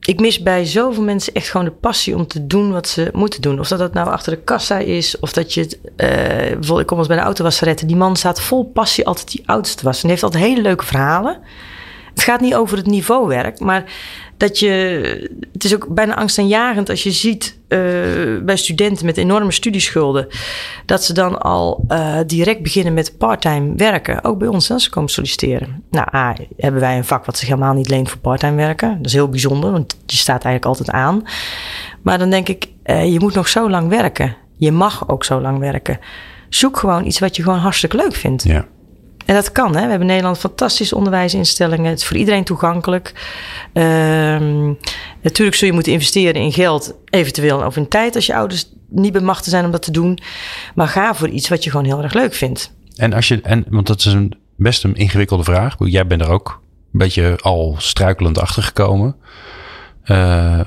Ik 0.05 0.19
mis 0.19 0.39
bij 0.39 0.65
zoveel 0.65 1.03
mensen 1.03 1.33
echt 1.33 1.49
gewoon 1.49 1.65
de 1.65 1.71
passie 1.71 2.15
om 2.15 2.27
te 2.27 2.47
doen 2.47 2.71
wat 2.71 2.87
ze 2.87 3.09
moeten 3.13 3.41
doen. 3.41 3.59
Of 3.59 3.67
dat 3.67 3.79
dat 3.79 3.93
nou 3.93 4.09
achter 4.09 4.31
de 4.31 4.41
kassa 4.41 4.77
is, 4.77 5.19
of 5.19 5.33
dat 5.33 5.53
je 5.53 5.79
eh, 5.95 6.07
bijvoorbeeld, 6.07 6.79
ik 6.79 6.85
kom 6.85 6.97
eens 6.97 7.07
bij 7.07 7.17
de 7.17 7.23
autowasseretten. 7.23 7.87
Die 7.87 7.95
man 7.95 8.15
staat 8.15 8.41
vol 8.41 8.63
passie 8.63 9.05
altijd 9.05 9.31
die 9.31 9.43
auto's 9.45 9.75
te 9.75 9.83
wassen. 9.83 10.03
En 10.03 10.09
heeft 10.09 10.23
altijd 10.23 10.43
hele 10.43 10.61
leuke 10.61 10.85
verhalen. 10.85 11.39
Het 12.15 12.23
gaat 12.23 12.41
niet 12.41 12.55
over 12.55 12.77
het 12.77 12.87
niveauwerk, 12.87 13.59
maar 13.59 13.83
dat 14.37 14.59
je... 14.59 14.69
Het 15.53 15.63
is 15.63 15.75
ook 15.75 15.87
bijna 15.87 16.15
angstaanjagend 16.15 16.89
als 16.89 17.03
je 17.03 17.11
ziet 17.11 17.59
eh, 17.67 17.79
bij 18.41 18.55
studenten 18.55 19.05
met 19.05 19.17
enorme 19.17 19.51
studieschulden... 19.51 20.27
dat 20.85 21.03
ze 21.03 21.13
dan 21.13 21.41
al 21.41 21.85
eh, 21.87 22.17
direct 22.27 22.61
beginnen 22.61 22.93
met 22.93 23.17
parttime 23.17 23.73
werken. 23.75 24.23
Ook 24.23 24.37
bij 24.37 24.47
ons, 24.47 24.71
als 24.71 24.83
ze 24.83 24.89
komen 24.89 25.09
solliciteren. 25.09 25.83
Nou, 25.89 26.07
A, 26.15 26.35
hebben 26.57 26.81
wij 26.81 26.97
een 26.97 27.05
vak 27.05 27.25
wat 27.25 27.37
zich 27.37 27.47
helemaal 27.47 27.73
niet 27.73 27.89
leent 27.89 28.09
voor 28.09 28.19
parttime 28.19 28.55
werken. 28.55 28.97
Dat 28.97 29.05
is 29.05 29.13
heel 29.13 29.29
bijzonder, 29.29 29.71
want 29.71 29.97
je 30.05 30.17
staat 30.17 30.43
eigenlijk 30.43 30.65
altijd 30.65 30.89
aan. 30.89 31.23
Maar 32.01 32.17
dan 32.17 32.29
denk 32.29 32.49
ik, 32.49 32.67
eh, 32.83 33.11
je 33.13 33.19
moet 33.19 33.33
nog 33.33 33.47
zo 33.47 33.69
lang 33.69 33.89
werken. 33.89 34.35
Je 34.57 34.71
mag 34.71 35.09
ook 35.09 35.23
zo 35.23 35.41
lang 35.41 35.59
werken. 35.59 35.99
Zoek 36.49 36.77
gewoon 36.77 37.05
iets 37.05 37.19
wat 37.19 37.35
je 37.35 37.43
gewoon 37.43 37.59
hartstikke 37.59 37.97
leuk 37.97 38.15
vindt. 38.15 38.43
Ja. 38.43 38.65
En 39.25 39.35
dat 39.35 39.51
kan. 39.51 39.75
Hè? 39.75 39.81
We 39.81 39.89
hebben 39.89 39.99
in 39.99 40.05
Nederland 40.05 40.37
fantastische 40.37 40.95
onderwijsinstellingen. 40.95 41.89
Het 41.89 41.99
is 41.99 42.05
voor 42.05 42.17
iedereen 42.17 42.43
toegankelijk. 42.43 43.13
Ehm, 43.73 44.73
natuurlijk 45.21 45.57
zul 45.57 45.67
je 45.67 45.73
moeten 45.73 45.91
investeren 45.91 46.41
in 46.41 46.51
geld, 46.51 46.93
eventueel 47.09 47.65
of 47.65 47.77
in 47.77 47.87
tijd 47.87 48.15
als 48.15 48.25
je 48.25 48.35
ouders 48.35 48.69
niet 48.89 49.13
bemachtigd 49.13 49.49
zijn 49.49 49.65
om 49.65 49.71
dat 49.71 49.81
te 49.81 49.91
doen. 49.91 50.19
Maar 50.75 50.87
ga 50.87 51.15
voor 51.15 51.29
iets 51.29 51.49
wat 51.49 51.63
je 51.63 51.69
gewoon 51.69 51.85
heel 51.85 52.03
erg 52.03 52.13
leuk 52.13 52.33
vindt. 52.33 52.73
En 52.95 53.13
als 53.13 53.27
je, 53.27 53.41
en, 53.41 53.65
want 53.69 53.87
dat 53.87 53.99
is 53.99 54.05
een, 54.05 54.33
best 54.55 54.83
een 54.83 54.95
ingewikkelde 54.95 55.43
vraag. 55.43 55.75
Jij 55.77 56.07
bent 56.07 56.21
er 56.21 56.29
ook 56.29 56.61
een 56.93 56.99
beetje 56.99 57.37
al 57.41 57.75
struikelend 57.77 58.39
achter 58.39 58.63
gekomen. 58.63 59.15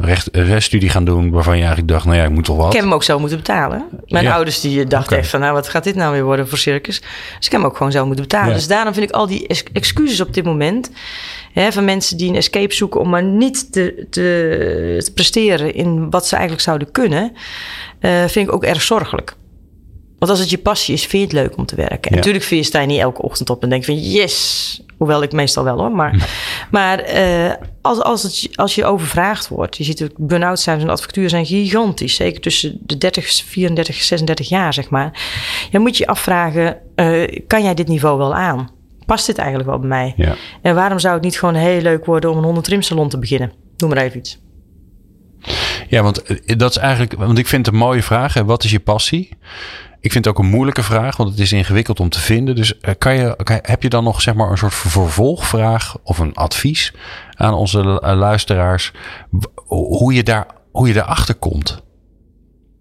Recht, 0.01 0.29
rechtsstudie 0.33 0.89
gaan 0.89 1.05
doen 1.05 1.31
waarvan 1.31 1.55
je 1.55 1.59
eigenlijk 1.61 1.89
dacht, 1.93 2.05
nou 2.05 2.17
ja, 2.17 2.25
ik 2.25 2.31
moet 2.31 2.45
toch 2.45 2.57
wat. 2.57 2.67
Ik 2.67 2.73
heb 2.73 2.83
hem 2.83 2.93
ook 2.93 3.03
zo 3.03 3.19
moeten 3.19 3.39
betalen. 3.39 3.85
Mijn 4.07 4.25
Ja. 4.25 4.35
ouders 4.35 4.61
die 4.61 4.85
dachten 4.85 5.19
echt 5.19 5.29
van, 5.31 5.41
nou 5.41 5.53
wat 5.53 5.69
gaat 5.69 5.85
dit 5.85 5.95
nou 5.95 6.13
weer 6.13 6.25
worden 6.25 6.49
voor 6.49 6.59
circus? 6.59 7.01
Dus 7.37 7.47
ik 7.47 7.53
heb 7.53 7.61
hem 7.61 7.65
ook 7.65 7.77
gewoon 7.77 7.93
zo 7.93 8.07
moeten 8.07 8.25
betalen. 8.25 8.49
Ja. 8.49 8.55
Dus 8.55 8.67
daarom 8.69 8.95
vind 8.95 9.09
ik 9.09 9.15
al 9.15 9.27
die 9.27 9.47
ex- 9.47 9.63
excuses 9.73 10.21
op 10.21 10.35
dit 10.35 10.45
moment... 10.45 10.91
Hè, 11.53 11.73
van 11.73 11.85
mensen 11.85 12.17
die 12.17 12.29
een 12.29 12.35
escape 12.37 12.75
zoeken 12.75 13.01
om 13.01 13.09
maar 13.09 13.23
niet 13.23 13.73
te, 13.73 14.07
te, 14.11 15.01
te 15.05 15.13
presteren... 15.13 15.75
in 15.75 16.11
wat 16.11 16.27
ze 16.27 16.33
eigenlijk 16.35 16.65
zouden 16.65 16.91
kunnen, 16.93 17.33
eh, 18.01 18.25
vind 18.25 18.49
ik 18.49 18.55
ook 18.55 18.65
erg 18.65 18.83
zorgelijk. 18.83 19.37
Want 20.19 20.31
als 20.31 20.41
het 20.41 20.51
je 20.51 20.59
passie 20.59 20.95
is, 20.95 21.01
vind 21.07 21.13
je 21.31 21.37
het 21.39 21.47
leuk 21.47 21.57
om 21.57 21.67
te 21.67 21.75
werken. 21.77 22.01
En 22.01 22.11
Ja. 22.11 22.17
natuurlijk 22.17 22.45
vind 22.45 22.61
je, 22.61 22.67
sta 22.67 22.81
je 22.81 22.87
niet 22.87 23.01
elke 23.01 23.23
ochtend 23.23 23.51
op 23.51 23.63
en 23.63 23.69
denk 23.69 23.85
van 23.85 23.99
yes. 24.11 24.83
Hoewel 24.99 25.23
ik 25.23 25.33
meestal 25.33 25.65
wel 25.65 25.79
hoor. 25.79 25.91
Maar, 25.91 26.29
maar 26.71 26.99
eh, 26.99 27.53
als, 27.83 28.01
als, 28.01 28.23
het, 28.23 28.49
als 28.57 28.75
je 28.75 28.85
overvraagd 28.85 29.49
wordt. 29.49 29.77
Je 29.77 29.85
ziet 29.85 30.03
ook 30.03 30.11
burn-out 30.17 30.61
cijfers 30.61 30.85
en 30.85 30.91
advocatuur 30.91 31.29
zijn 31.29 31.47
gigantisch. 31.47 32.15
Zeker 32.15 32.41
tussen 32.41 32.79
de 32.81 32.99
30, 32.99 33.27
34, 33.27 34.03
36 34.03 34.49
jaar 34.49 34.75
zeg 34.75 34.91
maar. 34.91 35.23
Dan 35.71 35.81
moet 35.81 35.97
je 35.97 36.05
je 36.05 36.11
afvragen, 36.11 36.77
eh, 36.95 37.43
kan 37.47 37.63
jij 37.63 37.75
dit 37.75 37.89
niveau 37.89 38.19
wel 38.19 38.35
aan? 38.35 38.71
Past 39.07 39.27
dit 39.27 39.39
eigenlijk 39.39 39.69
wel 39.69 39.79
bij 39.79 39.89
mij? 39.89 40.15
Ja. 40.17 40.35
En 40.63 40.75
waarom 40.75 40.99
zou 40.99 41.15
het 41.15 41.23
niet 41.23 41.39
gewoon 41.39 41.55
heel 41.55 41.81
leuk 41.81 42.05
worden 42.05 42.31
om 42.31 42.37
een 42.37 42.45
100 42.45 42.67
trimsalon 42.67 43.09
te 43.09 43.19
beginnen? 43.19 43.53
Noem 43.77 43.91
maar 43.91 43.99
even 43.99 44.19
iets. 44.19 44.39
Ja, 45.89 46.03
want 46.03 46.23
eh, 46.23 46.57
dat 46.57 46.71
is 46.71 46.77
eigenlijk, 46.77 47.15
want 47.15 47.39
ik 47.39 47.47
vind 47.47 47.67
het 47.67 47.75
een 47.75 47.81
mooie 47.81 48.03
vraag. 48.03 48.35
Hè? 48.35 48.45
Wat 48.45 48.65
is 48.65 48.71
je 48.71 48.81
passie? 48.81 49.29
Ik 50.01 50.13
vind 50.13 50.25
het 50.25 50.35
ook 50.35 50.41
een 50.45 50.51
moeilijke 50.51 50.83
vraag, 50.83 51.17
want 51.17 51.31
het 51.31 51.39
is 51.39 51.53
ingewikkeld 51.53 52.01
om 52.01 52.09
te 52.09 52.21
vinden. 52.21 52.55
Dus 52.55 52.81
eh, 52.81 52.95
kan 52.99 53.15
je, 53.15 53.37
heb 53.63 53.83
je 53.83 53.89
dan 53.89 54.05
nog 54.05 54.23
zeg 54.23 54.35
maar 54.35 54.51
een 54.51 54.59
soort 54.59 54.75
vervolgvraag 54.75 55.97
of 56.03 56.19
een 56.19 56.35
advies 56.35 56.93
aan 57.35 57.55
onze 57.55 58.01
eh, 58.01 58.17
luisteraars? 58.17 58.93
Hoe 59.67 60.15
je, 60.15 60.23
daar, 60.23 60.47
hoe 60.71 60.89
je 60.89 60.95
daarachter 60.95 61.35
komt? 61.35 61.71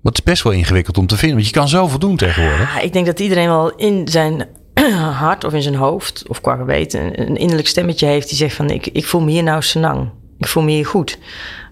Want 0.01 0.17
het 0.17 0.17
is 0.17 0.33
best 0.33 0.43
wel 0.43 0.53
ingewikkeld 0.53 0.97
om 0.97 1.07
te 1.07 1.17
vinden, 1.17 1.35
want 1.35 1.47
je 1.49 1.53
kan 1.53 1.67
zoveel 1.67 1.99
doen 1.99 2.17
tegenwoordig. 2.17 2.73
Ja, 2.73 2.79
ik 2.79 2.93
denk 2.93 3.05
dat 3.05 3.19
iedereen 3.19 3.47
wel 3.47 3.75
in 3.75 4.07
zijn 4.07 4.47
hart 5.19 5.43
of 5.43 5.53
in 5.53 5.61
zijn 5.61 5.75
hoofd 5.75 6.23
of 6.27 6.41
qua 6.41 6.55
geweten 6.55 7.21
een 7.21 7.35
innerlijk 7.35 7.67
stemmetje 7.67 8.05
heeft 8.05 8.27
die 8.27 8.37
zegt 8.37 8.55
van 8.55 8.69
ik, 8.69 8.87
ik 8.87 9.05
voel 9.05 9.21
me 9.21 9.31
hier 9.31 9.43
nou 9.43 9.61
senang. 9.61 10.09
Ik 10.37 10.47
voel 10.47 10.63
me 10.63 10.71
hier 10.71 10.85
goed. 10.85 11.19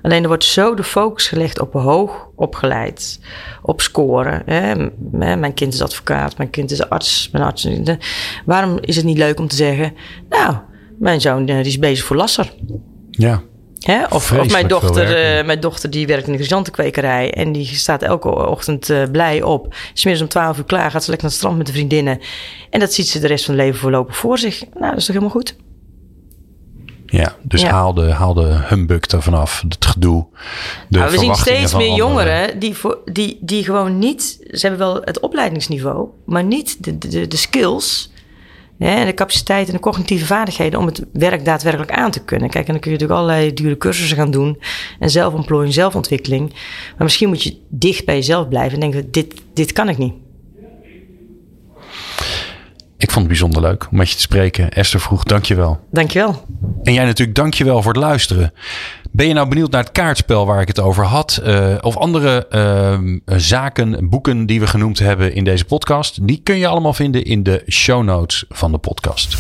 Alleen 0.06 0.22
er 0.22 0.28
wordt 0.28 0.44
zo 0.44 0.74
de 0.74 0.84
focus 0.84 1.28
gelegd 1.28 1.60
op 1.60 1.74
hoog 1.74 2.28
opgeleid, 2.36 3.20
op 3.62 3.82
scoren. 3.82 4.42
Hè. 4.46 4.90
Mijn 5.12 5.54
kind 5.54 5.74
is 5.74 5.82
advocaat, 5.82 6.38
mijn 6.38 6.50
kind 6.50 6.72
is 6.72 6.90
arts, 6.90 7.30
mijn 7.32 7.44
arts. 7.44 7.68
Waarom 8.46 8.78
is 8.82 8.96
het 8.96 9.06
niet 9.06 9.18
leuk 9.18 9.40
om 9.40 9.48
te 9.48 9.56
zeggen, 9.56 9.94
nou, 10.30 10.56
mijn 11.00 11.22
zoon 11.22 11.48
eh, 11.48 11.56
die 11.56 11.66
is 11.66 11.80
bezig 11.80 12.06
voor 12.06 12.16
lasser. 12.16 12.54
Ja. 13.12 13.42
Hè? 13.80 14.06
Of, 14.06 14.52
mijn 14.52 14.68
dochter, 14.68 15.16
eh, 15.16 15.46
mijn 15.46 15.60
dochter 15.60 15.90
die 15.90 16.08
werkt 16.08 16.26
in 16.26 16.32
de 16.32 16.38
chrysantenkwekerij 16.38 17.34
en 17.34 17.52
die 17.52 17.66
staat 17.66 18.02
elke 18.02 18.48
ochtend 18.48 18.90
eh, 18.90 19.04
blij 19.12 19.42
op. 19.42 19.76
Smiddags 19.94 20.24
om 20.24 20.30
12 20.30 20.58
uur 20.58 20.64
klaar, 20.64 20.92
gaat 20.92 21.04
ze 21.04 21.10
lekker 21.10 21.28
naar 21.28 21.38
het 21.38 21.40
strand 21.40 21.58
met 21.58 21.66
de 21.66 21.74
vriendinnen. 21.74 22.20
En 22.70 22.80
dat 22.80 22.94
ziet 22.94 23.08
ze 23.08 23.20
de 23.20 23.28
rest 23.28 23.46
van 23.46 23.54
het 23.54 23.64
leven 23.64 23.80
voorlopig 23.80 24.18
voor 24.18 24.38
zich. 24.38 24.60
Nou, 24.74 24.90
dat 24.90 24.98
is 24.98 25.06
toch 25.06 25.16
helemaal 25.16 25.36
goed? 25.36 25.56
Ja, 27.06 27.36
dus 27.42 27.62
Ja. 27.62 27.70
haal, 27.72 27.94
de, 27.94 28.12
haal 28.12 28.34
de 28.34 28.60
humbug 28.68 29.06
er 29.08 29.22
vanaf, 29.22 29.64
het 29.68 29.86
gedoe. 29.86 30.26
De 30.90 31.00
Maar 31.00 31.12
we 31.12 31.18
zien 31.18 31.36
steeds 31.36 31.74
meer 31.74 31.90
anderen. 31.90 31.96
jongeren 31.96 32.60
die, 32.60 32.74
voor, 32.76 32.98
die, 33.06 33.38
die 33.42 33.64
gewoon 33.64 34.00
niet... 34.00 34.38
Ze 34.52 34.68
hebben 34.68 34.88
wel 34.88 35.02
het 35.04 35.20
opleidingsniveau, 35.20 36.08
maar 36.26 36.44
niet 36.44 36.84
de, 36.84 36.98
de, 36.98 37.28
de 37.28 37.38
skills... 37.38 38.14
Hè, 38.78 38.96
en 38.96 39.06
de 39.06 39.14
capaciteit 39.14 39.68
en 39.68 39.74
de 39.74 39.80
cognitieve 39.80 40.26
vaardigheden 40.26 40.80
om 40.80 40.86
het 40.86 41.06
werk 41.14 41.46
daadwerkelijk 41.46 41.92
aan 41.92 42.12
te 42.12 42.24
kunnen. 42.24 42.50
Kijk, 42.50 42.66
en 42.66 42.72
dan 42.72 42.82
kun 42.82 42.92
je 42.92 42.98
natuurlijk 42.98 43.22
allerlei 43.22 43.54
dure 43.54 43.78
cursussen 43.78 44.18
gaan 44.18 44.32
doen. 44.32 44.60
En 45.00 45.10
zelfontplooiing, 45.10 45.74
zelfontwikkeling. 45.74 46.50
Maar 46.50 47.04
misschien 47.04 47.28
moet 47.28 47.44
je 47.44 47.58
dicht 47.70 48.06
bij 48.06 48.16
jezelf 48.16 48.48
blijven 48.48 48.74
en 48.74 48.80
denken, 48.92 49.12
dit, 49.12 49.42
dit 49.54 49.74
kan 49.74 49.90
ik 49.90 49.98
niet. 49.98 50.14
Ik 52.98 53.12
vond 53.12 53.16
het 53.16 53.28
bijzonder 53.28 53.62
leuk 53.62 53.88
om 53.92 53.98
met 53.98 54.10
je 54.10 54.16
te 54.16 54.22
spreken. 54.22 54.72
Esther 54.72 55.00
vroeg, 55.00 55.24
dankjewel. 55.24 55.80
Dankjewel. 55.92 56.46
En 56.84 56.94
jij 56.94 57.06
natuurlijk, 57.06 57.38
dankjewel 57.38 57.82
voor 57.82 57.94
het 57.94 58.02
luisteren. 58.02 58.54
Ben 59.12 59.28
je 59.28 59.34
nou 59.34 59.48
benieuwd 59.50 59.72
naar 59.72 59.84
het 59.84 59.92
kaartspel 59.92 60.46
waar 60.46 60.62
ik 60.62 60.68
het 60.68 60.80
over 60.80 61.06
had? 61.06 61.38
eh, 61.44 61.76
of 61.82 61.98
andere 61.98 62.48
ehm, 62.48 63.18
zaken, 63.26 64.10
boeken 64.10 64.46
die 64.46 64.60
we 64.60 64.68
genoemd 64.68 65.00
hebben 65.00 65.34
in 65.34 65.44
deze 65.44 65.66
podcast? 65.66 66.28
Die 66.28 66.42
kun 66.44 66.58
je 66.58 66.68
allemaal 66.68 66.94
vinden 66.94 67.24
in 67.24 67.44
de 67.44 67.64
show 67.70 68.04
notes 68.04 68.46
van 68.50 68.72
de 68.72 68.78
podcast. 68.78 69.38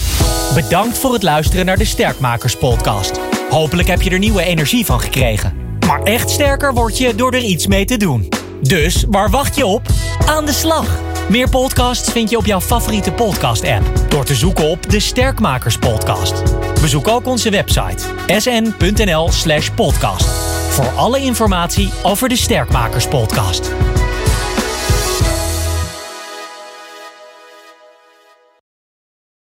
Bedankt 0.53 0.97
voor 0.97 1.13
het 1.13 1.23
luisteren 1.23 1.65
naar 1.65 1.77
de 1.77 1.85
Sterkmakers 1.85 2.57
podcast. 2.57 3.19
Hopelijk 3.49 3.87
heb 3.87 4.01
je 4.01 4.09
er 4.09 4.19
nieuwe 4.19 4.43
energie 4.43 4.85
van 4.85 4.99
gekregen. 4.99 5.53
Maar 5.87 6.01
echt 6.03 6.29
sterker 6.29 6.73
word 6.73 6.97
je 6.97 7.15
door 7.15 7.31
er 7.31 7.43
iets 7.43 7.67
mee 7.67 7.85
te 7.85 7.97
doen. 7.97 8.29
Dus 8.67 9.05
waar 9.09 9.29
wacht 9.29 9.55
je 9.55 9.65
op? 9.65 9.87
Aan 10.25 10.45
de 10.45 10.53
slag! 10.53 10.99
Meer 11.29 11.49
podcasts 11.49 12.11
vind 12.11 12.29
je 12.29 12.37
op 12.37 12.45
jouw 12.45 12.61
favoriete 12.61 13.11
podcast-app 13.11 13.85
door 14.09 14.25
te 14.25 14.35
zoeken 14.35 14.69
op 14.69 14.89
de 14.89 14.99
Sterkmakers 14.99 15.77
podcast. 15.77 16.43
Bezoek 16.81 17.07
ook 17.07 17.25
onze 17.25 17.49
website 17.49 18.03
sn.nl/podcast 18.27 20.25
voor 20.69 20.89
alle 20.95 21.19
informatie 21.19 21.89
over 22.03 22.29
de 22.29 22.35
Sterkmakers 22.35 23.07
podcast. 23.07 23.71